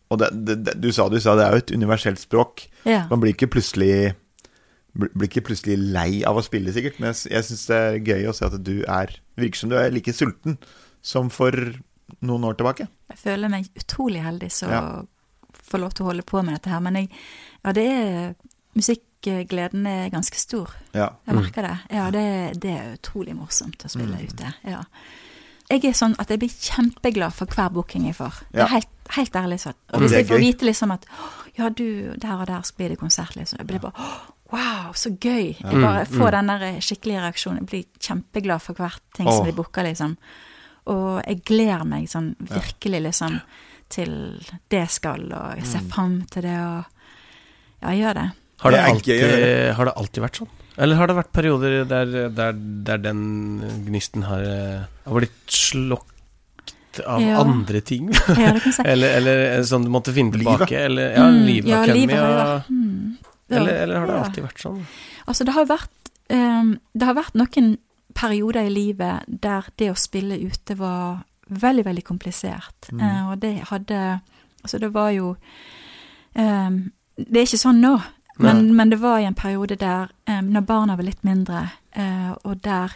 Og 0.07 0.19
det, 0.21 0.29
det, 0.47 0.53
det, 0.63 0.73
du 0.79 0.85
sa 0.95 1.09
du 1.11 1.17
sa 1.19 1.33
det 1.35 1.43
er 1.43 1.57
jo 1.57 1.63
et 1.65 1.73
universelt 1.75 2.21
språk. 2.21 2.63
Ja. 2.87 3.01
Man 3.11 3.19
blir 3.19 3.33
ikke 3.35 3.49
plutselig 3.51 4.13
blir 4.95 5.27
ikke 5.27 5.43
plutselig 5.45 5.75
lei 5.93 6.23
av 6.27 6.39
å 6.39 6.41
spille, 6.43 6.71
sikkert. 6.73 6.97
Men 7.03 7.11
jeg, 7.11 7.29
jeg 7.35 7.45
syns 7.49 7.65
det 7.69 7.75
er 7.83 7.99
gøy 8.07 8.23
å 8.31 8.33
se 8.35 8.47
at 8.47 8.55
du 8.65 8.77
er 8.89 9.11
Virker 9.39 9.59
som 9.61 9.69
du 9.71 9.75
er 9.79 9.91
like 9.93 10.11
sulten 10.15 10.55
som 11.05 11.27
for 11.31 11.53
noen 12.25 12.47
år 12.47 12.55
tilbake. 12.59 12.87
Jeg 13.11 13.19
føler 13.21 13.51
meg 13.51 13.67
utrolig 13.79 14.23
heldig 14.25 14.49
som 14.51 14.71
Ja. 14.73 14.81
får 15.69 15.83
lov 15.83 15.93
til 15.95 16.07
å 16.07 16.09
holde 16.13 16.25
på 16.31 16.41
med 16.43 16.55
dette 16.57 16.71
her. 16.73 16.81
Men 16.83 16.97
jeg, 17.03 17.11
ja, 17.63 17.75
det 17.75 17.85
er 17.91 18.33
Musikkgleden 19.25 19.85
er 19.87 20.09
ganske 20.13 20.37
stor. 20.39 20.69
Ja. 20.95 21.09
Jeg 21.27 21.35
merker 21.35 21.61
det. 21.65 21.73
Ja, 21.91 22.05
det, 22.11 22.23
det 22.61 22.71
er 22.71 22.93
utrolig 22.95 23.35
morsomt 23.35 23.83
å 23.83 23.89
spille 23.91 24.17
ute. 24.23 24.53
Ja. 24.63 24.83
Jeg 25.69 25.83
er 25.85 25.93
sånn 25.93 26.15
at 26.17 26.29
jeg 26.31 26.39
blir 26.41 26.49
kjempeglad 26.49 27.33
for 27.35 27.45
hver 27.51 27.69
booking 27.75 28.07
jeg 28.07 28.15
får. 28.17 28.39
Det 28.53 28.63
er 28.63 28.71
helt, 28.71 28.89
helt 29.17 29.35
ærlig 29.35 29.59
sånn. 29.61 29.75
Og 29.91 29.99
Mm, 29.99 30.05
hvis 30.05 30.13
er 30.15 30.17
jeg 30.23 30.27
får 30.31 30.39
vite 30.41 30.65
liksom 30.69 30.91
at 30.95 31.05
ja, 31.59 31.69
du, 31.69 32.15
der 32.17 32.39
og 32.39 32.47
der 32.47 32.71
blir 32.77 32.89
det 32.89 32.97
konsert, 32.99 33.35
liksom. 33.35 33.59
Jeg 33.59 33.67
blir 33.67 33.79
bare 33.83 34.07
wow, 34.51 34.93
så 34.97 35.11
gøy. 35.11 35.51
Jeg 35.59 35.81
bare 35.83 36.05
får 36.09 36.31
den 36.31 36.47
der 36.47 36.79
skikkelige 36.81 37.21
reaksjonen. 37.21 37.59
Jeg 37.59 37.67
blir 37.69 37.85
kjempeglad 37.99 38.61
for 38.65 38.73
hvert 38.79 39.03
ting 39.13 39.27
som 39.29 39.43
blir 39.45 39.53
booka, 39.59 39.83
liksom. 39.85 40.15
Og 40.89 41.19
jeg 41.27 41.43
gleder 41.45 41.83
meg 41.85 42.07
sånn 42.09 42.31
virkelig, 42.39 43.03
liksom, 43.11 43.41
til 43.89 44.15
det 44.71 44.87
skal, 44.89 45.27
og 45.33 45.55
jeg 45.59 45.65
Mm. 45.67 45.71
ser 45.75 45.89
fram 45.91 46.21
til 46.31 46.41
det, 46.43 46.55
og 46.57 46.85
ja, 47.83 47.89
jeg 47.91 47.99
gjør 48.01 48.13
det. 48.23 48.31
Har 48.59 48.71
det, 48.71 48.77
Det 48.79 48.89
alltid, 48.91 49.19
gøy 49.23 49.73
har 49.77 49.85
det 49.89 49.93
alltid 50.01 50.23
vært 50.23 50.39
sånn? 50.41 50.49
Eller 50.79 50.95
har 50.99 51.07
det 51.11 51.15
vært 51.17 51.31
perioder 51.35 51.73
der, 51.87 52.13
der, 52.35 52.53
der 52.87 52.97
den 53.03 53.19
gnisten 53.87 54.23
har, 54.27 54.41
eh, 54.43 54.83
har 55.05 55.17
blitt 55.19 55.51
slokt 55.51 57.01
av 57.05 57.21
Ja. 57.23 57.39
andre 57.43 57.79
ting? 57.81 58.09
Ja, 58.11 58.51
det 58.55 58.61
kan 58.63 58.71
jeg 58.71 58.75
si. 58.79 58.83
eller, 58.93 59.15
eller 59.19 59.63
sånn 59.67 59.83
du 59.87 59.91
måtte 59.93 60.11
finne 60.15 60.31
Livet. 60.35 60.65
tilbake? 60.67 60.79
Eller, 60.89 61.11
ja, 61.15 61.27
Mm, 61.29 61.45
livet 61.45 61.69
ja, 61.71 61.81
livet 61.85 62.15
har 62.19 62.29
jo 62.31 62.39
vært 62.39 62.69
mm, 62.69 63.17
eller, 63.49 63.73
eller 63.83 63.99
har 63.99 64.07
det 64.07 64.15
ja. 64.15 64.23
alltid 64.23 64.43
vært 64.47 64.63
sånn? 64.63 64.79
Altså, 65.27 65.45
det 65.47 65.53
har 65.55 65.65
vært 65.69 66.11
um, 66.29 66.73
Det 66.93 67.05
har 67.09 67.15
vært 67.17 67.35
noen 67.39 67.69
perioder 68.19 68.67
i 68.67 68.73
livet 68.73 69.23
der 69.27 69.67
det 69.77 69.91
å 69.93 69.95
spille 69.97 70.35
ute 70.41 70.75
var 70.79 71.21
veldig, 71.49 71.85
veldig 71.85 72.03
komplisert. 72.05 72.89
Mm. 72.91 72.99
Eh, 73.01 73.21
og 73.31 73.39
det 73.41 73.53
hadde 73.71 74.01
Altså, 74.63 74.77
det 74.81 74.89
var 74.93 75.09
jo 75.15 75.35
ehm, 76.35 76.91
Det 77.15 77.37
er 77.41 77.47
ikke 77.47 77.61
sånn 77.61 77.79
nå, 77.83 77.93
men, 78.39 78.75
men 78.75 78.89
det 78.89 79.01
var 79.01 79.17
i 79.19 79.25
en 79.27 79.35
periode 79.35 79.75
der 79.75 80.07
um, 80.29 80.43
når 80.53 80.61
barna 80.61 80.95
var 80.95 81.03
litt 81.03 81.23
mindre, 81.23 81.69
uh, 81.97 82.31
og 82.43 82.63
der 82.63 82.95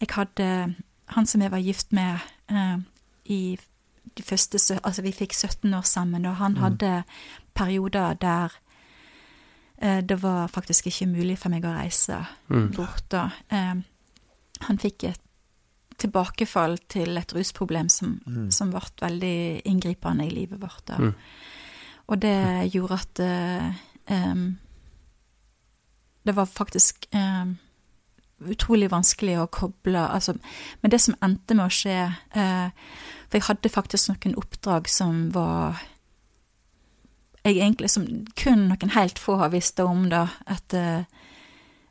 jeg 0.00 0.08
hadde 0.14 0.74
Han 1.08 1.26
som 1.26 1.40
jeg 1.40 1.50
var 1.50 1.58
gift 1.58 1.92
med 1.92 2.18
uh, 2.52 2.78
i 3.24 3.58
de 4.18 4.22
første 4.22 4.80
Altså, 4.84 5.02
vi 5.02 5.12
fikk 5.12 5.32
17 5.34 5.74
år 5.74 5.82
sammen, 5.84 6.26
og 6.26 6.36
han 6.36 6.52
Mm. 6.52 6.60
hadde 6.62 7.04
perioder 7.54 8.14
der 8.14 8.48
uh, 9.82 10.00
det 10.00 10.22
var 10.22 10.46
faktisk 10.48 10.86
ikke 10.86 11.06
mulig 11.06 11.38
for 11.38 11.48
meg 11.48 11.64
å 11.64 11.74
reise 11.76 12.26
Mm. 12.48 12.72
bort 12.76 13.04
da. 13.10 13.30
Eh, 13.50 13.74
han 14.60 14.78
fikk 14.78 15.04
et 15.04 15.20
tilbakefall 15.98 16.78
til 16.88 17.16
et 17.18 17.32
rusproblem 17.34 17.88
som, 17.88 18.20
Mm. 18.26 18.50
som 18.50 18.70
ble 18.70 18.80
veldig 19.00 19.62
inngripende 19.64 20.26
i 20.26 20.30
livet 20.30 20.60
vårt. 20.60 20.86
da. 20.86 20.96
Mm. 20.98 21.14
Og 22.08 22.20
det 22.20 22.72
gjorde 22.72 22.92
at 22.94 23.20
em, 24.06 24.58
det 26.28 26.36
var 26.36 26.44
faktisk 26.44 27.08
eh, 27.16 27.52
utrolig 28.52 28.90
vanskelig 28.92 29.38
å 29.40 29.50
koble 29.52 30.02
altså, 30.12 30.34
Men 30.82 30.92
det 30.92 31.00
som 31.00 31.16
endte 31.24 31.56
med 31.56 31.66
å 31.66 31.72
skje 31.72 31.96
eh, 32.36 32.68
For 33.28 33.38
jeg 33.38 33.46
hadde 33.48 33.72
faktisk 33.72 34.12
noen 34.12 34.36
oppdrag 34.40 34.90
som 34.92 35.28
var 35.34 35.80
jeg 37.46 37.62
egentlig 37.62 37.88
som 37.88 38.04
kun 38.36 38.66
noen 38.68 38.92
helt 38.92 39.18
få 39.22 39.38
har 39.40 39.52
visst 39.54 39.80
om, 39.80 40.08
da. 40.10 40.26
At 40.44 40.74
eh, 40.76 41.06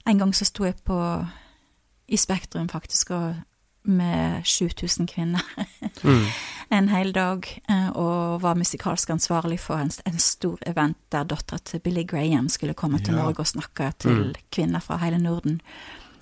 en 0.05 0.19
gang 0.19 0.33
så 0.35 0.45
sto 0.45 0.67
jeg 0.67 0.75
på 0.85 0.97
i 2.07 2.19
Spektrum, 2.19 2.67
faktisk, 2.69 3.15
og 3.15 3.39
med 3.87 4.45
7000 4.45 5.07
kvinner 5.07 5.41
Mm. 6.03 6.25
en 6.69 6.89
hel 6.89 7.13
dag, 7.13 7.47
eh, 7.69 7.89
og 7.89 8.41
var 8.41 8.55
musikalsk 8.55 9.09
ansvarlig 9.09 9.59
for 9.59 9.79
en, 9.81 9.91
en 10.05 10.19
stor 10.19 10.57
event 10.65 10.97
der 11.11 11.23
dattera 11.23 11.57
til 11.65 11.79
Billy 11.79 12.03
Graham 12.07 12.49
skulle 12.49 12.73
komme 12.73 12.99
til 12.99 13.15
Ja. 13.15 13.23
Norge 13.23 13.39
og 13.39 13.47
snakke 13.47 13.91
til 13.99 14.35
kvinner 14.51 14.79
fra 14.79 14.97
hele 14.97 15.17
Norden. 15.17 15.61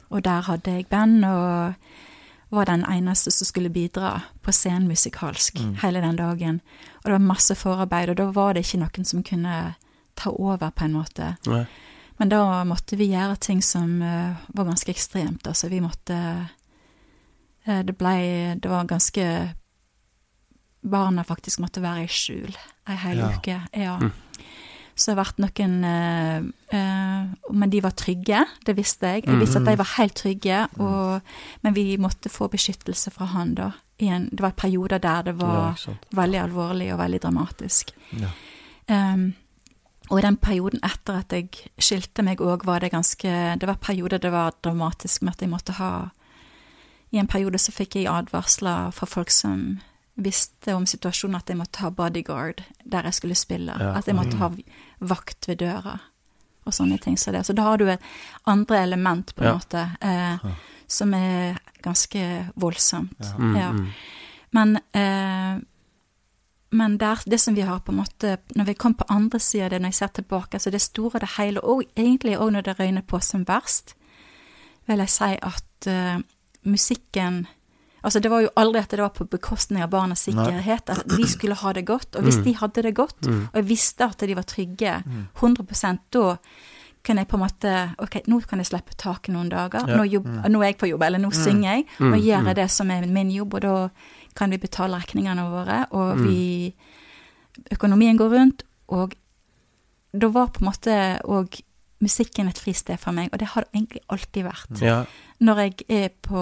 Og 0.10 0.24
der 0.24 0.42
hadde 0.42 0.72
jeg 0.72 0.88
band, 0.88 1.26
og 1.26 1.74
var 2.52 2.66
den 2.66 2.86
eneste 2.86 3.32
som 3.32 3.46
skulle 3.46 3.70
bidra 3.70 4.22
på 4.42 4.52
scenen 4.52 4.88
musikalsk 4.88 5.58
hele 5.82 6.02
den 6.02 6.16
dagen. 6.16 6.62
Og 6.98 7.04
det 7.04 7.12
var 7.12 7.20
masse 7.20 7.56
forarbeid, 7.56 8.10
og 8.10 8.18
da 8.18 8.24
var 8.32 8.54
det 8.54 8.66
ikke 8.66 8.80
noen 8.86 9.06
som 9.06 9.24
kunne 9.24 9.76
ta 10.16 10.30
over, 10.30 10.70
på 10.70 10.86
en 10.86 10.94
måte. 10.94 11.36
Nei. 11.48 11.66
Men 12.18 12.30
da 12.30 12.64
måtte 12.64 12.96
vi 12.96 13.10
gjøre 13.12 13.36
ting 13.36 13.62
som 13.64 13.98
uh, 14.02 14.38
var 14.56 14.70
ganske 14.70 14.92
ekstremt. 14.94 15.48
Altså, 15.48 15.68
vi 15.68 15.82
måtte 15.84 16.48
Det 17.66 17.96
blei 17.98 18.54
Det 18.62 18.70
var 18.70 18.86
ganske 18.86 19.56
Barna 20.86 21.24
faktisk 21.26 21.60
måtte 21.64 21.82
være 21.82 22.04
i 22.06 22.08
skjul 22.14 22.54
ei 22.88 22.96
hel 23.02 23.18
Ja. 23.18 23.30
uke. 23.34 23.56
Ja. 23.74 23.98
Mm. 23.98 24.12
Så 24.96 25.12
det 25.12 25.18
har 25.18 25.26
vært 25.26 25.40
noen 25.44 25.84
eh, 25.84 26.44
eh, 26.78 27.26
Men 27.52 27.70
de 27.70 27.82
var 27.84 27.92
trygge, 27.92 28.46
det 28.66 28.76
visste 28.78 29.16
jeg. 29.16 29.26
Jeg 29.26 29.40
visste 29.42 29.60
at 29.60 29.66
de 29.66 29.78
var 29.78 29.90
helt 29.98 30.16
trygge, 30.16 30.68
og, 30.80 31.22
men 31.64 31.74
vi 31.76 31.98
måtte 31.98 32.30
få 32.32 32.48
beskyttelse 32.48 33.12
fra 33.12 33.26
han, 33.34 33.56
da. 33.56 33.72
I 34.00 34.08
en, 34.12 34.30
det 34.32 34.44
var 34.44 34.52
perioder 34.52 35.00
der 35.00 35.24
det 35.24 35.36
var 35.40 35.76
ja, 35.80 35.94
veldig 36.16 36.40
alvorlig 36.40 36.94
og 36.94 37.00
veldig 37.00 37.22
dramatisk. 37.24 37.92
Ja. 38.12 38.30
Um, 38.88 39.34
og 40.12 40.20
i 40.20 40.22
den 40.22 40.38
perioden 40.38 40.80
etter 40.84 41.22
at 41.24 41.32
jeg 41.34 41.50
skilte 41.82 42.22
meg 42.24 42.44
òg, 42.44 42.66
var 42.68 42.80
det 42.84 42.92
ganske 42.94 43.32
Det 43.60 43.66
var 43.68 43.80
perioder 43.82 44.20
det 44.22 44.32
var 44.32 44.54
dramatisk 44.62 45.24
med 45.24 45.34
at 45.34 45.42
jeg 45.42 45.50
måtte 45.50 45.74
ha 45.80 46.10
I 47.12 47.18
en 47.22 47.28
periode 47.28 47.58
så 47.62 47.72
fikk 47.72 47.96
jeg 47.96 48.08
advarsler 48.12 48.92
fra 48.92 49.06
folk 49.08 49.30
som 49.32 49.80
visste 50.16 50.74
om 50.76 50.86
situasjonen 50.88 51.36
at 51.36 51.50
jeg 51.52 51.58
måtte 51.60 51.82
ha 51.84 51.90
bodyguard 51.92 52.64
der 52.84 53.04
jeg 53.04 53.14
skulle 53.14 53.36
spille. 53.36 53.76
Ja. 53.80 53.94
At 53.98 54.08
jeg 54.08 54.16
måtte 54.16 54.38
ha 54.40 54.50
vakt 55.00 55.48
ved 55.48 55.58
døra 55.60 56.00
og 56.66 56.74
sånne 56.74 56.98
ting. 56.98 57.18
Så, 57.20 57.32
det. 57.32 57.44
så 57.46 57.54
da 57.54 57.62
har 57.68 57.78
du 57.78 57.86
et 57.92 58.02
andre 58.48 58.80
element, 58.84 59.36
på 59.36 59.44
en 59.44 59.48
Ja. 59.48 59.54
måte, 59.54 59.84
eh, 60.02 60.56
som 60.88 61.14
er 61.14 61.60
ganske 61.84 62.52
voldsomt. 62.56 63.20
Ja. 63.20 63.38
Mm, 63.38 63.56
Ja. 63.56 63.72
mm. 63.72 63.88
Men, 64.52 64.76
eh, 64.94 65.62
men 66.72 66.98
der, 66.98 67.20
det 67.26 67.40
som 67.42 67.56
vi 67.56 67.62
har 67.62 67.80
på 67.80 67.92
en 67.92 67.98
måte 67.98 68.38
Når 68.56 68.66
vi 68.66 68.74
kom 68.74 68.94
på 68.94 69.06
andre 69.10 69.40
sida 69.40 69.66
av 69.66 69.70
det, 69.70 69.82
når 69.82 69.88
jeg 69.88 69.94
ser 69.94 70.08
tilbake, 70.08 70.60
så 70.60 70.72
det 70.72 70.82
store 70.82 71.12
og 71.16 71.22
det 71.22 71.30
hele, 71.38 71.62
og 71.64 71.84
egentlig 71.96 72.38
òg 72.38 72.52
når 72.52 72.62
det 72.62 72.80
røyner 72.80 73.02
på 73.02 73.20
som 73.22 73.46
verst, 73.48 73.94
vil 74.88 74.98
jeg 74.98 75.10
si 75.10 75.38
at 75.42 75.88
eh, 75.88 76.20
musikken 76.66 77.46
Altså, 78.06 78.20
det 78.22 78.30
var 78.30 78.44
jo 78.44 78.52
aldri 78.62 78.84
at 78.84 78.92
det 78.94 79.02
var 79.02 79.16
på 79.18 79.26
bekostning 79.26 79.82
av 79.82 79.90
barnas 79.90 80.28
sikkerhet. 80.28 80.92
At 80.94 81.08
de 81.10 81.26
skulle 81.26 81.56
ha 81.58 81.72
det 81.74 81.88
godt. 81.90 82.14
Og 82.14 82.28
hvis 82.28 82.38
de 82.46 82.52
hadde 82.54 82.84
det 82.86 82.92
godt, 82.94 83.26
og 83.26 83.56
jeg 83.58 83.66
visste 83.66 84.06
at 84.06 84.22
de 84.22 84.36
var 84.38 84.46
trygge 84.46 84.92
100% 85.42 86.04
da 86.14 86.36
kan 87.06 87.18
jeg 87.18 87.28
på 87.30 87.38
en 87.38 87.44
måte 87.44 87.72
Ok, 88.02 88.20
nå 88.30 88.40
kan 88.50 88.62
jeg 88.62 88.70
slippe 88.70 88.94
taket 88.98 89.34
noen 89.34 89.50
dager. 89.50 89.90
Ja. 89.90 89.98
Nå, 89.98 90.06
jobb, 90.10 90.30
nå 90.50 90.62
er 90.62 90.72
jeg 90.72 90.78
på 90.82 90.90
jobb, 90.90 91.06
eller 91.08 91.22
nå 91.22 91.32
synger 91.34 91.68
jeg, 91.72 91.88
og 92.02 92.18
gjør 92.18 92.50
jeg 92.52 92.60
det 92.62 92.70
som 92.74 92.94
er 92.94 93.06
min 93.10 93.34
jobb, 93.34 93.58
og 93.58 93.66
da 93.66 93.76
kan 94.38 94.54
vi 94.54 94.62
betale 94.62 95.02
regningene 95.02 95.46
våre, 95.50 95.82
og 95.98 96.22
vi 96.26 96.74
Økonomien 97.72 98.18
går 98.20 98.34
rundt, 98.34 98.66
og 98.92 99.14
da 100.12 100.28
var 100.28 100.50
på 100.52 100.62
en 100.62 100.68
måte 100.68 100.96
òg 101.24 101.62
musikken 102.06 102.50
et 102.50 102.60
fristed 102.62 103.02
for 103.02 103.16
meg, 103.16 103.32
og 103.34 103.42
det 103.42 103.52
har 103.54 103.66
det 103.66 103.74
egentlig 103.74 104.04
alltid 104.14 104.46
vært. 104.48 104.82
Ja. 104.84 105.00
Når 105.42 105.62
jeg 105.66 105.88
er 105.90 106.12
på 106.22 106.42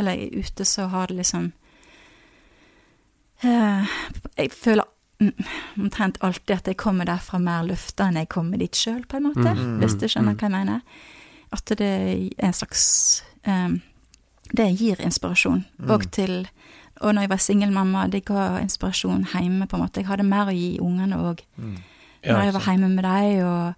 Eller 0.00 0.12
er 0.16 0.38
ute, 0.40 0.64
så 0.64 0.86
har 0.88 1.06
det 1.06 1.18
liksom 1.18 1.52
eh, 3.44 3.90
Jeg 4.38 4.52
føler 4.52 4.84
mm, 5.20 5.32
omtrent 5.84 6.16
alltid 6.20 6.56
at 6.56 6.70
jeg 6.70 6.76
kommer 6.80 7.04
derfra 7.04 7.38
mer 7.38 7.66
lufta 7.68 8.08
enn 8.08 8.16
jeg 8.16 8.30
kommer 8.32 8.58
dit 8.58 8.76
sjøl, 8.76 9.04
på 9.06 9.20
en 9.20 9.28
måte. 9.28 9.52
Mm, 9.52 9.76
hvis 9.82 9.98
du 10.00 10.08
skjønner 10.08 10.34
hva 10.34 10.48
jeg 10.48 10.54
mener. 10.56 10.80
At 11.52 11.68
det 11.78 11.90
er 11.90 12.46
en 12.48 12.56
slags 12.56 13.22
eh, 13.44 13.76
Det 14.56 14.68
gir 14.80 15.00
inspirasjon. 15.00 15.64
Og 15.88 16.10
til 16.12 16.48
Og 17.00 17.14
når 17.14 17.22
jeg 17.22 17.30
var 17.30 17.40
singelmamma, 17.40 18.06
det 18.06 18.24
ga 18.24 18.60
inspirasjon 18.62 19.26
hjemme, 19.32 19.66
på 19.66 19.76
en 19.76 19.82
måte. 19.82 20.00
Jeg 20.00 20.08
hadde 20.08 20.24
mer 20.24 20.48
å 20.48 20.56
gi 20.56 20.78
ungene 20.80 21.18
òg 21.18 21.40
Ja, 22.22 22.36
når 22.36 22.42
jeg 22.44 22.54
var 22.54 22.66
hjemme 22.68 22.88
med 22.88 23.02
dem, 23.02 23.46
og, 23.46 23.74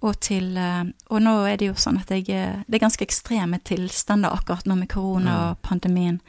og 0.00 0.16
til 0.24 0.56
eh, 0.56 0.84
Og 1.12 1.20
nå 1.22 1.34
er 1.48 1.60
det 1.60 1.70
jo 1.70 1.76
sånn 1.78 2.00
at 2.00 2.10
jeg 2.12 2.28
eh, 2.32 2.62
Det 2.66 2.78
er 2.78 2.86
ganske 2.86 3.04
ekstreme 3.04 3.60
tilstander 3.66 4.32
akkurat 4.32 4.68
nå 4.68 4.78
med 4.80 4.90
korona 4.92 5.36
og 5.50 5.60
pandemien. 5.66 6.20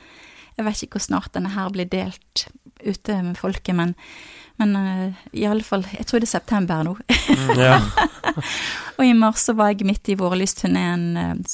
Jeg 0.58 0.68
vet 0.68 0.84
ikke 0.84 1.00
hvor 1.00 1.08
snart 1.08 1.32
denne 1.36 1.54
her 1.56 1.72
blir 1.74 1.88
delt 1.90 2.48
ute 2.82 3.16
med 3.24 3.38
folket, 3.38 3.76
men, 3.78 3.94
men 4.60 4.76
eh, 4.76 5.20
i 5.38 5.48
alle 5.48 5.64
fall 5.64 5.86
Jeg 5.94 6.08
tror 6.10 6.22
det 6.22 6.28
er 6.28 6.36
september 6.36 6.84
nå. 6.86 6.96
Ja. 7.56 7.80
og 8.98 9.04
i 9.06 9.14
mars 9.18 9.48
så 9.48 9.56
var 9.58 9.72
jeg 9.72 9.88
midt 9.88 10.12
i 10.12 10.18
vårlysturneen 10.20 11.46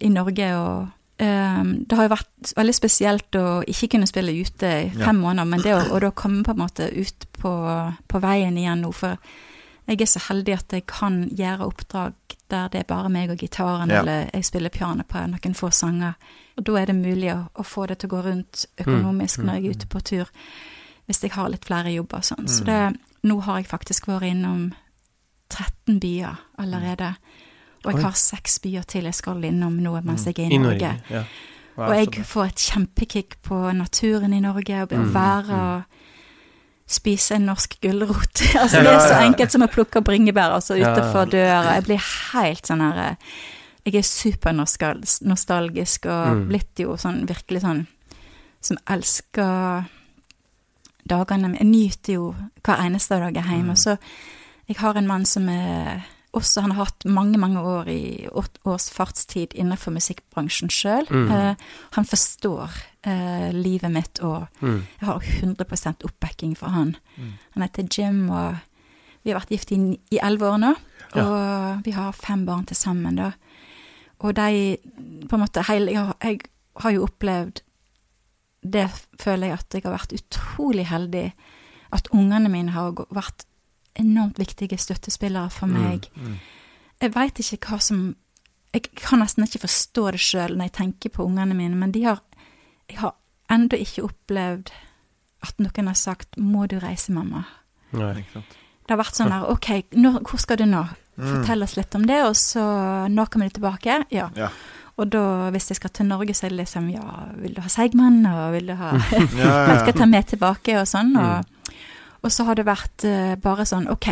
i 0.00 0.12
Norge, 0.12 0.48
og 0.56 0.86
um, 1.20 1.72
det 1.82 1.98
har 1.98 2.06
jo 2.06 2.12
vært 2.14 2.54
veldig 2.56 2.76
spesielt 2.76 3.38
å 3.40 3.44
ikke 3.68 3.90
kunne 3.96 4.08
spille 4.08 4.34
ute 4.36 4.72
i 4.86 4.88
fem 4.94 5.20
måneder, 5.20 5.50
men 5.50 5.64
det 5.64 5.76
å 5.76 6.00
da 6.02 6.12
komme 6.14 6.44
på 6.46 6.54
en 6.54 6.62
måte 6.62 6.88
ut 6.94 7.28
på, 7.40 7.52
på 8.08 8.22
veien 8.22 8.56
igjen 8.58 8.84
nå, 8.86 8.92
for 8.96 9.20
jeg 9.86 10.00
er 10.00 10.06
så 10.10 10.18
heldig 10.28 10.54
at 10.54 10.72
jeg 10.72 10.86
kan 10.86 11.28
gjøre 11.30 11.66
oppdrag 11.66 12.14
der 12.50 12.68
det 12.70 12.80
er 12.80 12.86
bare 12.88 13.08
meg 13.10 13.30
og 13.30 13.38
gitaren, 13.38 13.90
Ja. 13.90 14.00
eller 14.00 14.30
jeg 14.32 14.44
spiller 14.44 14.70
piano 14.70 15.02
på 15.02 15.18
noen 15.26 15.54
få 15.54 15.70
sanger. 15.70 16.14
Og 16.56 16.64
da 16.66 16.76
er 16.80 16.86
det 16.86 16.94
mulig 16.96 17.32
å, 17.32 17.48
å 17.54 17.62
få 17.66 17.86
det 17.86 17.98
til 17.98 18.08
å 18.08 18.14
gå 18.16 18.22
rundt 18.28 18.66
økonomisk 18.78 19.38
når 19.42 19.54
jeg 19.54 19.64
er 19.64 19.70
ute 19.70 19.86
på 19.86 20.00
tur, 20.00 20.30
hvis 21.06 21.22
jeg 21.22 21.30
har 21.34 21.48
litt 21.50 21.64
flere 21.66 21.90
jobber 21.94 22.18
og 22.18 22.24
sånn. 22.24 22.46
Så 22.48 22.64
det, 22.64 22.96
nå 23.26 23.40
har 23.46 23.58
jeg 23.58 23.66
faktisk 23.70 24.06
vært 24.06 24.22
innom 24.30 24.72
13 25.50 26.00
byer 26.00 26.36
allerede. 26.58 27.14
Og 27.84 27.92
jeg 27.92 28.02
har 28.02 28.16
seks 28.18 28.58
byer 28.64 28.82
til 28.90 29.04
jeg 29.06 29.14
skal 29.14 29.44
innom 29.46 29.76
nå 29.82 29.92
mens 30.02 30.24
jeg 30.26 30.38
er 30.38 30.50
I 30.50 30.54
i 30.54 30.58
Norge. 30.58 30.92
Norge. 30.96 31.10
Ja. 31.10 31.24
Og 31.76 31.92
jeg 31.94 32.24
får 32.24 32.44
et 32.46 32.62
kjempekick 32.70 33.36
på 33.44 33.58
naturen 33.76 34.32
i 34.32 34.40
Norge, 34.40 34.82
og 34.86 34.92
å 34.96 35.02
være 35.12 35.58
og 35.60 35.95
spise 36.86 37.34
en 37.34 37.46
norsk 37.50 37.78
gulrot. 37.82 38.42
altså, 38.62 38.82
det 38.82 38.92
er 38.94 39.00
så 39.02 39.18
enkelt 39.24 39.52
som 39.52 39.64
å 39.66 39.72
plukke 39.72 40.02
bringebær 40.06 40.54
altså, 40.54 40.76
utenfor 40.78 41.26
døra. 41.32 41.74
Jeg 41.78 41.84
blir 41.88 42.02
helt 42.32 42.66
sånn 42.70 42.84
her 42.84 43.02
eh, 43.10 43.16
Jeg 43.86 43.94
er 44.00 44.06
supernostalgisk 44.06 46.06
og 46.10 46.36
Mm. 46.36 46.46
blitt 46.48 46.80
jo 46.82 46.96
sånn 46.98 47.20
virkelig 47.28 47.60
sånn 47.62 47.84
som 48.60 48.76
elsker 48.90 49.84
dagene 51.06 51.48
mine. 51.52 51.58
Jeg 51.60 51.66
nyter 51.70 52.12
jo 52.16 52.32
hver 52.66 52.80
eneste 52.82 53.18
dag 53.20 53.34
jeg 53.34 53.44
er 53.44 53.56
hjemme. 53.56 53.76
Så 53.78 53.94
jeg 54.68 54.76
har 54.80 54.96
en 54.98 55.06
mann 55.06 55.24
som 55.24 55.48
er 55.48 56.02
også 56.36 56.62
Han 56.62 56.72
har 56.76 56.84
hatt 56.86 57.04
mange, 57.08 57.38
mange 57.40 57.60
år 57.64 57.88
i 57.88 58.28
åtte 58.28 58.60
års 58.68 58.90
fartstid 58.92 59.54
innenfor 59.56 59.94
musikkbransjen 59.96 60.68
sjøl. 60.72 61.06
Mm. 61.10 61.30
Eh, 61.32 61.54
han 61.96 62.04
forstår 62.04 62.70
eh, 63.06 63.50
livet 63.56 63.90
mitt, 63.92 64.20
og 64.20 64.46
Mm. 64.60 64.86
jeg 65.00 65.06
har 65.08 65.20
100% 65.20 66.04
oppbacking 66.04 66.56
for 66.56 66.68
han. 66.68 66.96
Han 67.54 67.62
heter 67.62 67.86
Jim, 67.90 68.30
og 68.30 68.56
vi 69.24 69.30
har 69.32 69.40
vært 69.40 69.50
gift 69.50 69.72
i 69.72 69.78
i 70.10 70.18
elleve 70.22 70.50
år 70.52 70.58
nå. 70.58 70.74
Og 71.16 71.84
vi 71.84 71.90
har 71.92 72.12
fem 72.12 72.44
barn 72.46 72.64
til 72.66 72.76
sammen, 72.76 73.16
da. 73.16 73.32
Og 74.20 74.34
de 74.34 74.76
på 75.28 75.34
en 75.36 75.40
måte 75.44 75.62
hele 75.68 75.90
Jeg 75.92 75.98
har, 76.06 76.16
jeg 76.24 76.40
har 76.80 76.90
jo 76.90 77.04
opplevd 77.04 77.60
Det 78.62 78.88
føler 79.20 79.46
jeg 79.48 79.58
at 79.58 79.74
jeg 79.74 79.82
har 79.84 79.92
vært 79.92 80.12
utrolig 80.16 80.86
heldig. 80.86 81.32
At 81.92 82.08
ungene 82.12 82.48
mine 82.50 82.72
har 82.72 82.92
vært 83.14 83.44
enormt 84.00 84.38
viktige 84.38 84.78
støttespillere 84.78 85.50
for 85.50 85.70
meg. 85.70 86.08
Jeg 87.00 87.14
veit 87.14 87.40
ikke 87.40 87.60
hva 87.70 87.80
som 87.82 88.14
Jeg 88.74 88.90
kan 88.98 89.22
nesten 89.22 89.44
ikke 89.46 89.62
forstå 89.62 90.10
det 90.12 90.20
sjøl 90.20 90.56
når 90.56 90.68
jeg 90.68 90.72
tenker 90.76 91.12
på 91.14 91.24
ungene 91.24 91.54
mine, 91.56 91.76
men 91.76 91.92
de 91.92 92.02
har 92.04 92.20
Jeg 92.90 92.98
har 93.00 93.14
ennå 93.50 93.78
ikke 93.78 94.04
opplevd 94.04 94.70
at 95.42 95.58
noen 95.58 95.86
har 95.86 95.94
sagt 95.94 96.36
'må 96.36 96.66
du 96.66 96.78
reise, 96.78 97.12
mamma'? 97.12 97.44
Nei. 97.92 98.18
Ikke 98.18 98.32
sant? 98.32 98.56
Det 98.86 98.90
har 98.90 98.98
vært 98.98 99.18
sånn 99.18 99.30
der 99.30 99.50
OK, 99.50 99.68
nå, 99.92 100.10
hvor 100.22 100.38
skal 100.38 100.58
du 100.58 100.64
nå? 100.64 100.86
Fortell 101.16 101.62
oss 101.62 101.76
litt 101.76 101.94
om 101.94 102.04
det, 102.06 102.18
og 102.28 102.36
så 102.36 102.62
når 103.08 103.30
kommer 103.32 103.48
du 103.48 103.56
tilbake? 103.56 104.04
Ja. 104.10 104.28
Ja. 104.36 104.50
Og 104.96 105.10
da, 105.12 105.50
hvis 105.52 105.70
jeg 105.70 105.76
skal 105.76 105.90
til 105.90 106.06
Norge, 106.06 106.34
så 106.34 106.46
er 106.46 106.54
det 106.54 106.58
liksom 106.62 106.90
ja, 106.92 107.02
vil 107.40 107.54
du 107.56 107.60
ha 107.60 107.68
Seigmann, 107.68 108.26
og 108.26 108.52
vil 108.52 108.66
du 108.66 108.74
ha 108.74 108.92
Ja, 109.12 109.20
ja, 109.20 109.26
ja, 109.40 109.66
jeg 109.70 109.80
skal 109.80 109.98
ta 109.98 110.06
med 110.06 110.28
tilbake, 110.32 110.78
og 110.80 110.88
sånn. 110.88 111.16
Og, 111.20 111.72
og 112.22 112.32
så 112.32 112.44
har 112.44 112.54
det 112.54 112.64
vært 112.66 113.04
eh, 113.04 113.34
bare 113.36 113.64
sånn 113.66 113.88
OK, 113.92 114.06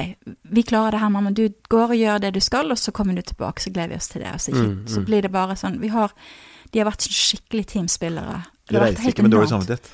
vi 0.52 0.62
klarer 0.62 0.90
det 0.92 1.00
her, 1.00 1.08
mamma. 1.10 1.30
Du 1.30 1.48
går 1.68 1.90
og 1.90 1.96
gjør 1.96 2.20
det 2.20 2.34
du 2.34 2.40
skal, 2.40 2.70
og 2.70 2.78
så 2.78 2.92
kommer 2.92 3.14
du 3.14 3.22
tilbake, 3.22 3.60
så 3.62 3.70
gleder 3.72 3.88
vi 3.88 3.96
oss 3.96 4.08
til 4.08 4.22
det. 4.22 4.34
Så, 4.40 4.50
ikke, 4.52 4.64
Mm, 4.68 4.86
så 4.88 5.00
mm. 5.00 5.04
blir 5.06 5.22
det 5.22 5.32
bare 5.32 5.56
sånn 5.56 5.80
Vi 5.80 5.88
har 5.88 6.12
De 6.72 6.78
har 6.80 6.86
vært 6.90 7.02
sånn 7.06 7.14
skikkelig 7.14 7.66
teamspillere. 7.66 8.42
Du 8.68 8.78
reiser 8.78 9.08
ikke 9.10 9.22
med 9.22 9.30
dårlig 9.30 9.48
samvittighet. 9.48 9.90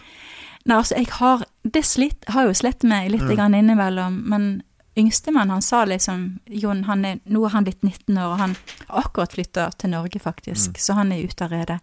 Nei, 0.66 0.76
altså, 0.76 0.94
jeg 0.96 1.06
har 1.10 1.44
Det 1.64 1.84
slitt, 1.84 2.24
har 2.28 2.46
jo 2.46 2.52
slitt 2.54 2.82
med 2.84 3.10
litt 3.12 3.22
Mm. 3.22 3.36
grann 3.36 3.54
innimellom, 3.54 4.22
men 4.28 4.62
yngstemann, 4.96 5.50
han 5.50 5.62
sa 5.62 5.84
liksom 5.84 6.40
Jon, 6.48 6.84
han 6.84 7.04
er, 7.04 7.20
nå 7.26 7.44
er 7.44 7.50
han 7.50 7.64
blitt 7.64 7.82
19 7.82 8.16
år, 8.18 8.32
og 8.32 8.38
han 8.38 8.56
har 8.88 9.02
akkurat 9.04 9.32
flytta 9.32 9.70
til 9.78 9.90
Norge, 9.90 10.18
faktisk, 10.20 10.70
Mm. 10.72 10.78
så 10.78 10.94
han 10.94 11.12
er 11.12 11.22
ute 11.24 11.44
av 11.44 11.50
redet. 11.50 11.80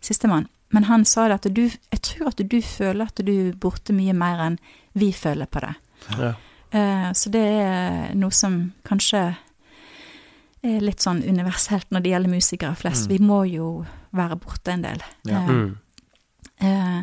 Sistemann. 0.00 0.48
Men 0.70 0.84
han 0.86 1.04
sa 1.04 1.26
det 1.28 1.34
at 1.40 1.48
du 1.54 1.64
Jeg 1.66 2.00
tror 2.06 2.28
at 2.28 2.42
du 2.48 2.60
føler 2.62 3.06
at 3.06 3.22
du 3.26 3.32
er 3.48 3.56
borte 3.58 3.92
mye 3.92 4.14
mer 4.14 4.42
enn 4.46 4.58
vi 4.92 5.12
føler 5.12 5.46
på 5.46 5.60
det. 5.64 5.74
Ja. 6.18 6.34
Eh, 6.70 7.12
så 7.12 7.30
det 7.30 7.42
er 7.42 8.14
noe 8.14 8.30
som 8.34 8.72
kanskje 8.86 9.22
er 10.62 10.80
litt 10.84 11.00
sånn 11.00 11.22
universelt 11.24 11.90
når 11.90 12.04
det 12.04 12.10
gjelder 12.12 12.34
musikere 12.34 12.76
flest. 12.76 13.06
Mm. 13.08 13.12
Vi 13.14 13.18
må 13.24 13.40
jo 13.48 13.68
være 14.16 14.36
borte 14.36 14.74
en 14.74 14.82
del. 14.86 15.02
Ja. 15.24 15.44
Eh, 15.44 15.50
Mm. 15.50 15.76
Eh, 16.60 17.02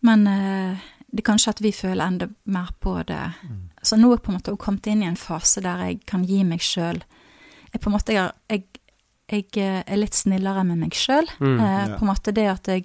men 0.00 0.26
eh, 0.26 0.76
det 1.10 1.20
er 1.24 1.26
kanskje 1.26 1.50
at 1.50 1.60
vi 1.60 1.72
føler 1.74 2.06
enda 2.06 2.28
mer 2.44 2.68
på 2.80 3.02
det. 3.02 3.32
Mm. 3.42 3.70
Så 3.82 3.96
nå 3.98 4.08
er 4.12 4.16
jeg 4.16 4.22
på 4.22 4.30
en 4.30 4.36
måte 4.38 4.56
kommet 4.56 4.86
inn 4.86 5.02
i 5.02 5.08
en 5.08 5.16
fase 5.18 5.60
der 5.60 5.82
jeg 5.88 6.04
kan 6.06 6.22
gi 6.24 6.44
meg 6.44 6.60
sjøl 6.60 7.00
Jeg 7.72 7.80
på 7.80 7.90
en 7.90 7.94
måte 7.94 8.12
jeg, 8.14 8.30
jeg, 8.50 8.64
jeg 9.30 9.46
eh, 9.56 9.82
er 9.86 9.96
litt 9.96 10.14
snillere 10.14 10.64
med 10.66 10.78
meg 10.78 10.92
sjøl. 10.92 11.26
Mm. 11.40 11.58
Eh, 11.60 11.88
Ja. 11.88 11.96
På 11.96 12.02
en 12.04 12.08
måte 12.14 12.32
det 12.34 12.48
at 12.50 12.66
jeg 12.66 12.84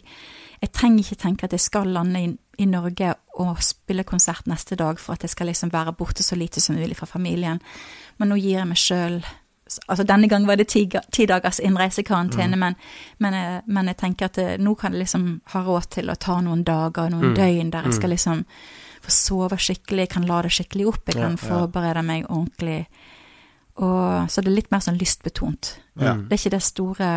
Jeg 0.61 0.71
trenger 0.71 1.03
ikke 1.03 1.15
tenke 1.21 1.43
at 1.43 1.51
jeg 1.51 1.59
skal 1.59 1.85
lande 1.93 2.17
i, 2.19 2.37
i 2.57 2.65
Norge 2.65 3.13
og 3.37 3.57
spille 3.61 4.03
konsert 4.03 4.47
neste 4.47 4.75
dag 4.75 4.97
for 4.97 5.13
at 5.13 5.21
jeg 5.21 5.29
skal 5.29 5.47
liksom 5.47 5.69
være 5.69 5.91
borte 5.93 6.23
så 6.23 6.35
lite 6.35 6.61
som 6.61 6.75
mulig 6.75 6.95
fra 6.95 7.05
familien. 7.05 7.59
Men 8.17 8.29
nå 8.29 8.35
gir 8.39 8.57
jeg 8.59 8.67
meg 8.67 8.77
sjøl 8.77 9.23
Altså 9.89 10.03
denne 10.05 10.27
gang 10.29 10.45
var 10.45 10.55
det 10.57 10.67
ti, 10.69 10.85
ti 11.11 11.25
dagers 11.25 11.59
innreisekarantene, 11.59 12.53
Mm. 12.55 12.59
men, 12.59 12.75
men, 13.19 13.33
jeg- 13.33 13.61
men 13.67 13.85
jeg 13.87 13.97
tenker 13.97 14.25
at 14.25 14.37
eh, 14.37 14.57
nå 14.57 14.75
kan 14.77 14.93
jeg 14.93 15.01
liksom 15.07 15.41
ha 15.47 15.63
råd 15.63 15.89
til 15.89 16.05
å 16.09 16.15
ta 16.19 16.39
noen 16.39 16.63
dager, 16.63 17.09
noen 17.09 17.33
Mm. 17.33 17.35
døgn 17.35 17.71
der 17.71 17.83
jeg 17.83 17.93
skal 17.93 18.09
Mm. 18.09 18.15
liksom 18.15 18.45
få 19.01 19.09
sove 19.11 19.57
skikkelig, 19.57 19.97
jeg 20.05 20.09
kan 20.09 20.25
lade 20.27 20.49
skikkelig 20.49 20.87
opp, 20.87 21.05
jeg 21.07 21.15
kan 21.15 21.31
ja. 21.31 21.37
forberede 21.37 22.03
meg 22.05 22.25
ordentlig. 22.29 22.85
Og, 23.83 24.29
så 24.31 24.41
det 24.41 24.51
er 24.51 24.55
litt 24.61 24.71
mer 24.71 24.79
sånn 24.85 24.97
lystbetont. 24.99 25.73
Ja. 25.99 26.13
Mm. 26.15 26.25
Det 26.29 26.37
er 26.37 26.39
ikke 26.43 26.53
det 26.55 26.63
store 26.63 27.09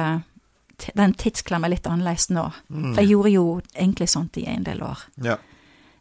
Den 0.96 1.12
tidsklemmen 1.18 1.66
er 1.66 1.72
litt 1.76 1.86
annerledes 1.90 2.28
nå. 2.30 2.44
Mm. 2.70 2.92
For 2.94 3.02
jeg 3.02 3.10
gjorde 3.12 3.30
jo 3.32 3.46
egentlig 3.74 4.08
sånt 4.12 4.36
i 4.38 4.44
en 4.46 4.62
del 4.66 4.82
år. 4.86 5.00
Ja. 5.26 5.34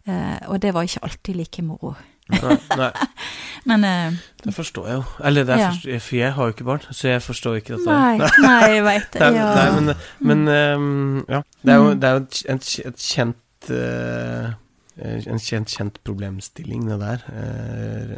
Eh, 0.05 0.37
og 0.47 0.59
det 0.61 0.73
var 0.73 0.85
ikke 0.85 1.01
alltid 1.03 1.35
like 1.35 1.63
moro. 1.65 1.95
Nei, 2.27 2.57
nei, 2.75 2.89
Men 3.69 3.83
eh, 3.87 4.17
det 4.43 4.53
forstår 4.53 4.87
jeg 4.89 4.97
jo. 4.99 5.03
Eller 5.25 5.45
det 5.47 5.55
er 5.55 5.61
Ja. 5.63 5.69
forstår, 5.71 5.99
for 6.03 6.15
jeg 6.19 6.33
har 6.35 6.43
jo 6.49 6.53
ikke 6.53 6.67
barn, 6.67 6.85
så 6.91 7.07
jeg 7.07 7.21
forstår 7.23 7.55
ikke 7.61 7.77
dette. 7.77 7.95
Nei, 7.97 8.29
nei, 8.43 8.61
jeg 8.75 8.83
veit 8.85 9.09
det. 9.13 9.21
Ja. 9.33 9.47
nei, 9.55 9.67
men, 9.79 9.95
men 10.19 10.47
um, 10.77 11.25
ja. 11.29 11.41
Det 11.63 11.73
er 11.73 11.77
jo, 11.81 11.89
Mm. 11.93 11.99
det 12.01 12.09
er 12.09 12.13
jo 12.17 12.23
et, 12.23 12.41
et, 12.85 12.97
kjent 13.07 13.69
uh, 13.71 14.53
En 15.27 15.39
kjent, 15.39 15.69
kjent 15.69 15.99
problemstilling, 16.03 16.87
det 16.89 16.99
der. 16.99 17.25
Eh, 17.29 18.15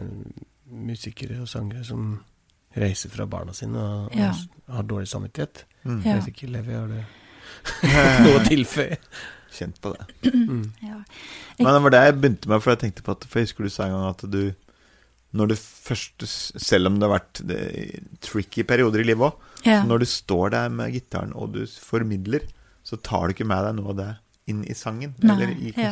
musikere 0.70 1.40
og 1.42 1.48
sangere 1.50 1.84
som 1.88 2.20
reiser 2.78 3.10
fra 3.10 3.26
barna 3.30 3.54
sine 3.58 3.80
og, 3.82 4.16
Ja. 4.16 4.30
og 4.68 4.76
har 4.76 4.84
dårlig 4.90 5.08
samvittighet. 5.10 5.64
Mm. 5.84 6.00
Ja. 6.04 6.12
Jeg 6.14 6.20
vet 6.22 6.28
ikke, 6.34 6.50
Levi, 6.54 6.74
har 6.74 6.88
du 6.88 7.00
noe 8.26 8.40
å 8.40 8.46
tilføye? 8.46 8.98
Kjent 9.60 9.80
på 9.82 9.96
det. 9.96 10.08
Mm. 10.50 10.72
ja. 10.82 10.96
Men 11.60 11.74
det 11.76 11.82
var 11.84 11.94
det 11.94 12.00
jeg 12.06 12.16
begynte 12.22 12.50
med, 12.50 12.62
for 12.64 12.72
jeg 12.74 12.80
tenkte 12.84 13.04
på 13.06 13.12
at 13.14 13.26
For 13.30 13.40
jeg 13.42 13.48
husker 13.50 13.66
du 13.66 13.70
sa 13.74 13.86
en 13.86 13.92
gang 13.94 14.06
at 14.10 14.22
du 14.32 14.40
Når 15.38 15.50
du 15.52 15.56
først 15.60 16.24
Selv 16.64 16.90
om 16.90 16.96
det 17.00 17.06
har 17.10 17.12
vært 17.20 17.42
det, 17.50 17.60
tricky 18.26 18.64
perioder 18.66 19.04
i 19.04 19.08
livet 19.10 19.28
òg, 19.28 19.44
ja. 19.68 19.82
når 19.86 20.02
du 20.02 20.06
står 20.10 20.54
der 20.56 20.70
med 20.74 20.94
gitaren 20.96 21.34
og 21.38 21.54
du 21.58 21.60
formidler, 21.68 22.46
så 22.88 22.98
tar 23.04 23.28
du 23.28 23.36
ikke 23.36 23.46
med 23.50 23.66
deg 23.68 23.76
noe 23.78 23.92
av 23.94 23.98
det 24.00 24.10
inn 24.50 24.64
i 24.66 24.74
sangen 24.78 25.14
Nei, 25.22 25.36
eller 25.36 25.52
i 25.54 25.74
ja. 25.76 25.92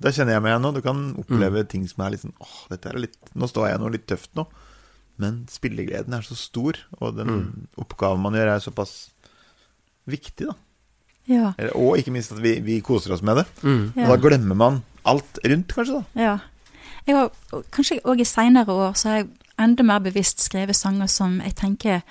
Da 0.00 0.12
kjenner 0.14 0.36
jeg 0.36 0.42
meg 0.44 0.52
igjen 0.52 0.62
nå. 0.62 0.70
Du 0.76 0.80
kan 0.84 1.00
oppleve 1.18 1.64
ting 1.68 1.86
som 1.90 2.04
er 2.06 2.10
litt 2.14 2.22
sånn 2.22 2.34
åh, 2.40 2.56
dette 2.70 2.90
er 2.92 2.98
litt 3.02 3.16
Nå 3.34 3.48
står 3.50 3.70
jeg 3.72 3.80
noe 3.82 3.90
litt 3.96 4.06
tøft 4.06 4.30
nå. 4.38 4.44
Men 5.18 5.40
spillegleden 5.50 6.14
er 6.14 6.22
så 6.22 6.36
stor, 6.38 6.76
og 7.00 7.16
den 7.16 7.26
Mm. 7.26 7.66
oppgaven 7.82 8.20
man 8.22 8.34
gjør, 8.38 8.52
er 8.54 8.60
såpass 8.62 9.10
viktig, 10.08 10.46
da. 10.46 10.54
ja. 11.26 11.48
Og 11.74 11.98
ikke 11.98 12.12
minst 12.14 12.32
at 12.32 12.38
vi, 12.38 12.60
vi 12.64 12.80
koser 12.80 13.12
oss 13.16 13.22
med 13.26 13.36
det. 13.42 13.46
Mm. 13.62 13.92
Ja. 13.96 14.06
Da 14.12 14.16
glemmer 14.22 14.54
man 14.56 14.78
alt 15.04 15.40
rundt, 15.44 15.74
kanskje, 15.74 15.98
da. 16.14 16.22
Ja. 16.22 16.38
Jeg 17.08 17.16
har, 17.16 17.30
kanskje 17.74 17.98
òg 18.04 18.20
i 18.22 18.28
seinere 18.28 18.68
år 18.70 18.94
så 18.94 19.08
har 19.10 19.16
jeg 19.22 19.28
enda 19.58 19.82
mer 19.82 19.98
bevisst 20.04 20.38
skrevet 20.44 20.76
sanger 20.76 21.08
som 21.10 21.40
jeg 21.42 21.54
tenker 21.58 22.02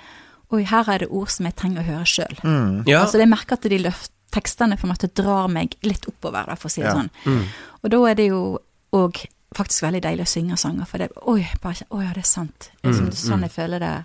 Oi, 0.50 0.62
her 0.64 0.88
er 0.88 0.98
det 1.02 1.10
ord 1.12 1.28
som 1.28 1.44
jeg 1.44 1.56
trenger 1.60 1.82
å 1.82 1.84
høre 1.84 2.06
sjøl. 2.08 2.38
Mm. 2.40 2.86
Ja. 2.88 3.02
Altså, 3.02 3.18
jeg 3.20 3.28
merker 3.28 3.58
at 3.58 3.66
de 3.68 3.78
løft, 3.84 4.10
tekstene 4.34 4.76
på 4.78 4.86
en 4.86 4.92
måte 4.92 5.08
drar 5.14 5.48
meg 5.48 5.76
litt 5.82 6.04
oppover, 6.08 6.46
da, 6.46 6.54
for 6.54 6.68
å 6.68 6.70
si 6.72 6.80
det 6.82 6.88
Ja. 6.90 6.94
sånn. 6.94 7.10
Mm. 7.24 7.44
Og 7.82 7.90
da 7.90 8.04
er 8.10 8.14
det 8.14 8.26
jo 8.28 8.58
òg 8.92 9.26
faktisk 9.56 9.82
veldig 9.82 10.02
deilig 10.02 10.26
å 10.26 10.28
synge 10.28 10.58
sanger, 10.58 10.84
for 10.86 10.98
det 10.98 11.10
Oi, 11.26 11.46
bare, 11.62 11.74
ikke- 11.74 11.90
oi 11.96 12.04
ja, 12.04 12.12
det 12.12 12.18
er 12.24 12.28
sant. 12.28 12.70
Det 12.82 12.90
er 12.90 12.92
Mm, 12.92 12.98
sånn, 12.98 13.12
sånn 13.12 13.38
mm. 13.38 13.42
jeg 13.42 13.50
føler 13.50 13.78
det 13.78 14.04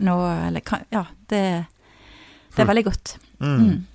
nå, 0.00 0.46
eller 0.48 0.60
kan, 0.60 0.84
Ja, 0.92 1.04
det, 1.28 1.66
det 2.54 2.58
er 2.58 2.66
veldig 2.66 2.84
godt. 2.84 3.16
Mm. 3.40 3.58
Mm. 3.70 3.86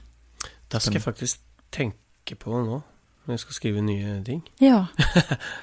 Da 0.69 0.79
skal 0.79 0.93
jeg 0.93 1.03
faktisk 1.03 1.39
tenke 1.71 2.35
på 2.35 2.51
nå, 2.65 2.81
når 3.27 3.33
jeg 3.33 3.39
skal 3.39 3.53
skrive 3.53 3.81
nye 3.81 4.23
ting. 4.23 4.41
Ja. 4.59 4.87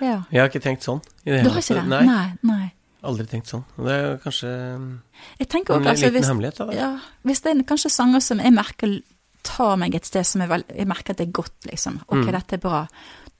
ja. 0.00 0.22
Jeg 0.32 0.40
har 0.40 0.48
ikke 0.48 0.62
tenkt 0.62 0.82
sånn. 0.84 1.02
I 1.26 1.30
det 1.30 1.44
Du 1.44 1.50
har 1.50 1.60
ikke 1.60 1.74
det? 1.74 1.88
Nei, 1.88 2.04
Nei. 2.06 2.32
nei. 2.42 2.72
aldri 3.02 3.26
tenkt 3.26 3.48
sånn. 3.48 3.64
Det 3.76 3.90
er 3.92 4.16
kanskje 4.18 4.48
mm, 4.78 5.00
en 5.40 5.46
også, 5.46 5.88
altså, 5.88 6.06
liten 6.06 6.12
hvis, 6.14 6.26
hemmelighet. 6.28 6.56
Da. 6.58 6.72
ja, 6.72 6.98
hvis 7.24 7.40
det 7.42 7.50
er 7.56 7.62
kanskje 7.68 7.90
sanger 7.90 8.20
som 8.20 8.38
jeg 8.38 8.52
merker 8.52 9.02
tar 9.44 9.76
meg 9.80 9.94
et 9.94 10.06
sted 10.08 10.24
som 10.26 10.40
jeg, 10.42 10.50
vel, 10.50 10.64
jeg 10.74 10.88
merker 10.90 11.14
at 11.14 11.20
det 11.20 11.28
er 11.28 11.32
godt, 11.36 11.66
liksom. 11.70 12.00
Ok, 12.08 12.24
Mm. 12.24 12.32
dette 12.32 12.56
er 12.56 12.62
bra. 12.64 12.86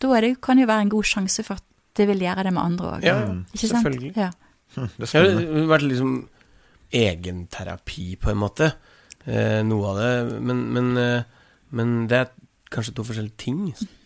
Da 0.01 0.13
er 0.17 0.21
det, 0.29 0.41
kan 0.45 0.57
det 0.57 0.65
jo 0.67 0.73
være 0.73 0.83
en 0.87 0.93
god 0.95 1.05
sjanse 1.09 1.45
for 1.47 1.55
at 1.59 1.65
det 1.97 2.07
vil 2.09 2.19
gjøre 2.27 2.45
det 2.45 2.53
med 2.53 2.63
andre 2.63 2.93
òg. 2.99 3.05
Ja, 3.05 3.19
Mm. 3.27 3.45
Ikke 3.55 3.69
sant? 3.69 3.85
selvfølgelig. 3.85 4.17
Ja. 4.17 4.31
Hm, 4.77 4.89
Det 4.99 5.11
har 5.13 5.67
vært 5.71 5.83
liksom 5.89 6.29
egenterapi, 6.93 8.17
på 8.21 8.31
en 8.31 8.41
måte. 8.41 8.73
Eh, 9.27 9.63
noe 9.65 9.91
av 9.93 9.97
det. 10.01 10.41
Men, 10.43 10.65
men, 10.75 10.97
eh, 11.01 11.23
men 11.73 12.07
det 12.11 12.19
er 12.19 12.33
kanskje 12.75 12.95
to 12.95 13.05
forskjellige 13.07 13.37
ting. 13.41 13.61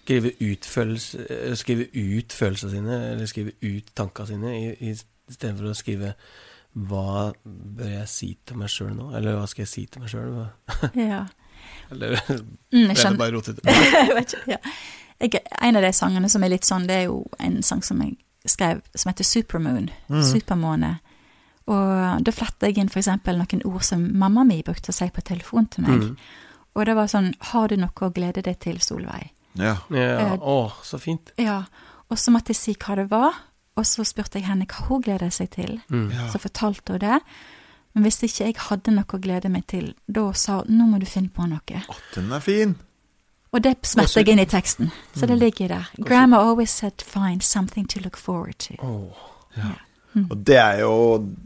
Skrive 0.05 0.33
ut, 0.41 0.65
følelse, 0.65 1.25
eh, 1.31 1.55
skrive 1.59 1.89
ut 1.93 2.33
følelsene 2.33 2.71
sine, 2.71 2.99
eller 3.13 3.27
skrive 3.27 3.53
ut 3.63 3.91
tankene 3.99 4.27
sine, 4.31 4.53
i, 4.57 4.91
i 4.91 4.95
stedet 5.29 5.57
for 5.59 5.69
å 5.73 5.75
skrive 5.77 6.15
hva 6.79 7.33
bør 7.45 7.89
jeg 7.91 8.09
si 8.09 8.29
til 8.47 8.57
meg 8.61 8.69
sjøl 8.71 8.93
nå? 8.95 9.09
Eller 9.17 9.35
hva 9.37 9.49
skal 9.49 9.65
jeg 9.65 9.69
si 9.73 9.87
til 9.87 10.03
meg 10.05 10.11
sjøl? 10.13 10.49
ja. 10.95 11.25
Eller 11.91 12.19
Mm, 12.73 12.89
ble 12.95 12.95
det 12.95 13.19
bare 13.19 13.33
rotete? 13.33 13.63
jeg 13.73 14.15
vet 14.17 14.35
ikke. 14.35 14.57
Ja. 14.57 14.59
Jeg, 15.21 15.41
en 15.67 15.77
av 15.77 15.83
de 15.83 15.93
sangene 15.97 16.29
som 16.31 16.45
er 16.47 16.53
litt 16.53 16.67
sånn, 16.69 16.85
det 16.87 16.95
er 16.95 17.07
jo 17.09 17.23
en 17.43 17.61
sang 17.67 17.81
som 17.83 18.01
jeg 18.05 18.17
skrev 18.49 18.83
som 18.95 19.11
heter 19.11 19.27
Supermoon. 19.27 19.89
Mm. 20.09 20.21
Supermåne. 20.25 20.93
Og 21.69 22.23
da 22.25 22.33
fletta 22.33 22.69
jeg 22.71 22.79
inn 22.81 22.89
for 22.93 23.01
eksempel 23.03 23.37
noen 23.41 23.65
ord 23.69 23.83
som 23.85 24.05
mamma 24.21 24.45
mi 24.49 24.61
brukte 24.65 24.93
å 24.93 24.97
si 24.97 25.09
på 25.13 25.25
telefon 25.27 25.67
til 25.73 25.85
meg. 25.85 26.05
Mm. 26.07 26.15
Og 26.79 26.87
det 26.87 26.95
var 26.95 27.09
sånn 27.11 27.33
Har 27.51 27.69
du 27.69 27.77
noe 27.81 27.91
å 28.07 28.13
glede 28.15 28.45
deg 28.47 28.61
til, 28.63 28.79
Solveig? 28.85 29.33
Ja. 29.59 29.75
Ja, 29.91 30.07
Eh, 30.29 30.37
å, 30.39 30.71
så 30.87 31.01
fint. 31.03 31.33
Ja. 31.37 31.65
Og 32.09 32.17
så 32.21 32.31
måtte 32.33 32.55
jeg 32.55 32.61
si 32.61 32.75
hva 32.79 32.95
det 32.97 33.09
var, 33.11 33.35
og 33.77 33.85
så 33.87 34.05
spurte 34.07 34.39
jeg 34.39 34.47
henne 34.49 34.67
hva 34.71 34.87
hun 34.89 35.03
gleder 35.03 35.31
seg 35.35 35.51
til. 35.57 35.81
Mm. 35.91 36.11
ja. 36.15 36.29
Så 36.33 36.39
fortalte 36.41 36.95
hun 36.95 37.03
det. 37.03 37.19
Men 37.95 38.05
hvis 38.05 38.21
ikke 38.23 38.45
jeg 38.45 38.59
hadde 38.69 38.95
noe 38.95 39.09
å 39.17 39.21
glede 39.23 39.51
meg 39.53 39.67
til, 39.71 39.95
da 40.07 40.29
sa 40.37 40.61
hun 40.63 40.79
nå 40.79 40.87
må 40.91 41.01
du 41.03 41.07
finne 41.09 41.33
på 41.35 41.49
noe. 41.49 41.81
Å, 41.89 41.99
den 42.15 42.31
er 42.35 42.45
fin! 42.45 42.77
Og 43.49 43.63
det 43.65 43.79
smetter 43.89 44.21
jeg 44.21 44.35
inn 44.35 44.43
i 44.43 44.49
teksten. 44.49 44.91
Så 45.17 45.27
det 45.27 45.39
ligger 45.41 45.71
der. 45.73 45.91
Grandma 46.05 46.37
always 46.45 46.71
said 46.71 47.01
find 47.01 47.43
something 47.43 47.89
to 47.89 48.01
look 48.05 48.19
forward 48.21 48.59
to. 48.61 48.77
Åh. 48.85 49.25
Og 50.29 50.37
det 50.47 50.59
er 50.61 50.83
jo 50.85 50.95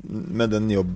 med 0.03 0.51
den 0.55 0.71
jobb... 0.73 0.95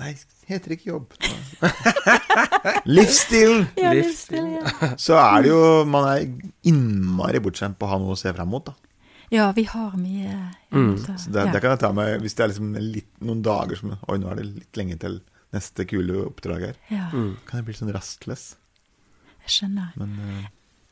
Nei, 0.00 0.14
heter 0.48 0.74
ikke 0.74 0.90
jobb. 0.90 1.14
Livsstilen! 2.96 3.66
Ja, 3.78 3.92
Livsstil, 3.94 4.42
livsstil, 4.42 4.52
ja. 4.56 4.92
Så 4.98 5.18
er 5.18 5.42
det 5.44 5.50
jo 5.50 5.62
Man 5.90 6.06
er 6.08 6.22
innmari 6.70 7.42
bortskjemt 7.42 7.76
på 7.78 7.88
å 7.88 7.90
ha 7.92 7.98
noe 8.00 8.14
å 8.14 8.18
se 8.18 8.32
fram 8.34 8.50
mot, 8.54 8.70
da. 8.70 8.74
Ja, 9.30 9.50
vi 9.56 9.64
har 9.70 9.96
mye 9.98 10.38
Mm. 10.70 10.98
Så 11.02 11.30
det, 11.30 11.40
ja. 11.40 11.50
det 11.50 11.58
kan 11.64 11.72
jeg 11.72 11.80
ta 11.82 11.88
med 11.90 12.20
hvis 12.22 12.36
det 12.38 12.44
er 12.44 12.50
liksom 12.52 12.74
litt, 12.78 13.08
noen 13.26 13.40
dager 13.42 13.74
som 13.74 13.96
Oi, 13.96 14.18
nå 14.22 14.28
er 14.30 14.36
det 14.38 14.44
litt 14.46 14.78
lenge 14.78 15.00
til 15.02 15.16
neste 15.50 15.82
kule 15.90 16.28
oppdrag 16.28 16.68
her. 16.68 16.76
ja, 16.92 17.08
Mm. 17.10 17.32
Kan 17.46 17.58
jeg 17.58 17.64
bli 17.66 17.74
sånn 17.74 17.90
rastløs. 17.90 18.54
jeg 19.42 19.50
skjønner. 19.56 19.90
Men 19.98 20.12
uh... 20.20 20.44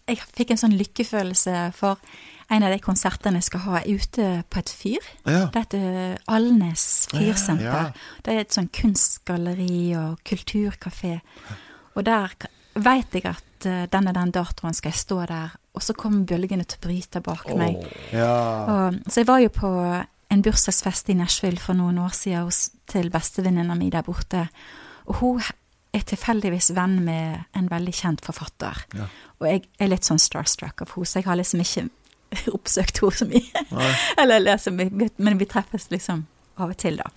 jeg 0.09 0.19
fikk 0.35 0.51
en 0.51 0.61
sånn 0.65 0.75
lykkefølelse 0.75 1.73
for 1.79 2.03
en 2.51 2.67
av 2.67 2.73
de 2.73 2.81
konsertene 2.83 3.39
jeg 3.39 3.49
skal 3.51 3.61
ha 3.61 3.83
ute 3.87 4.27
på 4.51 4.59
et 4.59 4.71
fyr. 4.73 5.09
Ja. 5.29 5.47
Det 5.53 5.63
heter 5.67 6.19
Alnes 6.27 7.07
fyrsenter. 7.13 7.65
Ja. 7.69 8.21
Det 8.25 8.35
er 8.35 8.41
et 8.41 8.57
sånn 8.57 8.71
kunstgalleri 8.73 9.95
og 10.01 10.19
kulturkafé. 10.27 11.21
Og 11.95 12.07
der 12.09 12.35
veit 12.79 13.15
jeg 13.15 13.27
at 13.29 13.69
eh, 13.69 13.85
denne 13.93 14.15
den 14.17 14.33
datoen 14.35 14.75
skal 14.77 14.95
jeg 14.95 15.03
stå 15.03 15.21
der, 15.29 15.55
og 15.79 15.85
så 15.87 15.95
kom 15.95 16.25
bølgene 16.27 16.67
til 16.67 16.81
å 16.81 16.85
bryte 16.89 17.23
bak 17.23 17.47
meg. 17.55 17.79
Ja. 18.11 18.35
Og, 18.67 18.97
så 19.07 19.23
jeg 19.23 19.29
var 19.29 19.43
jo 19.45 19.53
på 19.55 19.71
en 20.29 20.43
bursdagsfest 20.43 21.13
i 21.13 21.17
Nashville 21.17 21.63
for 21.63 21.79
noen 21.79 22.01
år 22.03 22.17
siden 22.19 22.49
hos, 22.49 22.69
til 22.91 23.13
bestevenninna 23.15 23.77
mi 23.79 23.93
der 23.95 24.03
borte. 24.07 24.49
Og 25.07 25.21
hun 25.23 25.45
er 25.95 26.03
tilfeldigvis 26.09 26.73
venn 26.77 26.99
med 27.07 27.47
en 27.57 27.71
veldig 27.71 27.95
kjent 27.95 28.25
forfatter. 28.27 28.83
Ja. 28.99 29.07
Og 29.39 29.47
jeg 29.49 29.63
er 29.79 29.93
litt 29.93 30.09
sånn 30.09 30.21
starstruck 30.21 30.83
av 30.83 30.93
henne, 30.97 31.09
så 31.09 31.23
jeg 31.23 31.29
har 31.29 31.39
liksom 31.39 31.63
ikke 31.65 31.87
oppsøkt 32.59 33.01
henne 33.03 33.21
så 33.21 33.31
mye. 33.31 33.65
Nei. 33.71 33.93
Eller 34.25 34.45
leser, 34.45 34.75
men 34.75 35.41
vi 35.41 35.49
treffes 35.49 35.89
liksom 35.95 36.27
av 36.59 36.75
og 36.75 36.83
til, 36.83 36.99
da. 36.99 37.09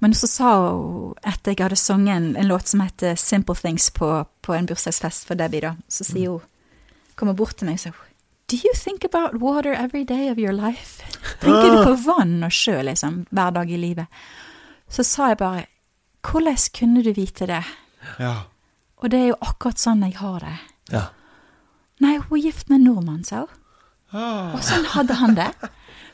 Men 0.00 0.14
så 0.16 0.28
sa 0.30 0.52
hun, 0.68 1.16
etter 1.28 1.52
jeg 1.52 1.64
hadde 1.64 1.80
sunget 1.80 2.14
en, 2.14 2.30
en 2.40 2.48
låt 2.48 2.70
som 2.70 2.80
heter 2.84 3.18
Simple 3.20 3.56
Things 3.56 3.90
på, 3.96 4.12
på 4.44 4.54
en 4.56 4.68
bursdagsfest 4.68 5.26
for 5.28 5.40
Debbie, 5.40 5.64
da, 5.64 5.74
så 5.92 6.06
sier 6.08 6.36
hun, 6.36 6.46
kommer 7.20 7.36
bort 7.38 7.58
til 7.60 7.68
meg 7.68 7.78
og 7.78 7.84
sier 7.84 8.06
Do 8.50 8.56
you 8.58 8.72
think 8.74 9.04
about 9.06 9.36
water 9.38 9.72
every 9.72 10.02
day 10.02 10.26
of 10.30 10.38
your 10.40 10.52
life? 10.52 11.04
Tenker 11.44 11.70
du 11.70 11.84
på 11.86 11.92
vann 12.02 12.40
og 12.42 12.50
sjø, 12.50 12.80
liksom, 12.82 13.20
hver 13.30 13.52
dag 13.54 13.70
i 13.70 13.78
livet? 13.78 14.10
Så 14.90 15.04
sa 15.06 15.28
jeg 15.30 15.38
bare, 15.38 15.68
hvordan 16.26 16.58
kunne 16.74 17.04
du 17.06 17.12
vite 17.14 17.46
det? 17.46 17.62
ja. 18.18 18.34
Og 19.00 19.08
det 19.08 19.20
er 19.20 19.30
jo 19.30 19.36
akkurat 19.40 19.80
sånn 19.80 20.02
jeg 20.04 20.18
har 20.18 20.42
det. 20.44 20.56
Ja. 20.92 21.06
Nei, 22.04 22.18
hun 22.18 22.36
er 22.36 22.42
gift 22.42 22.68
med 22.68 22.80
en 22.80 22.88
nordmann, 22.90 23.22
sa 23.24 23.46
hun. 23.46 23.54
Ah. 24.10 24.50
Og 24.56 24.64
sånn 24.66 24.84
hadde 24.92 25.16
han 25.20 25.36
det. 25.38 25.48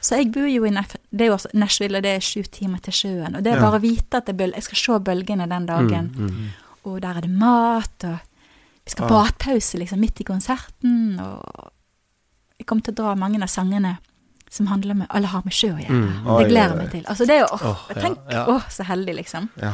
Så 0.04 0.20
jeg 0.20 0.30
bor 0.34 0.46
jo 0.46 0.66
i 0.68 0.70
Nef 0.70 0.92
det 1.10 1.26
er 1.26 1.32
jo 1.32 1.38
Nashville, 1.56 1.98
og 1.98 2.04
det 2.04 2.12
er 2.14 2.22
sju 2.22 2.44
timer 2.52 2.82
til 2.84 2.94
sjøen. 2.94 3.38
Og 3.38 3.42
det 3.42 3.54
er 3.54 3.62
bare 3.62 3.80
å 3.80 3.82
vite 3.82 4.20
at 4.20 4.30
jeg 4.30 4.66
skal 4.68 4.82
se 4.82 4.98
bølgene 5.08 5.48
den 5.50 5.66
dagen. 5.66 6.10
Og 6.86 7.00
der 7.02 7.18
er 7.18 7.26
det 7.26 7.32
mat, 7.32 8.06
og 8.06 8.18
vi 8.86 8.92
skal 8.94 9.08
på 9.10 9.18
matpause 9.18 9.78
liksom 9.82 10.00
midt 10.00 10.20
i 10.22 10.24
konserten. 10.28 11.18
Og 11.20 11.70
jeg 12.60 12.66
kommer 12.70 12.86
til 12.86 12.94
å 12.94 13.00
dra 13.02 13.14
mange 13.18 13.40
av 13.42 13.50
sangene 13.52 13.96
som 14.48 14.68
handler 14.70 14.94
med, 15.02 15.08
eller 15.12 15.28
har 15.32 15.42
med 15.44 15.52
sjø 15.52 15.72
å 15.74 15.80
gjøre. 15.82 15.90
Mm. 16.00 16.26
Det 16.38 16.48
gleder 16.52 16.70
jeg 16.70 16.78
meg 16.78 16.90
til. 16.94 17.04
Altså 17.10 17.26
det 17.26 17.34
er 17.36 17.40
jo, 17.42 17.48
åh, 17.58 17.80
ja, 17.90 17.96
tenk, 18.00 18.18
ja. 18.30 18.44
åh, 18.54 18.68
så 18.70 18.86
heldig 18.86 19.14
liksom. 19.18 19.48
Ja. 19.60 19.72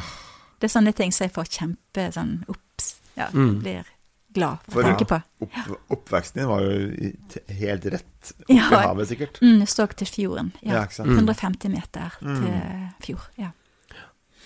Det 0.58 0.68
er 0.70 0.72
sånne 0.72 0.94
ting 0.96 1.12
som 1.12 1.26
jeg 1.26 1.34
får 1.34 1.50
kjempe 1.58 2.06
sånn 2.16 2.32
opps, 2.48 2.94
ja, 3.18 3.26
Mm. 3.34 3.60
blir 3.60 3.84
glad 4.32 4.58
for 4.64 4.72
For- 4.72 4.82
å 4.82 4.86
tenke 4.96 5.04
på. 5.10 5.18
Opp, 5.44 5.80
oppveksten 5.92 6.40
din 6.40 6.48
var 6.48 6.62
jo 6.62 7.12
helt 7.60 7.84
rett 7.84 8.32
opp 8.40 8.48
Ja. 8.48 8.62
havet, 8.88 9.08
sikkert. 9.08 9.40
Mm, 9.42 9.58
jeg 9.60 9.68
står 9.68 9.94
til 9.94 10.06
fjorden, 10.08 10.52
Ja, 10.62 10.72
ja. 10.72 10.86
sant? 10.88 11.08
Mm. 11.10 11.18
150 11.26 11.68
meter 11.68 12.12
Mm. 12.22 12.40
til 12.40 13.06
fjord, 13.06 13.28
ja. 13.36 13.50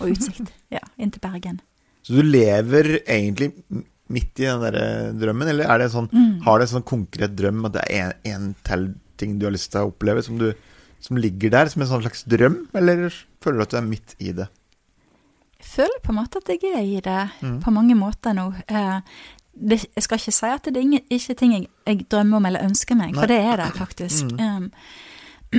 Og 0.01 0.09
utsikt, 0.11 0.51
ja, 0.71 0.81
inn 0.99 1.11
til 1.13 1.21
Bergen. 1.21 1.61
Så 2.03 2.17
du 2.17 2.23
lever 2.23 2.99
egentlig 3.07 3.53
midt 4.09 4.39
i 4.41 4.47
den 4.47 4.61
der 4.63 5.13
drømmen, 5.19 5.49
eller 5.51 5.65
er 5.73 5.79
det 5.79 5.91
sånn, 5.93 6.09
Mm. 6.13 6.43
har 6.45 6.59
det 6.59 6.69
en 6.69 6.75
sånn 6.81 6.85
konkret 6.87 7.35
drøm 7.37 7.65
at 7.67 7.73
det 7.73 7.85
er 7.91 8.13
en, 8.25 8.33
en 8.33 8.55
til 8.65 8.95
ting 9.19 9.39
du 9.39 9.47
har 9.47 9.53
lyst 9.53 9.73
til 9.73 9.81
å 9.81 9.91
oppleve, 9.91 10.23
som, 10.23 10.39
du, 10.39 10.53
som 11.01 11.17
ligger 11.17 11.51
der 11.51 11.67
som 11.73 11.83
en 11.83 11.89
sånn 11.89 12.03
slags 12.05 12.23
drøm, 12.29 12.69
eller 12.75 13.09
føler 13.43 13.59
du 13.59 13.63
at 13.63 13.71
du 13.71 13.77
er 13.77 13.89
midt 13.89 14.15
i 14.21 14.33
det? 14.33 14.47
Jeg 15.59 15.67
føler 15.73 16.03
på 16.05 16.13
en 16.13 16.19
måte 16.21 16.37
at 16.39 16.49
jeg 16.53 16.63
er 16.75 16.85
i 16.85 17.01
det 17.01 17.31
Mm. 17.43 17.61
på 17.65 17.73
mange 17.73 17.95
måter 17.97 18.35
nå. 18.37 18.55
Eh, 18.69 19.01
det, 19.59 19.87
jeg 19.97 20.03
skal 20.05 20.19
ikke 20.19 20.33
si 20.37 20.47
at 20.47 20.63
det 20.65 20.77
er 20.77 20.83
ingen, 20.85 21.01
ikke 21.11 21.35
ting 21.37 21.53
jeg, 21.53 21.69
jeg 21.87 22.09
drømmer 22.13 22.37
om 22.37 22.47
eller 22.47 22.61
ønsker 22.69 22.95
meg, 22.95 23.15
Nei. 23.15 23.21
for 23.21 23.27
det 23.27 23.39
er 23.41 23.57
det 23.57 23.73
faktisk. 23.75 24.31
Mm. 24.37 24.41
Um, 24.41 24.71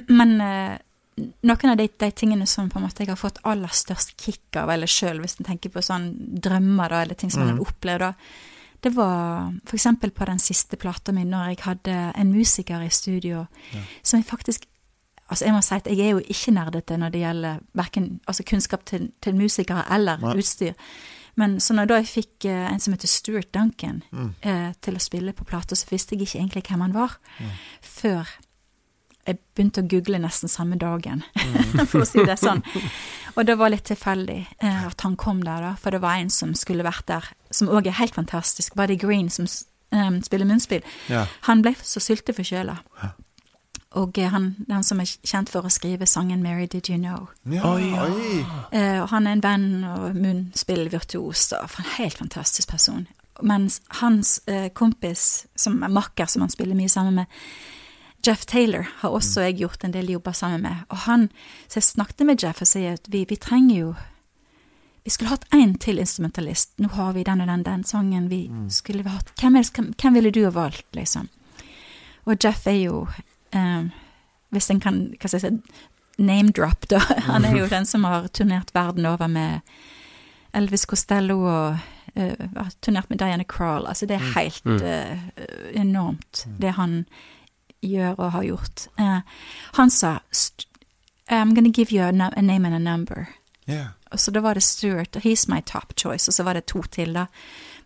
men 0.19 0.41
eh, 0.41 0.77
noen 1.17 1.69
av 1.71 1.77
de, 1.79 1.87
de 1.97 2.11
tingene 2.11 2.45
som 2.47 2.69
på 2.69 2.77
en 2.79 2.83
måte 2.85 3.01
jeg 3.03 3.09
har 3.09 3.17
fått 3.19 3.39
aller 3.43 3.67
størst 3.73 4.15
kick 4.21 4.55
av, 4.61 4.69
eller 4.69 4.87
sjøl 4.87 5.19
hvis 5.23 5.39
en 5.39 5.45
tenker 5.49 5.69
på 5.73 5.81
sånn 5.81 6.11
drømmer 6.41 6.89
da, 6.93 7.01
eller 7.01 7.15
ting 7.15 7.31
som 7.33 7.41
man 7.41 7.55
Mm. 7.55 7.57
har 7.57 7.65
opplevd, 7.71 7.99
da, 7.99 8.13
det 8.81 8.93
var 8.93 9.53
eksempel 9.73 10.11
på 10.13 10.25
den 10.29 10.37
siste 10.39 10.77
plata 10.77 11.11
mi, 11.11 11.23
når 11.25 11.47
jeg 11.55 11.59
hadde 11.65 11.95
en 12.15 12.31
musiker 12.33 12.81
i 12.85 12.89
studio 12.89 13.47
Ja. 13.73 13.79
som 14.03 14.19
jeg 14.19 14.27
faktisk 14.29 14.65
Altså, 15.29 15.43
jeg 15.43 15.53
må 15.55 15.61
si 15.61 15.75
at 15.75 15.85
jeg 15.91 15.99
er 15.99 16.11
jo 16.11 16.19
ikke 16.19 16.53
nerdete 16.55 16.95
når 16.97 17.11
det 17.11 17.19
gjelder 17.19 17.59
hverken 17.75 18.19
altså 18.29 18.43
kunnskap 18.47 18.85
til, 18.85 19.11
til 19.21 19.35
musikere 19.35 19.83
eller 19.91 20.17
Nei. 20.21 20.35
utstyr. 20.39 20.71
Men 21.35 21.57
så 21.59 21.73
når 21.75 21.85
da 21.89 21.95
jeg 21.99 22.05
fikk 22.07 22.45
eh, 22.45 22.71
en 22.71 22.79
som 22.79 22.93
heter 22.93 23.07
Stuart 23.11 23.51
Duncan 23.51 24.03
Mm. 24.13 24.29
eh, 24.41 24.71
til 24.79 24.95
å 24.95 25.01
spille 25.03 25.33
på 25.33 25.43
plata, 25.43 25.75
så 25.75 25.85
visste 25.91 26.15
jeg 26.15 26.21
ikke 26.29 26.39
egentlig 26.39 26.63
hvem 26.69 26.79
han 26.79 26.93
var. 26.93 27.17
Mm. 27.41 27.51
Før 27.81 28.27
jeg 29.27 29.37
begynte 29.55 29.83
å 29.83 29.87
google 29.91 30.19
nesten 30.23 30.49
samme 30.49 30.77
dagen, 30.79 31.23
Mm. 31.37 31.85
for 31.91 32.01
å 32.01 32.07
si 32.07 32.23
det 32.25 32.37
sånn. 32.39 32.63
Og 33.37 33.45
det 33.45 33.55
var 33.59 33.69
litt 33.69 33.85
tilfeldig 33.85 34.39
eh, 34.63 34.85
at 34.87 35.01
han 35.05 35.15
kom 35.15 35.43
der, 35.43 35.61
da, 35.61 35.75
for 35.77 35.91
det 35.93 36.01
var 36.01 36.17
en 36.17 36.29
som 36.33 36.55
skulle 36.57 36.83
vært 36.87 37.05
der, 37.11 37.27
som 37.51 37.69
òg 37.69 37.85
er 37.87 37.99
helt 37.99 38.15
fantastisk, 38.15 38.73
Buddy 38.75 38.95
Green, 38.97 39.29
som 39.29 39.45
eh, 39.45 40.09
spiller 40.25 40.47
munnspill. 40.49 40.81
Ja. 41.11 41.27
Han 41.45 41.61
ble 41.61 41.75
så 41.83 42.01
sylteforkjøla. 42.01 42.77
Ja. 43.03 43.11
Og 44.01 44.17
eh, 44.19 44.27
han, 44.33 44.49
han 44.69 44.83
som 44.83 44.99
er 44.99 45.07
kjent 45.07 45.49
for 45.53 45.65
å 45.65 45.69
skrive 45.71 46.05
sangen 46.09 46.41
'Mary 46.43 46.65
Did 46.67 46.89
You 46.89 46.97
Know'. 46.97 47.27
Ja, 47.49 47.63
Oi, 47.75 47.91
oi. 47.93 48.41
Eh, 48.71 48.99
og 49.03 49.09
han 49.13 49.27
er 49.27 49.37
en 49.37 49.43
venn 49.45 49.69
og 49.87 50.15
munnspillvirtuos 50.17 51.51
og 51.61 51.77
en 51.79 51.91
helt 51.97 52.17
fantastisk 52.17 52.69
person. 52.73 53.07
Mens 53.41 53.81
hans 54.01 54.39
eh, 54.49 54.69
kompis, 54.73 55.45
som 55.55 55.83
er 55.83 55.93
makker, 55.93 56.25
som 56.25 56.41
han 56.41 56.49
spiller 56.53 56.75
mye 56.75 56.89
sammen 56.89 57.21
med, 57.21 57.25
Jeff 58.27 58.45
Taylor, 58.45 58.85
har 58.99 59.09
også 59.15 59.41
jeg 59.47 59.57
gjort 59.61 59.83
en 59.83 59.93
del 59.93 60.09
jobber 60.11 60.31
sammen 60.35 60.61
med. 60.61 60.83
Og 60.89 60.97
han, 61.07 61.29
Så 61.67 61.79
jeg 61.79 61.83
snakket 61.83 62.25
med 62.27 62.43
Jeff 62.43 62.61
og 62.61 62.67
sier 62.67 62.93
at 62.93 63.07
vi, 63.09 63.25
vi 63.29 63.35
trenger 63.35 63.75
jo 63.79 63.95
Vi 65.05 65.09
skulle 65.15 65.29
hatt 65.31 65.45
én 65.55 65.77
til 65.79 65.99
instrumentalist. 65.99 66.73
Nå 66.83 66.89
har 66.91 67.13
vi 67.13 67.23
den 67.23 67.41
og 67.41 67.47
den, 67.47 67.63
den 67.63 67.83
sangen. 67.87 68.25
Vi 68.29 68.49
skulle 68.69 69.03
vi 69.03 69.09
hatt 69.09 69.31
Hvem, 69.39 69.53
hvem, 69.55 69.93
hvem 70.01 70.13
ville 70.13 70.31
du 70.31 70.41
ha 70.43 70.49
valgt, 70.51 70.85
liksom? 70.95 71.29
Og 72.25 72.35
Jeff 72.43 72.67
er 72.67 72.75
jo 72.81 73.07
eh, 73.55 73.83
Hvis 74.51 74.69
en 74.69 74.79
kan 74.83 74.97
hva 75.19 75.27
skal 75.31 75.39
jeg 75.39 75.51
si, 75.61 75.83
name-drop, 76.19 76.87
da. 76.89 76.99
Han 77.31 77.45
er 77.45 77.55
jo 77.57 77.67
den 77.71 77.85
som 77.85 78.03
har 78.03 78.27
turnert 78.27 78.73
verden 78.75 79.05
over 79.05 79.27
med 79.27 79.59
Elvis 80.53 80.85
Costello 80.89 81.35
og 81.45 81.77
uh, 82.17 82.45
har 82.55 82.71
turnert 82.81 83.09
med 83.11 83.19
Diana 83.21 83.43
Crawl. 83.45 83.85
Altså, 83.87 84.05
det 84.09 84.15
er 84.17 84.31
helt 84.33 84.65
Mm. 84.65 84.81
eh, 84.81 85.17
enormt, 85.81 86.45
det 86.59 86.71
han 86.73 87.05
gjør 87.81 88.15
og 88.19 88.31
har 88.31 88.43
gjort. 88.43 88.87
Uh, 88.99 89.19
han 89.73 89.89
sa 89.89 90.19
"St- 90.31 90.65
I'm 91.29 91.53
gonna 91.55 91.69
give 91.73 91.91
you 91.91 92.01
a, 92.03 92.09
a 92.35 92.41
name 92.41 92.65
and 92.65 92.75
a 92.75 92.79
number. 92.79 93.27
Yeah. 93.69 93.87
Og 94.11 94.19
så 94.19 94.31
da 94.31 94.39
var 94.39 94.53
det 94.53 94.63
Stuart, 94.63 95.15
og 95.15 95.21
he's 95.21 95.45
my 95.49 95.61
top 95.61 95.93
choice, 95.99 96.29
og 96.29 96.33
så 96.33 96.43
var 96.43 96.53
det 96.53 96.65
to 96.65 96.81
til, 96.83 97.13
da. 97.13 97.25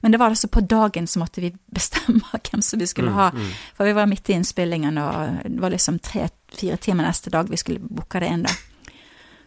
Men 0.02 0.12
det 0.12 0.20
var 0.20 0.30
altså 0.30 0.48
på 0.48 0.62
dagen 0.62 1.08
så 1.08 1.20
måtte 1.20 1.42
vi 1.42 1.50
bestemme 1.74 2.22
hvem 2.52 2.62
som 2.62 2.80
vi 2.80 2.86
skulle 2.88 3.10
Mm, 3.10 3.16
ha. 3.18 3.30
mm. 3.34 3.48
For 3.78 3.86
vi 3.86 3.94
var 3.94 4.06
midt 4.06 4.30
i 4.30 4.34
innspillingen, 4.34 4.98
og 4.98 5.44
det 5.44 5.60
var 5.62 5.70
liksom 5.70 6.00
tre-fire 6.00 6.78
timer 6.78 7.04
neste 7.04 7.30
dag 7.30 7.50
vi 7.50 7.58
skulle 7.58 7.80
booke 7.80 8.20
det 8.20 8.28
inn, 8.30 8.44
da. 8.44 8.54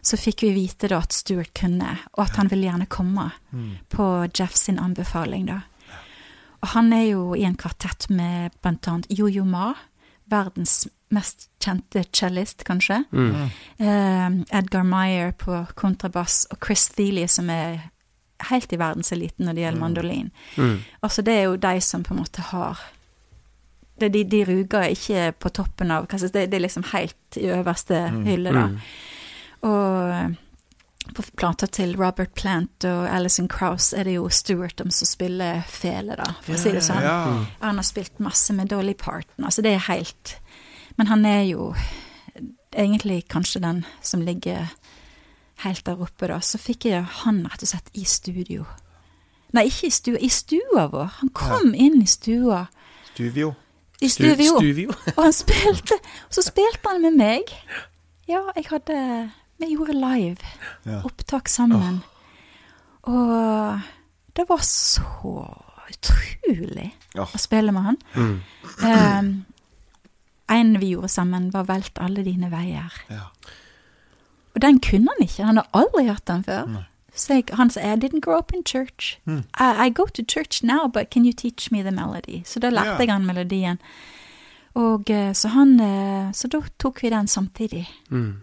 Så 0.03 0.17
fikk 0.17 0.43
vi 0.43 0.51
vite 0.53 0.87
da 0.87 0.97
at 0.99 1.13
Stuart 1.13 1.53
kunne, 1.53 1.97
og 2.17 2.23
at 2.25 2.35
han 2.35 2.47
ville 2.51 2.67
gjerne 2.67 2.85
komme 2.87 3.31
Mm. 3.53 3.77
på 3.89 4.27
Jeff 4.39 4.55
sin 4.55 4.77
anbefaling, 4.79 5.45
da. 5.45 5.61
Og 6.61 6.67
han 6.67 6.91
er 6.93 7.03
jo 7.11 7.33
i 7.35 7.43
en 7.45 7.55
kvartett 7.55 8.09
med 8.09 8.51
blant 8.61 8.87
annet 8.87 9.07
Yo-Yo 9.09 9.45
Ma, 9.45 9.73
verdens 10.29 10.87
mest 11.13 11.49
kjente 11.61 12.03
cellist, 12.13 12.63
kanskje. 12.67 13.03
Mm. 13.11 13.35
Eh, 13.77 14.57
Edgar 14.57 14.83
Meyer 14.83 15.31
på 15.31 15.65
kontrabass, 15.75 16.45
og 16.51 16.57
Chris 16.65 16.87
Thiele, 16.89 17.27
som 17.27 17.49
er 17.49 17.91
helt 18.49 18.73
i 18.73 18.77
verdenseliten 18.81 19.45
når 19.45 19.53
det 19.55 19.61
gjelder 19.63 19.79
mandolin. 19.79 20.31
Mm. 20.57 20.79
Altså, 21.01 21.21
det 21.21 21.33
er 21.33 21.43
jo 21.47 21.55
de 21.55 21.81
som 21.81 22.03
på 22.03 22.13
en 22.13 22.19
måte 22.19 22.41
har 22.51 22.79
det, 23.99 24.09
de, 24.11 24.23
de 24.27 24.41
ruger 24.45 24.89
ikke 24.91 25.29
på 25.39 25.49
toppen 25.55 25.91
av 25.91 26.07
det, 26.11 26.33
det 26.33 26.53
er 26.53 26.65
liksom 26.65 26.83
helt 26.91 27.37
i 27.39 27.47
øverste 27.47 28.11
Mm. 28.11 28.25
hylle, 28.25 28.51
da. 28.51 28.65
Mm. 28.67 28.79
Og 29.61 30.35
på 31.13 31.23
plata 31.37 31.67
til 31.67 31.95
Robert 31.99 32.33
Plant 32.35 32.83
og 32.89 33.05
Alison 33.11 33.47
Krauss 33.51 33.93
er 33.93 34.03
det 34.07 34.15
jo 34.17 34.29
Stewart 34.29 34.81
som 34.89 35.07
spiller 35.07 35.61
fele, 35.69 36.15
da, 36.17 36.31
for 36.41 36.55
å 36.55 36.59
si 36.59 36.71
det 36.73 36.81
sånn. 36.85 37.01
Ja. 37.03 37.45
Han 37.61 37.77
har 37.81 37.85
spilt 37.87 38.19
masse 38.23 38.53
med 38.53 38.67
Dolly 38.73 38.93
Parton, 38.97 39.45
altså 39.45 39.61
det 39.65 39.75
er 39.75 39.85
helt 39.89 40.37
Men 40.97 41.07
han 41.11 41.25
er 41.25 41.41
jo 41.43 41.73
egentlig 42.75 43.25
kanskje 43.27 43.59
den 43.61 43.85
som 44.01 44.21
ligger 44.23 44.69
helt 45.63 45.85
der 45.85 46.01
oppe, 46.01 46.27
da. 46.27 46.39
Så 46.43 46.57
fikk 46.59 46.85
jeg 46.89 47.03
han 47.23 47.43
rett 47.51 47.63
og 47.63 47.67
slett 47.71 47.89
i 47.93 48.03
studio. 48.07 48.65
Nei, 49.55 49.65
ikke 49.69 49.87
i 49.87 49.93
stua, 49.95 50.19
i 50.19 50.29
stua 50.31 50.87
vår. 50.91 51.11
Han 51.21 51.29
kom 51.35 51.73
inn 51.75 52.01
i 52.01 52.07
stua. 52.07 52.65
Stuvio. 53.13 53.53
I 54.03 54.09
Stu- 54.11 54.25
studio. 54.33 54.57
Stuvio. 54.59 54.95
Og 55.15 55.21
han 55.23 55.33
spilte, 55.35 55.99
og 56.27 56.35
så 56.35 56.43
spilte 56.43 56.91
han 56.91 57.01
med 57.05 57.15
meg. 57.19 57.51
Ja, 58.27 58.41
jeg 58.57 58.65
hadde 58.71 58.97
Vi 59.57 59.71
gjorde 59.73 59.93
live 59.93 60.37
Ja. 60.83 61.01
opptak 61.03 61.47
sammen. 61.49 62.01
Og 63.01 63.79
det 64.35 64.49
var 64.49 64.57
så 64.61 65.45
utrolig 65.89 66.95
oh. 67.15 67.29
å 67.29 67.37
spille 67.37 67.71
med 67.71 67.83
han. 67.83 67.99
Mm. 68.15 68.41
Um, 68.81 69.29
en 70.51 70.79
vi 70.79 70.89
gjorde 70.93 71.07
sammen, 71.09 71.53
var 71.53 71.63
'Velt 71.63 71.97
alle 72.01 72.23
dine 72.23 72.49
veier'. 72.51 72.93
Ja. 73.09 73.29
Og 74.55 74.61
den 74.61 74.79
kunne 74.79 75.07
han 75.13 75.27
ikke. 75.27 75.43
Han 75.43 75.57
har 75.57 75.67
aldri 75.73 76.07
hørt 76.07 76.27
den 76.27 76.43
før. 76.43 76.65
Nei. 76.65 76.83
Så 77.15 77.33
jeg, 77.33 77.43
han 77.53 77.69
sa 77.69 77.79
'I 77.79 77.95
didn't 77.95 78.19
grow 78.19 78.37
up 78.37 78.51
in 78.53 78.63
church'. 78.63 79.17
Mm. 79.25 79.43
I, 79.59 79.87
I 79.87 79.89
go 79.89 80.05
to 80.05 80.23
church 80.23 80.63
now, 80.63 80.87
but 80.87 81.09
can 81.09 81.25
you 81.25 81.33
teach 81.33 81.71
me 81.71 81.81
the 81.81 81.91
melody? 81.91 82.43
Så 82.45 82.59
da 82.59 82.69
lærte 82.69 82.87
yeah. 82.87 82.99
jeg 82.99 83.11
han 83.11 83.25
melodien. 83.25 83.77
Og 84.73 85.09
eh, 85.09 85.33
så 85.33 85.47
han 85.47 85.79
eh, 85.79 86.31
Så 86.33 86.47
da 86.47 86.61
tok 86.79 87.03
vi 87.03 87.09
den 87.09 87.27
samtidig. 87.27 87.89
Mm. 88.09 88.41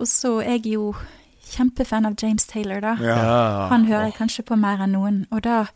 Og 0.00 0.08
så 0.10 0.38
er 0.42 0.58
jeg 0.58 0.74
jo 0.76 0.94
kjempefan 1.46 2.08
av 2.08 2.16
James 2.20 2.46
Taylor, 2.50 2.80
da. 2.82 2.96
Ja. 3.00 3.68
Han 3.70 3.86
hører 3.88 4.10
jeg 4.10 4.18
kanskje 4.18 4.44
på 4.46 4.58
mer 4.60 4.82
enn 4.84 4.96
noen, 4.96 5.22
og 5.30 5.44
da 5.46 5.66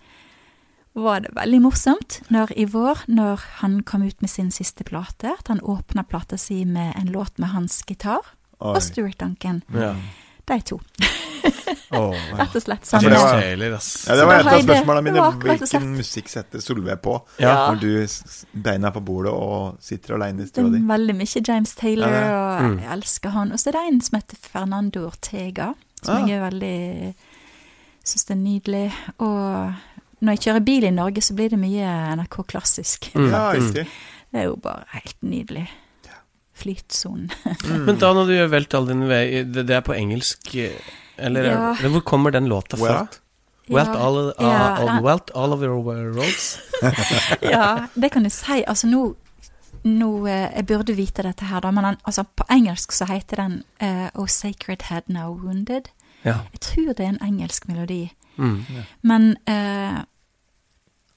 var 0.99 1.23
det 1.23 1.31
veldig 1.37 1.61
morsomt 1.63 2.19
når 2.35 2.51
i 2.59 2.67
vår, 2.69 3.05
når 3.07 3.45
han 3.61 3.79
kom 3.87 4.03
ut 4.03 4.19
med 4.21 4.33
sin 4.33 4.51
siste 4.51 4.85
plate, 4.85 5.37
at 5.39 5.49
han 5.49 5.63
åpna 5.63 6.03
plata 6.03 6.39
si 6.41 6.65
med 6.67 6.97
en 6.99 7.13
låt 7.15 7.39
med 7.39 7.55
hans 7.55 7.81
gitar 7.87 8.25
Oi. 8.59 8.75
og 8.75 8.83
Stuart 8.83 9.21
Duncan. 9.21 9.63
Ja. 9.73 9.95
De 10.51 10.61
to, 10.67 10.81
Åh, 11.95 12.15
rett 12.39 12.55
og 12.59 12.63
slett. 12.63 12.87
Ja, 12.93 12.99
det 13.01 13.11
var- 13.11 13.41
Ja, 13.43 14.17
det 14.17 14.27
var 14.27 14.41
et 14.41 14.47
av 14.51 14.61
spørsmålene 14.63 15.03
mine. 15.07 15.25
Hvilken 15.43 15.87
musikk 15.97 16.29
setter 16.31 16.61
Solveig 16.63 17.01
på 17.03 17.17
Ja. 17.39 17.71
når 17.73 17.81
du 17.81 18.61
beina 18.63 18.91
på 18.95 19.03
bordet 19.05 19.33
og 19.33 19.79
sitter 19.83 20.15
alene 20.15 20.43
i 20.43 20.45
Det 20.45 20.49
stua 20.53 20.71
di? 20.71 20.79
veldig 20.87 21.15
mye 21.19 21.43
James 21.49 21.75
Taylor, 21.75 22.09
og 22.11 22.63
Mm. 22.63 22.79
jeg 22.83 22.91
elsker 22.99 23.31
han. 23.31 23.53
Og 23.53 23.59
så 23.59 23.69
er 23.69 23.73
det 23.79 23.87
en 23.93 24.01
som 24.01 24.19
heter 24.21 24.37
Fernando 24.43 25.07
Ortega, 25.07 25.75
som 26.03 26.17
Ah. 26.23 26.27
jeg 26.27 26.39
er 26.39 26.51
veldig 26.51 27.15
Syns 28.05 28.25
det 28.25 28.31
er 28.37 28.41
nydelig. 28.41 28.93
Og 29.21 29.75
når 30.23 30.33
jeg 30.33 30.41
kjører 30.41 30.65
bil 30.65 30.85
i 30.85 30.91
Norge, 30.91 31.21
så 31.21 31.35
blir 31.35 31.51
det 31.51 31.59
mye 31.59 32.17
NRK 32.17 32.43
klassisk. 32.49 33.11
Mm. 33.15 33.31
Ja, 33.31 33.53
riktig. 33.53 33.87
Det 34.33 34.41
er 34.41 34.45
jo 34.45 34.57
bare 34.57 34.85
helt 34.95 35.17
nydelig. 35.23 35.69
Flytsonen. 36.61 37.31
Mm. 37.65 37.85
Men 37.89 37.99
da 38.03 38.13
når 38.17 38.29
du 38.29 38.35
gjør 38.37 38.51
Velt 38.53 38.75
all 38.79 38.87
din 38.91 39.07
vei, 39.09 39.25
det, 39.45 39.67
det 39.69 39.77
er 39.79 39.85
på 39.87 39.97
engelsk, 39.97 40.55
eh, 40.61 40.77
eller 41.19 41.45
er- 41.49 41.57
Ja. 41.57 41.73
eller 41.79 41.95
hvor 41.97 42.05
kommer 42.13 42.31
den 42.37 42.49
låta 42.49 42.77
fra? 42.81 43.01
Welt. 43.01 43.21
Welt 43.71 43.93
Ja, 43.95 44.01
all, 44.07 44.17
uh, 44.29 44.33
ja, 44.41 44.77
all, 44.83 45.03
welt 45.05 45.31
all 45.37 45.53
of 45.55 45.61
your 45.63 45.79
roads? 46.17 46.59
ja, 47.43 47.87
det 47.95 48.11
kan 48.13 48.25
du 48.27 48.31
si. 48.31 48.65
Altså 48.67 48.89
nå, 48.91 49.03
nå 49.85 50.09
eh, 50.27 50.49
Jeg 50.57 50.67
burde 50.67 50.97
vite 50.99 51.23
dette 51.23 51.45
her, 51.47 51.61
da, 51.61 51.71
men 51.71 51.85
den, 51.85 51.97
altså, 52.05 52.25
på 52.37 52.45
engelsk 52.51 52.93
så 52.93 53.07
heter 53.07 53.37
den 53.45 53.63
uh, 53.83 54.09
Oh 54.19 54.27
Sacred 54.27 54.83
Head 54.91 55.03
Now 55.09 55.35
Wounded. 55.39 55.91
Ja. 56.25 56.39
Jeg 56.53 56.61
tror 56.61 56.93
det 56.99 57.05
er 57.07 57.13
en 57.15 57.23
engelsk 57.25 57.69
melodi. 57.69 58.11
Mm. 58.37 58.65
Men 59.03 59.37
eh, 59.49 60.01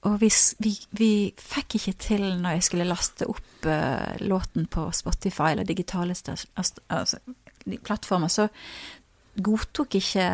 Og 0.04 0.18
vi, 0.20 0.28
vi, 0.60 0.74
vi 0.98 1.10
fikk 1.40 1.78
ikke 1.78 1.94
til 2.04 2.24
når 2.42 2.58
jeg 2.58 2.66
skulle 2.66 2.88
laste 2.88 3.28
opp 3.30 3.68
uh, 3.68 4.14
låten 4.20 4.66
på 4.68 4.90
Spotify 4.92 5.54
eller 5.54 5.64
digitale 5.64 6.12
altså, 6.14 7.18
plattformer, 7.86 8.28
så 8.28 8.48
godtok 9.40 9.96
ikke 9.96 10.26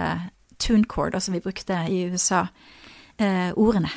TuneCord, 0.61 1.21
som 1.23 1.35
vi 1.35 1.43
brukte 1.45 1.79
i 1.89 2.03
USA, 2.11 2.43
uh, 3.23 3.51
ordene. 3.55 3.93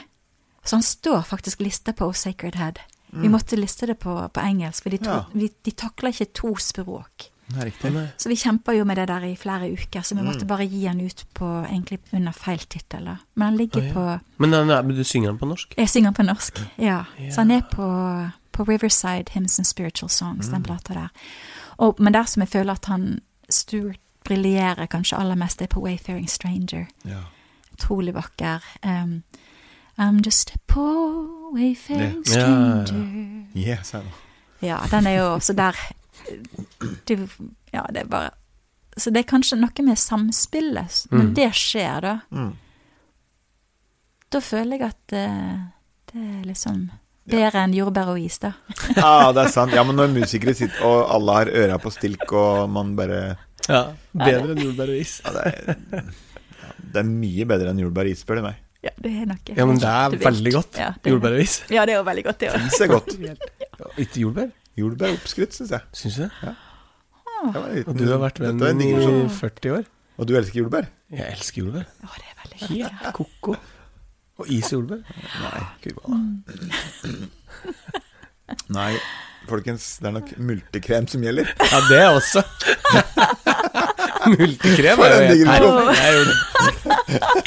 Så 0.63 0.77
han 0.77 0.85
står 0.85 1.25
faktisk 1.27 1.59
lista 1.65 1.91
på 1.91 2.11
Sacred 2.13 2.55
Head. 2.55 2.79
Vi 3.13 3.29
måtte 3.29 3.55
liste 3.55 3.85
det 3.85 3.99
på, 4.01 4.13
på 4.33 4.41
engelsk, 4.41 4.83
for 4.83 4.89
de, 4.89 4.97
to, 4.97 5.11
Ja. 5.11 5.25
vi, 5.33 5.51
de 5.65 5.71
takla 5.71 6.09
ikke 6.09 6.31
to 6.33 6.55
språk. 6.57 7.27
Ja. 7.55 8.07
Så 8.17 8.29
vi 8.29 8.35
kjempa 8.35 8.73
jo 8.73 8.83
med 8.85 8.95
det 8.97 9.07
der 9.07 9.23
i 9.27 9.35
flere 9.35 9.67
uker, 9.73 10.01
så 10.01 10.15
vi 10.15 10.21
Mm. 10.21 10.27
måtte 10.27 10.45
bare 10.47 10.65
gi 10.65 10.83
den 10.87 11.01
ut 11.01 11.25
på 11.35 11.45
egentlig 11.69 11.99
under 12.13 12.31
feil 12.31 12.59
tittel. 12.59 13.03
Men 13.35 13.45
han 13.47 13.57
ligger 13.57 13.81
Å, 13.81 13.83
ja. 13.83 13.93
på 13.93 14.19
Men, 14.37 14.51
den 14.51 14.67
men 14.67 14.95
du 14.95 15.03
synger 15.03 15.29
den 15.29 15.37
på 15.39 15.45
norsk? 15.47 15.73
Jeg 15.77 15.89
synger 15.89 16.11
på 16.11 16.23
norsk, 16.23 16.59
ja. 16.77 17.03
Ja. 17.19 17.29
Så 17.31 17.35
han 17.41 17.51
er 17.51 17.61
på, 17.61 18.31
på 18.51 18.63
Riverside 18.67 19.31
Hymns 19.33 19.59
and 19.59 19.65
Spiritual 19.67 20.09
Songs, 20.09 20.47
Mm. 20.47 20.53
den 20.53 20.63
plata 20.63 20.93
der. 20.93 21.09
Og, 21.77 21.95
men 21.99 22.13
der 22.13 22.23
som 22.23 22.41
jeg 22.41 22.49
føler 22.49 22.71
at 22.73 22.85
han 22.85 23.19
Stuart 23.49 23.97
briljerer 24.23 24.85
kanskje 24.87 25.17
aller 25.19 25.35
mest, 25.35 25.61
er 25.61 25.67
på 25.67 25.81
Wayfaring 25.83 26.29
Stranger. 26.29 26.85
Ja. 27.05 27.19
Utrolig 27.73 28.13
vakker. 28.13 28.63
Um, 28.85 29.23
I'm 29.99 30.21
just 30.25 30.51
a 30.55 30.57
poor 30.67 31.53
wayfaring 31.53 32.23
Ja, 32.27 32.39
ja, 32.39 32.77
ja. 32.79 32.85
stranger. 32.85 33.45
Yeah, 33.55 33.83
sa. 33.83 34.01
Ja, 34.61 34.77
den 34.91 35.07
er 35.07 35.11
jo 35.19 35.33
også 35.35 35.53
der 35.53 35.75
det, 37.05 37.17
Ja, 37.73 37.83
det 37.91 38.03
er 38.03 38.09
bare 38.09 38.31
Så 38.97 39.09
det 39.11 39.23
er 39.23 39.29
kanskje 39.31 39.57
noe 39.57 39.83
med 39.85 39.97
samspillet. 39.97 41.07
Når 41.11 41.23
Mm. 41.29 41.33
det 41.33 41.47
skjer, 41.57 42.01
da, 42.01 42.19
Mm. 42.31 42.51
da 44.33 44.39
føler 44.39 44.77
jeg 44.79 44.81
at 44.89 45.13
eh, 45.17 45.57
det 46.11 46.21
er 46.21 46.43
liksom 46.45 46.83
bedre 47.29 47.63
enn 47.63 47.73
jordbær 47.73 48.09
og 48.13 48.19
is, 48.19 48.37
da. 48.43 48.51
Ja, 48.97 49.31
det 49.31 49.45
er 49.45 49.51
sant. 49.53 49.73
Ja, 49.73 49.83
men 49.87 49.95
når 49.95 50.11
musikere 50.13 50.53
sitter 50.57 50.83
og 50.85 51.09
alle 51.15 51.31
har 51.39 51.51
øra 51.63 51.77
på 51.81 51.91
stilk, 51.95 52.31
og 52.33 52.69
man 52.69 52.95
bare 52.95 53.37
Ja. 53.69 53.93
Bedre 54.13 54.51
enn 54.53 54.61
jordbær 54.65 54.89
og 54.91 54.99
is. 54.99 55.21
ja, 55.25 55.31
det, 55.31 55.43
er, 55.45 55.77
ja, 55.93 56.71
det 56.93 56.99
er 56.99 57.07
mye 57.07 57.45
bedre 57.47 57.69
enn 57.71 57.79
jordbær 57.79 58.05
og 58.09 58.11
is, 58.11 58.23
spør 58.25 58.41
du 58.41 58.41
meg. 58.49 58.55
Ja, 58.83 58.89
det 58.99 59.11
er 59.21 59.25
noe 59.25 59.37
Ja, 59.55 59.65
men 59.65 59.77
det 59.79 59.87
er 59.87 60.17
veldig 60.19 60.51
godt. 60.53 60.77
Ja, 60.77 60.89
det- 61.01 61.13
Jordbær 61.13 61.33
og 61.37 61.39
is. 61.39 61.61
Ja, 61.71 61.85
det 61.85 61.93
er 61.95 62.01
jo 62.01 62.03
veldig 62.03 62.23
godt, 62.25 62.39
det 62.39 62.49
òg. 62.51 62.65
Is 62.67 62.81
er 62.81 62.87
godt. 62.91 63.13
Ikke 63.97 64.19
jordbær? 64.25 64.51
Jordbær 64.79 65.07
er 65.11 65.17
oppskrytt, 65.19 65.53
syns 65.57 65.71
jeg. 65.75 65.81
Syns 65.93 66.15
du 66.17 66.21
det? 66.23 66.31
Ja. 66.43 66.53
liten- 67.73 67.89
Og 67.91 67.95
du 67.99 68.03
har 68.09 68.19
vært 68.23 68.39
venn 68.41 68.61
en 68.63 68.81
i 68.81 68.83
40 69.29 69.71
år. 69.77 69.83
Og 70.17 70.23
du 70.29 70.33
elsker 70.37 70.59
jordbær? 70.63 70.85
Jeg 71.11 71.25
elsker 71.33 71.61
jordbær. 71.63 71.85
Å, 72.05 72.07
det 72.17 72.25
er 72.29 72.35
veldig 72.43 72.57
hyggelig. 72.61 72.79
Ja. 72.79 72.87
Helt 73.03 73.13
ko-ko. 73.17 73.51
Og 74.39 74.45
is 74.49 74.73
og 74.73 74.77
jordbær? 74.79 75.01
Nei, 75.43 75.61
gud 75.83 75.93
hva 76.01 76.09
Nei, 78.73 78.93
folkens, 79.49 79.85
det 80.01 80.07
er 80.09 80.13
nok 80.17 80.29
multekrem 80.37 81.07
som 81.09 81.21
gjelder. 81.25 81.45
Ja, 81.71 81.79
det 81.89 82.01
også. 82.09 82.41
Multekrem 84.33 84.97
er 85.03 85.07
jo 85.13 85.17
helt 85.19 85.31
digresjon. 85.33 85.75
perfekt. 85.87 85.97
Det 85.97 86.03
er 86.07 86.13
jo 86.17 86.23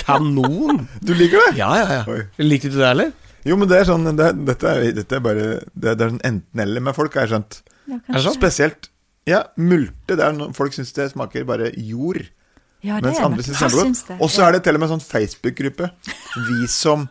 kanon. 0.02 0.76
Du 1.00 1.12
liker 1.16 1.36
det? 1.46 1.52
Ja, 1.60 1.70
ja, 1.80 1.86
ja. 2.00 2.04
Oi. 2.12 2.20
Likte 2.44 2.68
du 2.72 2.76
det, 2.80 2.88
eller? 2.90 3.08
Jo, 3.46 3.56
men 3.60 3.68
det 3.70 3.78
er 3.80 3.86
sånn 3.88 4.06
det, 4.16 4.24
er- 4.26 4.38
dette, 4.48 4.70
er, 4.72 4.92
dette 4.96 5.16
er 5.18 5.22
bare 5.22 5.44
Det 5.70 5.90
er, 5.92 5.94
det 5.94 6.04
er 6.06 6.12
sånn 6.16 6.24
enten-eller 6.26 6.82
med 6.88 6.96
folk, 6.96 7.14
har 7.14 7.26
jeg 7.28 7.34
skjønt. 7.36 7.58
Ja, 7.86 7.98
Er 8.00 8.16
det 8.18 8.22
sånn? 8.24 8.34
Spesielt 8.40 8.88
Ja, 9.26 9.42
multe. 9.58 10.16
Det 10.16 10.22
er 10.24 10.34
noe, 10.36 10.52
folk 10.56 10.74
syns 10.74 10.92
det 10.96 11.10
smaker 11.12 11.46
bare 11.48 11.70
jord. 11.74 12.24
Ja, 12.86 12.98
det 13.00 13.08
Mens 13.10 13.18
er 13.20 13.24
andre 13.26 13.42
syns 13.46 13.58
det 13.58 13.66
er 13.66 13.76
godt. 13.78 14.10
Og 14.22 14.30
så 14.30 14.42
ja. 14.42 14.48
er 14.48 14.56
det 14.56 14.62
til 14.66 14.76
og 14.78 14.82
med 14.82 14.90
en 14.90 14.94
sånn 15.00 15.06
Facebook-gruppe. 15.06 15.88
Vi 16.48 16.66
som 16.70 17.08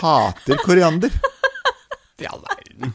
hater 0.00 0.60
koriander. 0.64 1.12
I 2.18 2.26
all 2.30 2.40
verden. 2.44 2.94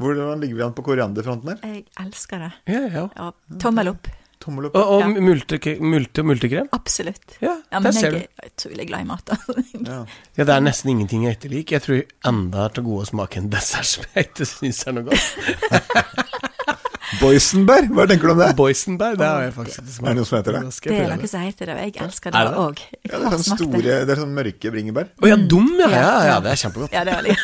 Hvordan 0.00 0.40
ligger 0.42 0.56
vi 0.58 0.64
an 0.66 0.72
på 0.74 0.82
korianderfronten 0.86 1.52
her? 1.52 1.60
Jeg 1.68 1.84
elsker 2.02 2.40
det. 2.42 2.52
Ja, 2.72 2.80
ja. 2.90 3.04
Ja, 3.14 3.28
tommel 3.62 3.92
opp. 3.92 4.08
Tommel 4.40 4.66
opp. 4.68 4.74
Og, 4.76 4.90
og 4.94 5.00
Ja. 5.00 5.20
multe, 5.24 5.58
multe 5.80 6.20
og 6.20 6.26
multekrem? 6.28 6.68
Absolutt. 6.76 7.36
Ja, 7.40 7.54
Ja, 7.72 7.80
men 7.80 7.92
jeg 7.92 8.04
er 8.14 8.48
utrolig 8.50 8.86
glad 8.88 9.00
i 9.00 9.08
mat. 9.08 9.30
Ja. 9.84 10.00
Ja, 10.36 10.44
det 10.44 10.54
er 10.54 10.60
nesten 10.64 10.90
ingenting 10.94 11.24
jeg 11.24 11.38
etterliker. 11.38 11.78
Jeg 11.78 11.82
tror 11.82 12.02
enda 12.32 12.58
har 12.66 12.74
til 12.76 12.84
gode 12.84 13.06
å 13.06 13.10
smake 13.10 13.38
en 13.40 13.48
dessert 13.52 13.86
som 13.86 14.04
jeg 14.14 14.28
ikke 14.30 14.46
syns 14.48 14.82
er 14.86 14.92
noe 14.98 15.08
godt. 15.10 15.24
Boysenberg, 17.20 17.90
hva 17.94 18.06
tenker 18.10 18.26
du 18.26 18.32
om 18.32 18.40
det? 18.40 18.48
Boysenberg, 18.58 19.18
det 19.20 19.26
har 19.28 19.42
jeg 19.44 19.52
faktisk 19.54 19.78
ikke 19.78 19.84
Er 19.84 19.86
det 19.86 19.94
smakt. 19.98 20.16
noe 20.18 20.26
som 20.26 20.36
heter 20.38 20.52
det? 20.56 20.62
Det 20.64 20.96
er 21.04 21.12
noe 21.14 21.28
som 21.30 21.42
heter 21.44 21.66
det, 21.70 21.74
og 21.74 21.82
jeg 21.84 22.02
elsker 22.08 22.30
Er 22.34 22.48
det 22.48 22.54
det? 22.54 22.62
òg. 22.64 22.80
Ja, 23.04 23.18
det 23.20 23.26
er 23.28 23.36
sånn 23.44 23.58
store 23.60 23.82
Det 24.08 24.14
er 24.14 24.20
sånn 24.24 24.34
mørke 24.34 24.72
bringebær. 24.74 25.10
Å 25.22 25.30
ja, 25.30 25.36
dum, 25.54 25.68
ja. 25.78 25.88
Ja, 25.94 26.12
ja, 26.32 26.36
det 26.42 26.50
er 26.54 26.60
kjempegodt. 26.64 26.96
Ja, 26.96 27.04
det 27.06 27.14
er 27.14 27.22
veldig 27.22 27.36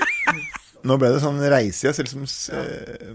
Nå 0.90 0.98
ble 1.00 1.10
det 1.14 1.20
sånn 1.24 1.40
reise. 1.48 1.86
Jeg 1.88 1.96
ser 1.96 2.04
liksom 2.06 2.26
eh, 2.60 3.14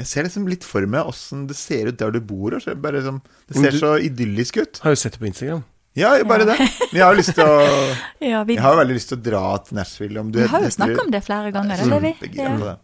Jeg 0.00 0.08
ser 0.08 0.24
liksom 0.24 0.46
litt 0.48 0.64
for 0.64 0.86
meg 0.88 1.08
åssen 1.10 1.44
det 1.50 1.58
ser 1.58 1.90
ut 1.90 1.98
der 2.00 2.14
du 2.14 2.22
bor. 2.24 2.54
Og 2.56 2.62
så 2.62 2.72
det, 2.72 2.80
bare 2.80 3.02
sånn, 3.04 3.20
det 3.50 3.58
ser 3.58 3.76
så 3.76 3.92
idyllisk 4.00 4.60
ut. 4.62 4.80
Har 4.84 4.96
jo 4.96 5.00
sett 5.02 5.18
det 5.18 5.22
på 5.22 5.28
Instagram. 5.28 5.62
Ja, 5.98 6.12
bare 6.24 6.46
det. 6.46 6.56
Men 6.60 7.00
jeg 7.00 7.02
har 7.02 7.16
jo 7.16 7.18
lyst 7.18 7.34
til 7.34 7.48
å 7.50 7.56
Ja, 8.30 8.44
vi, 8.46 8.54
Jeg 8.54 8.62
har 8.62 8.76
jo 8.76 8.80
veldig 8.80 8.96
lyst 8.96 9.10
til 9.10 9.18
å 9.18 9.24
dra 9.26 9.42
til 9.66 9.80
Nashville. 9.80 10.22
Om 10.22 10.30
du 10.32 10.38
vi 10.40 10.46
har 10.52 10.64
jo 10.64 10.70
snakket 10.76 11.02
om 11.02 11.10
det 11.12 11.20
flere 11.26 11.50
ganger, 11.54 11.82
det 11.82 11.90
det 11.90 12.00
vi. 12.06 12.30
Ja. 12.38 12.76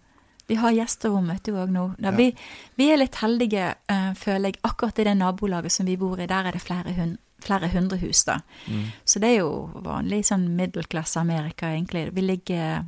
Vi 0.47 0.59
har 0.63 0.75
gjesterom 0.75 1.31
vet 1.33 1.47
du 1.47 1.57
òg 1.59 1.71
nå. 1.75 1.87
Da 1.99 2.11
Ja. 2.13 2.17
vi, 2.19 2.29
vi 2.79 2.91
er 2.93 3.01
litt 3.01 3.17
heldige, 3.23 3.75
uh, 3.91 4.13
føler 4.15 4.53
jeg. 4.53 4.61
Akkurat 4.67 4.99
i 4.99 5.07
det 5.09 5.17
nabolaget 5.19 5.73
som 5.75 5.87
vi 5.87 5.97
bor 5.99 6.21
i, 6.21 6.27
der 6.31 6.51
er 6.51 6.55
det 6.55 6.63
flere, 6.63 6.93
hund, 6.95 7.17
flere 7.43 7.71
hundre 7.73 7.99
hus, 7.99 8.25
da. 8.29 8.41
Mm. 8.67 8.85
Så 9.05 9.23
det 9.23 9.33
er 9.33 9.41
jo 9.41 9.71
vanlig 9.87 10.25
sånn 10.29 10.47
middelklasse 10.59 11.19
Amerika, 11.23 11.73
egentlig. 11.75 12.11
Vi 12.15 12.27
ligger 12.27 12.85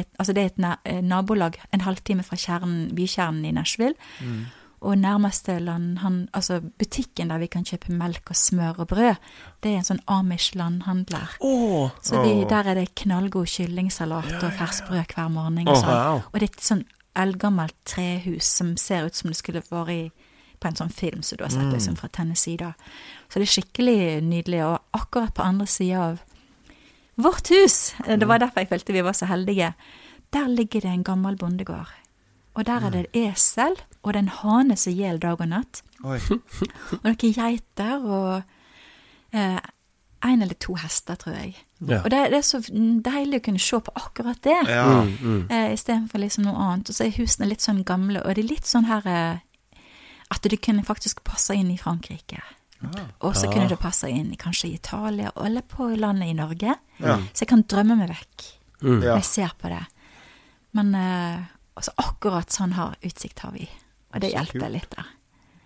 et 0.00 0.08
Altså 0.18 0.32
det 0.32 0.42
er 0.42 0.50
et 0.50 0.80
eh, 0.84 1.02
nabolag 1.02 1.58
en 1.72 1.80
halvtime 1.80 2.22
fra 2.22 2.36
kjernen, 2.36 2.90
bykjernen 2.96 3.44
i 3.44 3.52
Nashville. 3.52 3.94
Mm. 4.20 4.44
Og 4.82 4.98
nærmeste 4.98 5.58
land, 5.62 5.98
han, 6.02 6.28
altså 6.34 6.60
butikken 6.78 7.30
der 7.30 7.38
vi 7.38 7.46
kan 7.46 7.64
kjøpe 7.64 7.92
melk 7.94 8.30
og 8.30 8.36
smør 8.36 8.80
og 8.82 8.88
brød, 8.90 9.14
det 9.62 9.70
er 9.70 9.76
en 9.78 9.86
sånn 9.86 10.02
Amish 10.10 10.56
landhandler. 10.58 11.36
Oh, 11.38 11.92
Så 12.02 12.18
vi, 12.24 12.32
oh. 12.40 12.48
der 12.50 12.72
er 12.72 12.80
det 12.80 12.88
knallgod 12.98 13.46
kyllingsalat 13.46 14.42
og 14.42 14.50
ferskt 14.58 14.88
brød 14.88 15.14
hver 15.14 15.30
morgen. 15.30 15.62
Og, 15.68 15.76
sånn. 15.76 15.86
wow. 15.86 16.24
og 16.26 16.34
det 16.34 16.48
er 16.48 16.50
et 16.50 16.66
sånn 16.66 16.82
eldgammelt 17.14 17.76
trehus 17.86 18.48
som 18.58 18.74
ser 18.80 19.06
ut 19.06 19.14
som 19.14 19.30
det 19.30 19.38
skulle 19.38 19.62
vært 19.70 20.18
på 20.62 20.70
en 20.70 20.78
sånn 20.78 20.92
film 20.94 21.22
som 21.26 21.38
du 21.38 21.44
har 21.44 21.52
sett 21.52 21.72
liksom 21.74 21.96
fra 21.98 22.08
Tennessee. 22.08 22.58
da. 22.58 22.72
Så 23.28 23.40
det 23.40 23.48
er 23.48 23.54
skikkelig 23.54 23.98
nydelig. 24.26 24.62
Og 24.66 24.98
akkurat 24.98 25.34
på 25.34 25.46
andre 25.46 25.66
sida 25.66 26.04
av 26.10 26.22
Vårt 27.22 27.50
hus, 27.54 27.94
eh, 28.06 28.18
det 28.18 28.28
var 28.28 28.42
derfor 28.42 28.64
jeg 28.64 28.72
følte 28.72 28.96
vi 28.96 29.04
var 29.06 29.16
så 29.16 29.28
heldige. 29.30 29.72
Der 30.32 30.48
ligger 30.48 30.80
det 30.80 30.90
en 30.90 31.04
gammel 31.04 31.36
bondegård. 31.36 31.92
Og 32.54 32.66
der 32.66 32.84
er 32.84 32.90
det 32.90 33.06
et 33.06 33.30
esel, 33.32 33.76
og 34.02 34.12
det 34.12 34.18
er 34.18 34.24
en 34.26 34.34
hane 34.42 34.76
som 34.76 34.92
gjelder 34.92 35.28
dag 35.28 35.40
og 35.40 35.48
natt. 35.48 35.82
Oi. 36.04 36.18
Og 36.98 37.06
noen 37.06 37.32
geiter 37.36 38.02
og 38.02 38.42
eh, 39.32 39.60
en 40.22 40.42
eller 40.42 40.58
to 40.60 40.74
hester, 40.78 41.14
tror 41.18 41.36
jeg. 41.36 41.54
Ja. 41.80 42.00
Og 42.02 42.10
det, 42.10 42.18
det 42.30 42.38
er 42.40 42.46
så 42.46 42.60
deilig 43.06 43.40
å 43.40 43.44
kunne 43.46 43.62
se 43.62 43.78
på 43.82 43.94
akkurat 43.98 44.42
det, 44.44 44.58
Ja. 44.70 44.86
Mm, 45.02 45.14
mm. 45.20 45.40
eh, 45.50 45.72
istedenfor 45.74 46.22
liksom 46.22 46.46
noe 46.46 46.58
annet. 46.66 46.90
Og 46.90 46.98
så 46.98 47.06
er 47.06 47.16
husene 47.16 47.48
litt 47.50 47.64
sånn 47.64 47.82
gamle, 47.88 48.22
og 48.22 48.34
det 48.36 48.44
er 48.44 48.50
litt 48.52 48.68
sånn 48.68 48.90
her 48.90 49.08
eh, 49.08 49.80
At 50.32 50.46
det 50.48 50.62
kunne 50.64 50.84
faktisk 50.84 51.24
passe 51.24 51.54
inn 51.54 51.70
i 51.70 51.78
Frankrike. 51.80 52.40
Ah. 52.84 53.06
Og 53.20 53.34
så 53.36 53.50
kunne 53.52 53.68
det 53.68 53.78
passe 53.78 54.08
inn 54.10 54.34
kanskje 54.36 54.68
i 54.70 54.74
Italia, 54.74 55.30
eller 55.36 55.62
på 55.62 55.90
landet 55.96 56.28
i 56.28 56.34
Norge. 56.34 56.74
Ja. 56.98 57.16
Så 57.32 57.44
jeg 57.44 57.48
kan 57.48 57.62
drømme 57.68 57.96
meg 57.96 58.08
vekk 58.10 58.48
Mm. 58.82 58.98
Når 58.98 59.04
jeg 59.14 59.24
ser 59.24 59.50
på 59.62 59.68
det. 59.70 59.84
Men 60.74 60.88
eh, 60.98 61.42
altså 61.78 61.92
akkurat 62.02 62.50
sånn 62.50 62.72
har 62.74 62.96
utsikt 63.06 63.38
har 63.44 63.52
vi. 63.54 63.68
Og 64.12 64.20
det 64.20 64.32
hjelper 64.32 64.72
litt 64.74 64.90
der. 64.90 65.06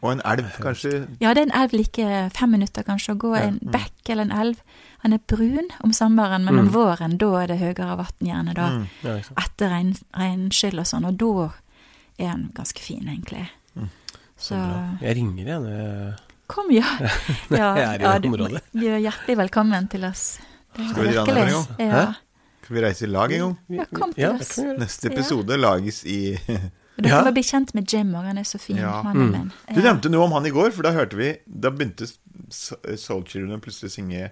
Og 0.03 0.11
en 0.13 0.21
elv, 0.29 0.51
kanskje. 0.61 1.07
Ja, 1.23 1.33
det 1.33 1.41
er 1.41 1.47
en 1.49 1.63
elv 1.63 1.73
like 1.73 2.31
fem 2.37 2.51
minutter 2.53 2.85
kanskje 2.85 3.15
å 3.15 3.19
gå. 3.19 3.31
Ja. 3.39 3.47
En 3.49 3.57
bekk 3.73 4.11
eller 4.13 4.29
en 4.29 4.33
elv. 4.37 4.61
Han 4.99 5.17
er 5.17 5.19
brun 5.33 5.71
om 5.81 5.93
sommeren, 5.97 6.45
men 6.45 6.59
om 6.59 6.67
Mm. 6.69 6.73
våren 6.75 7.17
da 7.17 7.31
er 7.41 7.47
det 7.47 7.59
høyere 7.59 7.97
vann 7.97 8.21
gjerne 8.21 8.55
da. 8.55 8.69
Mm. 8.69 8.87
Ja. 9.03 9.17
Etter 9.41 9.71
regn, 9.73 9.97
regnskyll 10.13 10.79
og 10.79 10.85
sånn, 10.87 11.07
og 11.09 11.17
da 11.17 11.53
er 12.19 12.29
han 12.29 12.51
ganske 12.53 12.79
fin, 12.79 13.09
egentlig. 13.09 13.49
Mm. 13.75 13.89
Så 14.37 14.53
Så. 14.61 14.99
Jeg 15.01 15.17
ringer 15.17 15.45
igjen. 15.47 16.17
Kom, 16.47 16.71
ja. 16.71 16.85
ja, 17.51 17.75
Jeg 17.77 17.87
er 17.87 17.99
i 17.99 18.03
ja, 18.05 18.13
det 18.19 18.23
du, 18.23 18.29
området. 18.35 18.63
du 18.73 18.85
er 18.87 19.01
hjertelig 19.03 19.37
velkommen 19.41 19.89
til 19.91 20.05
oss. 20.07 20.39
Skal 20.77 21.03
vi 21.09 21.13
dra 21.15 21.25
ned 21.27 21.43
en 21.43 21.53
gang? 21.53 21.67
Ja. 21.83 21.91
Hæ? 21.93 22.05
Skal 22.67 22.77
vi 22.77 22.83
reise 22.83 23.05
i 23.07 23.11
lag 23.11 23.33
en 23.33 23.41
gang? 23.45 23.57
Ja, 23.79 23.85
kom 23.95 24.13
til 24.15 24.23
ja, 24.23 24.31
oss. 24.35 24.55
kan. 24.59 24.73
Neste 24.81 25.09
Ja. 25.11 25.15
episode 25.15 25.57
lages 25.59 26.05
i 26.07 26.19
Du 26.97 27.09
Ja. 27.11 27.19
må 27.27 27.31
bli 27.37 27.43
kjent 27.45 27.75
med 27.77 27.85
Jim 27.93 28.15
òg, 28.17 28.25
han 28.25 28.39
er 28.41 28.47
så 28.49 28.59
fin, 28.59 28.77
Ja. 28.81 29.03
mannen 29.05 29.27
Mm. 29.29 29.33
min. 29.33 29.53
Du 29.75 29.81
Ja. 29.83 29.93
nevnte 29.93 30.09
noe 30.11 30.25
om 30.25 30.33
han 30.33 30.47
i 30.47 30.51
går, 30.51 30.71
for 30.73 30.83
da 30.83 30.93
hørte 30.93 31.17
vi 31.17 31.37
Da 31.47 31.69
begynte 31.71 32.07
Soul 32.97 33.25
Children 33.29 33.61
plutselig 33.61 33.91
å 33.91 33.95
synge 33.99 34.31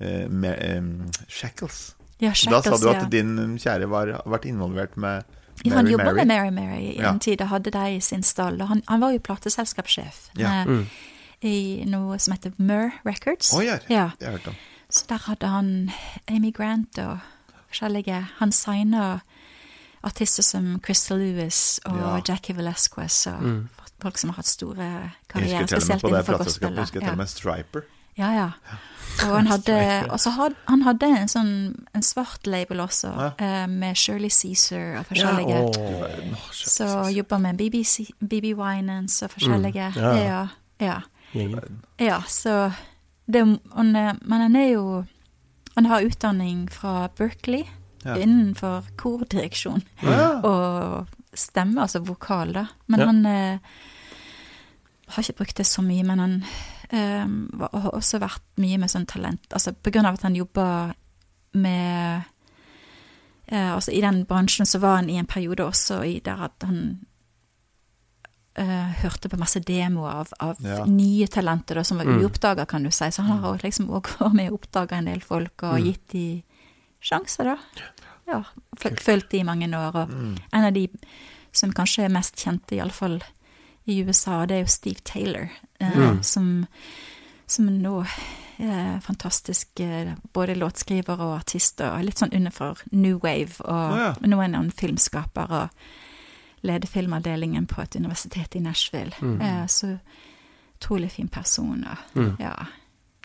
uh, 0.00 0.28
med, 0.28 0.78
um, 0.78 1.10
Shackles. 1.28 1.94
Ja, 2.18 2.30
Da 2.50 2.60
sa 2.62 2.76
du 2.76 2.88
at 2.90 3.08
din 3.10 3.36
kjære 3.58 3.86
var 3.88 4.06
vært 4.26 4.44
involvert 4.50 4.96
med 4.96 5.24
Ja, 5.64 5.74
han 5.76 5.84
Mary 5.84 5.92
jobba 5.92 6.04
Mary. 6.04 6.16
med 6.16 6.26
Mary 6.26 6.50
Mary 6.50 6.82
i 6.96 6.98
Ja. 7.00 7.10
en 7.10 7.18
tid 7.20 7.40
og 7.42 7.48
hadde 7.48 7.70
de 7.70 7.78
i 7.96 8.00
sin 8.00 8.22
stall. 8.22 8.60
Og 8.62 8.68
han, 8.68 8.82
han 8.88 9.00
var 9.00 9.12
jo 9.12 9.18
plateselskapssjef 9.20 10.30
Ja. 10.36 10.64
med- 10.64 10.66
Mm. 10.68 10.86
I 11.42 11.84
noe 11.86 12.18
som 12.18 12.32
heter 12.36 12.52
Murr 12.58 12.92
Records. 13.04 13.52
Oh, 13.54 13.64
ja, 13.64 13.78
Ja, 13.88 14.10
det 14.18 14.26
har 14.28 14.32
jeg 14.32 14.40
hørt 14.40 14.46
om. 14.48 14.54
så 14.90 15.06
der 15.08 15.18
hadde 15.26 15.46
han 15.48 15.90
Amy 16.28 16.52
Grant 16.52 16.98
og 16.98 17.18
forskjellige 17.70 18.26
Han 18.38 18.52
signa 18.52 19.20
artister 20.04 20.42
som 20.42 20.80
Crystal 20.80 21.18
Lewis 21.18 21.80
og 21.86 21.96
Ja. 21.98 22.20
Jackie 22.34 22.54
Velasquez 22.56 23.26
og 23.26 23.42
Mm. 23.42 23.68
folk 24.00 24.18
som 24.18 24.30
har 24.30 24.36
hatt 24.36 24.46
store 24.46 25.12
karrierer, 25.28 25.66
spesielt 25.66 26.02
innenfor 26.02 26.38
gospel. 26.38 26.68
Jeg 26.74 26.78
husker 26.78 27.00
til 27.00 27.08
og 27.10 27.16
med 27.16 27.26
Striper. 27.28 27.80
Ja, 28.18 28.30
ja. 28.32 28.50
Og 29.26 29.36
han 29.36 29.46
hadde, 29.46 29.72
had, 30.36 30.54
han 30.68 30.82
hadde 30.82 31.02
en 31.06 31.28
sånn 31.28 31.86
en 31.94 32.02
svart 32.02 32.46
label 32.46 32.78
også, 32.80 33.08
ja. 33.40 33.66
med 33.66 33.94
Shirley 33.96 34.28
Caesar 34.30 34.98
og 34.98 35.06
forskjellige. 35.06 35.76
åh, 35.78 36.50
så 36.52 37.08
jobba 37.14 37.38
med 37.38 37.56
BBC, 37.56 38.10
BB 38.20 38.54
Winans 38.54 39.22
og 39.22 39.30
forskjellige. 39.30 39.92
Mm, 39.96 40.02
ja, 40.18 40.48
ja. 40.80 41.00
Gjengen. 41.32 41.82
Ja, 41.98 42.22
så 42.28 42.72
det, 43.26 43.40
han, 43.74 43.92
Men 43.92 44.40
han 44.40 44.56
er 44.56 44.68
jo 44.72 45.04
Han 45.76 45.86
har 45.86 46.02
utdanning 46.04 46.66
fra 46.70 47.08
Berkeley 47.16 47.64
Ja. 48.04 48.16
innenfor 48.18 48.82
kordireksjon 48.98 49.82
Ja. 50.02 50.40
og 50.42 51.06
stemme, 51.34 51.80
altså 51.80 52.00
vokal, 52.04 52.52
da. 52.52 52.66
Men 52.88 53.00
Ja. 53.00 53.06
han 53.06 53.26
eh, 53.26 53.58
har 55.08 55.22
ikke 55.22 55.36
brukt 55.38 55.56
det 55.56 55.66
så 55.66 55.82
mye, 55.82 56.02
men 56.04 56.18
han 56.18 56.44
eh, 56.90 57.26
har 57.80 57.90
også 57.92 58.18
vært 58.20 58.42
mye 58.58 58.78
med 58.78 58.90
sånn 58.90 59.06
talent. 59.06 59.46
Altså 59.52 59.72
på 59.72 59.90
grunn 59.92 60.04
av 60.06 60.14
at 60.14 60.22
han 60.22 60.34
jobba 60.36 60.94
med 61.54 62.22
eh, 63.48 63.72
Altså 63.72 63.92
i 63.92 64.00
den 64.00 64.24
bransjen 64.26 64.66
så 64.66 64.78
var 64.80 64.96
han 64.96 65.10
i 65.10 65.16
en 65.20 65.26
periode 65.26 65.64
også 65.64 66.02
i 66.04 66.20
der 66.24 66.42
at 66.48 66.62
han 66.66 67.06
eh, 68.54 68.92
hørte 69.02 69.28
på 69.28 69.38
masse 69.38 69.60
demoer 69.64 70.10
av, 70.20 70.32
av 70.40 70.56
Ja. 70.60 70.84
nye 70.84 71.26
talenter 71.26 71.74
da, 71.74 71.84
som 71.84 71.98
var 71.98 72.04
Mm. 72.06 72.22
uoppdaga, 72.22 72.66
kan 72.66 72.82
du 72.82 72.90
si. 72.90 73.04
Så 73.10 73.22
han 73.22 73.38
har 73.38 73.58
liksom 73.58 73.88
også 73.88 74.18
vært 74.20 74.34
med 74.34 74.52
og 74.52 74.60
oppdaga 74.60 74.92
en 74.98 75.04
del 75.06 75.20
folk 75.20 75.62
og 75.62 75.78
Mm. 75.80 75.84
gitt 75.84 76.08
de 76.08 76.42
sjanser, 77.02 77.44
da. 77.44 77.56
Ja, 78.26 78.44
Fulgt 78.76 79.30
de 79.30 79.38
i 79.38 79.42
mange 79.44 79.66
år. 79.68 79.94
Og 79.94 80.08
Mm. 80.10 80.38
en 80.52 80.64
av 80.64 80.72
de 80.72 80.88
som 81.52 81.72
kanskje 81.72 82.04
er 82.04 82.08
mest 82.08 82.36
kjente, 82.36 82.76
iallfall 82.76 83.20
i 83.86 84.02
USA, 84.04 84.46
det 84.46 84.54
er 84.56 84.60
jo 84.62 84.66
Steve 84.66 85.00
Taylor, 85.04 85.50
uh, 85.80 85.90
Mm. 85.96 86.22
som, 86.22 86.66
som 87.46 87.66
nå 87.66 88.06
er 88.60 89.00
fantastisk 89.00 89.80
eh, 89.80 90.14
både 90.32 90.54
låtskriver 90.56 91.18
og 91.18 91.40
artist, 91.40 91.80
og 91.80 92.04
litt 92.04 92.14
sånn 92.18 92.32
underfor 92.32 92.78
New 92.92 93.18
Wave, 93.18 93.60
og 93.64 93.92
oh, 93.92 93.98
ja. 93.98 94.12
nå 94.20 94.38
er 94.38 94.54
han 94.54 94.70
filmskaper 94.70 95.50
og 95.50 95.70
leder 96.62 96.86
filmavdelingen 96.88 97.66
på 97.66 97.82
et 97.82 97.96
universitet 97.96 98.56
i 98.56 98.60
Nashville. 98.60 99.12
Mm. 99.20 99.40
Eh, 99.40 99.66
så 99.66 99.98
utrolig 100.78 101.10
fin 101.12 101.28
person, 101.28 101.84
og 101.84 101.96
Mm. 102.20 102.36
ja. 102.40 102.52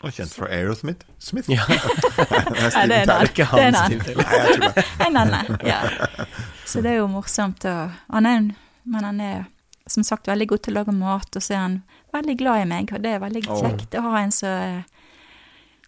Og 0.04 0.12
kjent 0.14 0.30
fra 0.34 0.46
Aerosmith. 0.54 1.06
Smith. 1.20 1.50
Ja, 1.50 1.62
Nei, 1.68 2.88
det 2.88 2.98
er 2.98 3.06
Tyler. 3.06 3.24
ikke 3.32 3.46
han. 3.50 3.74
Steve. 3.74 4.84
En 5.08 5.18
annen, 5.18 5.58
ja. 5.66 5.80
Så 6.66 6.82
det 6.86 6.92
er 6.92 7.00
jo 7.00 7.08
morsomt. 7.10 7.66
Og 7.66 7.92
han 8.14 8.26
er, 8.30 8.44
men 8.86 9.04
han 9.04 9.22
er 9.22 9.46
som 9.90 10.04
sagt 10.04 10.28
veldig 10.30 10.48
god 10.52 10.62
til 10.68 10.74
å 10.76 10.80
lage 10.84 10.94
mat, 10.94 11.36
og 11.36 11.42
så 11.42 11.54
er 11.56 11.64
han 11.64 11.80
veldig 12.14 12.36
glad 12.38 12.62
i 12.62 12.68
meg, 12.70 12.94
og 12.94 13.02
det 13.02 13.16
er 13.16 13.24
veldig 13.26 13.42
kjekt 13.48 13.64
kjekt 13.64 13.98
å 13.98 14.04
ha 14.06 14.22
en 14.22 14.32
så 14.36 14.46
eh, 14.54 14.84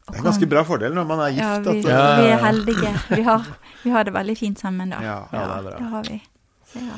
Det 0.08 0.16
er 0.16 0.20
en 0.24 0.26
ganske 0.32 0.50
bra 0.50 0.64
fordel 0.66 0.94
når 0.98 1.06
man 1.06 1.20
er 1.28 1.30
gift. 1.36 1.46
Ja, 1.46 1.60
vi, 1.70 1.80
at, 1.80 1.86
Ja. 1.86 2.16
vi 2.22 2.28
er 2.34 2.44
heldige. 2.48 2.94
Vi 3.14 3.22
har, 3.30 3.46
vi 3.84 3.90
har 3.94 4.04
det 4.10 4.14
veldig 4.18 4.38
fint 4.42 4.60
sammen, 4.60 4.90
da. 4.90 5.04
Ja, 5.06 5.20
ja, 5.32 5.46
det 5.46 5.58
er 5.60 5.70
bra. 5.70 5.78
det 5.78 5.90
har 5.94 6.04
vi. 6.10 6.22
Så, 6.74 6.80
ja. 6.82 6.98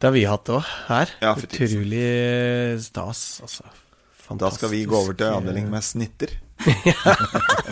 Det 0.00 0.08
har 0.08 0.14
vi 0.16 0.22
hatt 0.24 0.48
òg, 0.48 0.64
her. 0.88 1.10
Ja. 1.20 1.34
Utrolig 1.36 2.04
stas, 2.80 3.18
altså. 3.44 3.66
Da 4.40 4.48
skal 4.54 4.70
vi 4.72 4.84
gå 4.88 4.96
over 4.96 5.12
til 5.18 5.28
avdeling 5.28 5.66
med 5.68 5.84
snitter. 5.84 6.32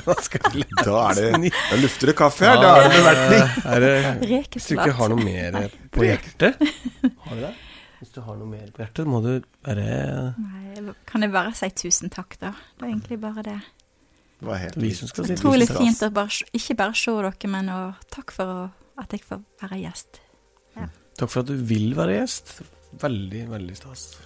Da 0.09 0.15
skal 0.25 0.63
Da 0.81 0.99
er 1.11 1.19
det 1.19 1.53
Da 1.53 1.79
lufter 1.81 2.11
det 2.11 2.15
kaffe 2.19 2.45
her. 2.49 2.61
Da 2.61 2.75
er 2.75 2.85
det 2.85 2.99
bevertning. 2.99 3.65
Er 3.65 3.87
Hvis 4.53 4.69
du 4.69 4.75
ikke 4.77 4.97
har 5.01 5.13
noe 5.13 5.25
mer 5.25 5.59
på 5.93 6.05
hjertet 6.05 6.61
Har 7.25 7.33
du 7.33 7.43
det? 7.47 7.55
Hvis 7.99 8.13
du 8.15 8.21
har 8.25 8.39
noe 8.43 8.51
mer 8.53 8.69
på 8.77 8.85
hjertet, 8.85 9.09
må 9.09 9.23
du 9.25 9.33
bare 9.65 9.89
Nei, 10.37 10.87
kan 11.09 11.25
jeg 11.25 11.33
bare 11.33 11.57
si 11.57 11.73
tusen 11.81 12.13
takk, 12.13 12.37
da. 12.45 12.53
Det 12.77 12.87
er 12.87 12.93
egentlig 12.93 13.21
bare 13.25 13.49
det. 13.49 13.59
Det 14.39 14.53
var 14.53 14.65
helt 14.67 14.81
Vi 14.85 14.93
si 15.01 15.09
Utrolig 15.09 15.73
takk. 15.73 15.81
fint 15.81 16.05
å 16.05 16.13
bare, 16.21 16.49
ikke 16.61 16.77
bare 16.79 16.97
se 16.97 17.17
dere, 17.25 17.53
men 17.57 17.73
å, 17.73 17.83
takk 18.13 18.37
for 18.37 18.69
at 19.01 19.17
jeg 19.17 19.25
får 19.25 19.45
være 19.65 19.85
gjest. 19.87 20.21
Takk 21.19 21.31
for 21.31 21.41
at 21.43 21.49
du 21.51 21.55
vil 21.67 21.97
være 21.97 22.13
gjest. 22.21 22.61
Veldig, 23.03 23.51
veldig 23.51 23.77
stas. 23.77 24.21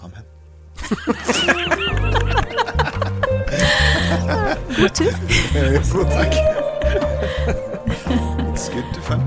Amen. 0.00 0.24
God 4.80 4.88
tur. 4.94 5.12
God 5.92 6.06
takk. 6.14 6.34
Skudd 8.56 8.94
til 8.94 9.02
fem. 9.02 9.20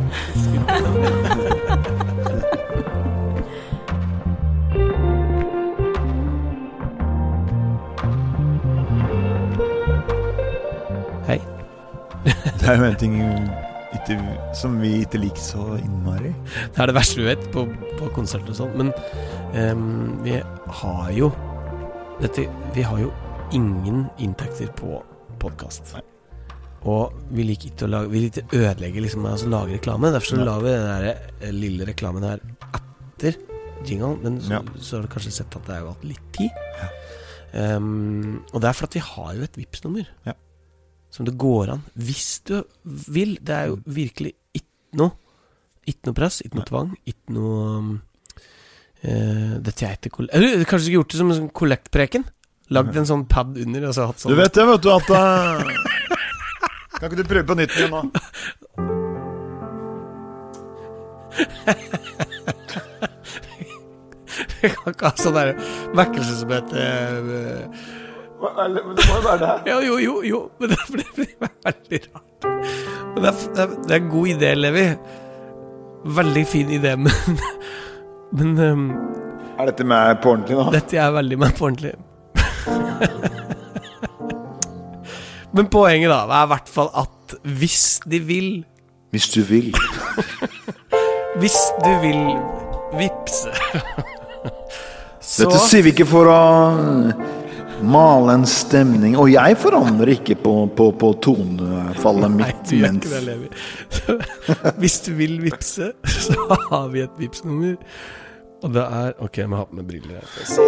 Hei. 11.27 11.39
Det 12.59 12.69
er 12.69 12.75
jo 12.77 12.83
en 12.83 12.95
ting 12.95 13.15
ikke, 14.03 14.53
som 14.55 14.75
vi 14.81 14.91
ikke 15.05 15.19
liker 15.21 15.41
så 15.41 15.65
innmari. 15.79 16.33
Det 16.73 16.79
er 16.83 16.91
det 16.91 16.95
verste 16.95 17.21
vi 17.21 17.27
vet 17.29 17.43
på, 17.53 17.63
på 17.99 18.09
konserter 18.15 18.49
og 18.53 18.57
sånn. 18.59 18.73
Men 18.79 18.91
um, 19.55 20.23
vi 20.25 20.37
har 20.81 21.11
jo 21.15 21.31
dette, 22.21 22.45
Vi 22.75 22.81
har 22.85 22.99
jo 22.99 23.11
ingen 23.51 24.05
inntekter 24.21 24.67
på 24.77 25.01
podkast. 25.39 25.95
Og 26.83 27.13
vi 27.31 27.43
liker 27.47 27.69
ikke 27.71 27.85
å 27.87 27.89
lage 27.93 28.09
Vi 28.11 28.19
liker 28.25 28.43
ikke 28.43 28.59
ødelegge 28.59 29.01
liksom, 29.05 29.25
altså 29.29 29.49
lage 29.51 29.77
reklame. 29.77 30.11
Derfor 30.11 30.33
så 30.35 30.39
Ja. 30.41 30.45
lager 30.51 30.63
vi 30.63 30.73
den 30.75 30.87
der 30.91 31.05
eh, 31.41 31.51
lille 31.55 31.85
reklamen 31.87 32.23
her 32.27 32.39
etter 32.73 33.37
jingle. 33.85 34.17
Men 34.23 34.39
så, 34.41 34.51
Ja. 34.57 34.61
så 34.79 34.97
har 34.97 35.03
du 35.03 35.07
kanskje 35.13 35.31
sett 35.31 35.55
at 35.55 35.65
det 35.65 35.75
har 35.79 35.87
gått 35.93 36.03
litt 36.03 36.31
tid. 36.33 36.49
Ehm, 37.53 38.41
og 38.53 38.61
det 38.61 38.69
er 38.69 38.73
fordi 38.73 38.99
vi 38.99 39.05
har 39.05 39.33
jo 39.37 39.43
et 39.43 39.57
Vipps-nummer 39.59 40.07
Ja. 40.25 40.33
Som 41.13 41.25
det 41.27 41.35
går 41.37 41.69
an, 41.75 41.83
hvis 41.93 42.41
du 42.49 42.55
vil. 43.13 43.37
Det 43.41 43.53
er 43.53 43.69
jo 43.69 43.77
virkelig 43.85 44.33
ikke 44.55 44.97
noe 45.01 45.11
Ikke 45.83 46.07
noe 46.07 46.15
press, 46.15 46.39
ikke 46.45 46.55
noe 46.57 46.65
tvang, 46.69 46.91
ikke 47.11 47.33
noe 47.35 47.55
um, 47.75 47.87
eh, 49.03 49.59
Dette 49.59 49.85
er 49.85 49.97
ikke. 49.99 50.27
Eller 50.31 50.63
kanskje 50.63 50.85
skulle 50.87 51.01
gjort 51.01 51.11
det 51.11 51.19
som 51.19 51.29
en 51.29 51.39
sånn 51.41 51.57
kollektpreken? 51.59 52.23
Lagd 52.73 52.95
en 52.97 53.09
sånn 53.09 53.25
pad 53.29 53.57
under 53.59 53.89
og 53.89 53.93
så 53.97 54.07
hatt 54.09 54.19
sånn 54.23 54.31
Du 54.31 54.37
vet 54.39 54.55
det, 54.55 54.63
vet 54.69 54.85
du, 54.85 54.89
at 54.93 55.07
uh, 55.11 55.17
Kan 56.95 57.07
ikke 57.09 57.19
du 57.19 57.27
prøve 57.27 57.47
på 57.51 57.57
nytt 57.59 57.75
igjen 57.77 57.93
nå? 57.93 58.01
Vi 64.63 64.69
kan 64.71 64.93
ikke 64.93 65.09
ha 65.09 65.15
sånn 65.19 65.35
vekkelse 65.99 66.33
som 66.39 66.49
heter 66.55 67.19
eh, 68.49 68.67
Det 68.73 69.05
må 69.07 69.17
jo 69.17 69.23
være 69.25 69.39
det 69.43 69.71
Ja, 69.71 69.79
Jo, 69.85 69.97
jo, 70.01 70.15
jo. 70.27 70.39
Men 70.59 70.73
det 70.73 70.79
blir, 70.91 71.05
veldig 71.65 71.99
rart. 72.07 72.47
Men 73.13 73.23
det 73.23 73.29
er, 73.29 73.35
det 73.57 73.91
er, 73.91 73.99
en 73.99 74.09
god 74.09 74.27
idé, 74.33 74.53
Levi. 74.57 74.87
Veldig 76.21 76.45
fin 76.47 76.73
idé, 76.79 76.95
men 76.97 77.37
Men 78.33 78.57
um, 78.59 78.85
Er 79.59 79.69
dette 79.69 79.85
meg 79.85 80.17
på 80.23 80.31
ordentlig 80.33 80.57
nå? 80.57 80.65
dette 80.73 80.97
er 80.97 81.11
veldig 81.13 81.37
meg 81.43 81.53
på 81.57 81.67
ordentlig. 81.67 81.93
men 85.53 85.69
poenget, 85.69 86.09
da, 86.09 86.23
er 86.25 86.47
i 86.47 86.51
hvert 86.55 86.71
fall 86.73 86.89
at 87.03 87.37
hvis 87.61 88.01
de 88.09 88.19
vil 88.25 88.49
Hvis 89.13 89.29
du 89.35 89.43
vil. 89.45 89.69
Hvis 91.41 91.59
du 91.85 91.91
vil 92.01 92.23
vippse 92.97 93.53
Så 95.23 95.47
Dette 95.47 95.61
sier 95.65 95.85
vi 95.85 95.93
ikke 95.93 96.05
for 96.09 96.29
å 96.29 96.41
male 97.83 98.33
en 98.39 98.45
stemning. 98.49 99.17
Og 99.19 99.31
jeg 99.33 99.57
forandrer 99.61 100.13
ikke 100.15 100.35
på, 100.43 100.53
på, 100.77 100.89
på 100.99 101.13
tonefallet 101.23 102.31
Nei, 102.33 102.49
mitt 102.49 102.69
du 102.69 102.75
mens 102.81 103.07
det, 103.09 103.21
Hvis 104.81 104.99
du 105.07 105.13
vil 105.19 105.39
vippse, 105.43 105.91
så 106.03 106.59
har 106.71 106.87
vi 106.93 106.99
et 107.05 107.19
vippsnummer. 107.19 107.75
Og 108.63 108.73
det 108.73 108.83
er 108.83 109.13
Ok, 109.19 109.37
jeg 109.43 109.49
må 109.51 109.55
ha 109.59 109.65
på 109.67 109.75
meg 109.75 109.87
briller 109.89 110.15
her. 110.21 110.27
for 110.31 110.41
å 110.43 110.45
se. 110.53 110.61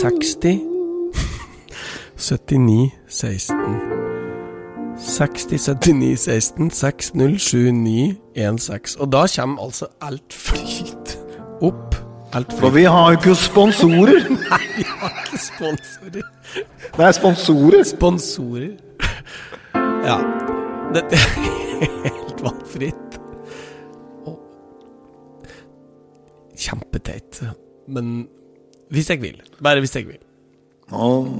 60 0.00 0.60
79 2.16 2.92
16 3.08 3.50
60 4.96 5.58
79 5.58 6.16
16 8.58 9.00
Og 9.00 9.12
da 9.12 9.26
kommer 9.36 9.62
altså 9.66 9.86
alt 10.00 10.32
flyt 10.32 11.18
opp. 11.60 11.93
For 12.34 12.70
vi 12.74 12.82
har 12.82 13.12
jo 13.12 13.18
ikke 13.20 13.34
sponsorer. 13.38 14.24
Nei, 14.50 14.62
vi 14.76 14.84
har 14.88 15.12
ikke 15.22 15.38
sponsorer. 15.38 16.24
Det 16.96 17.04
er 17.06 17.12
sponsorer. 17.14 17.84
Sponsorer. 17.86 18.72
Ja. 20.04 20.16
Dette 20.96 21.14
er 21.14 21.28
helt 22.02 22.42
valgfritt. 22.42 23.18
Og 24.26 24.40
kjempeteit. 26.58 27.38
Men 27.86 28.26
hvis 28.90 29.10
jeg 29.14 29.22
vil. 29.22 29.38
Bare 29.62 29.78
hvis 29.84 29.94
jeg 29.96 30.08
vil. 30.10 30.18
Og 30.90 31.30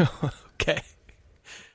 Ok. 0.54 0.68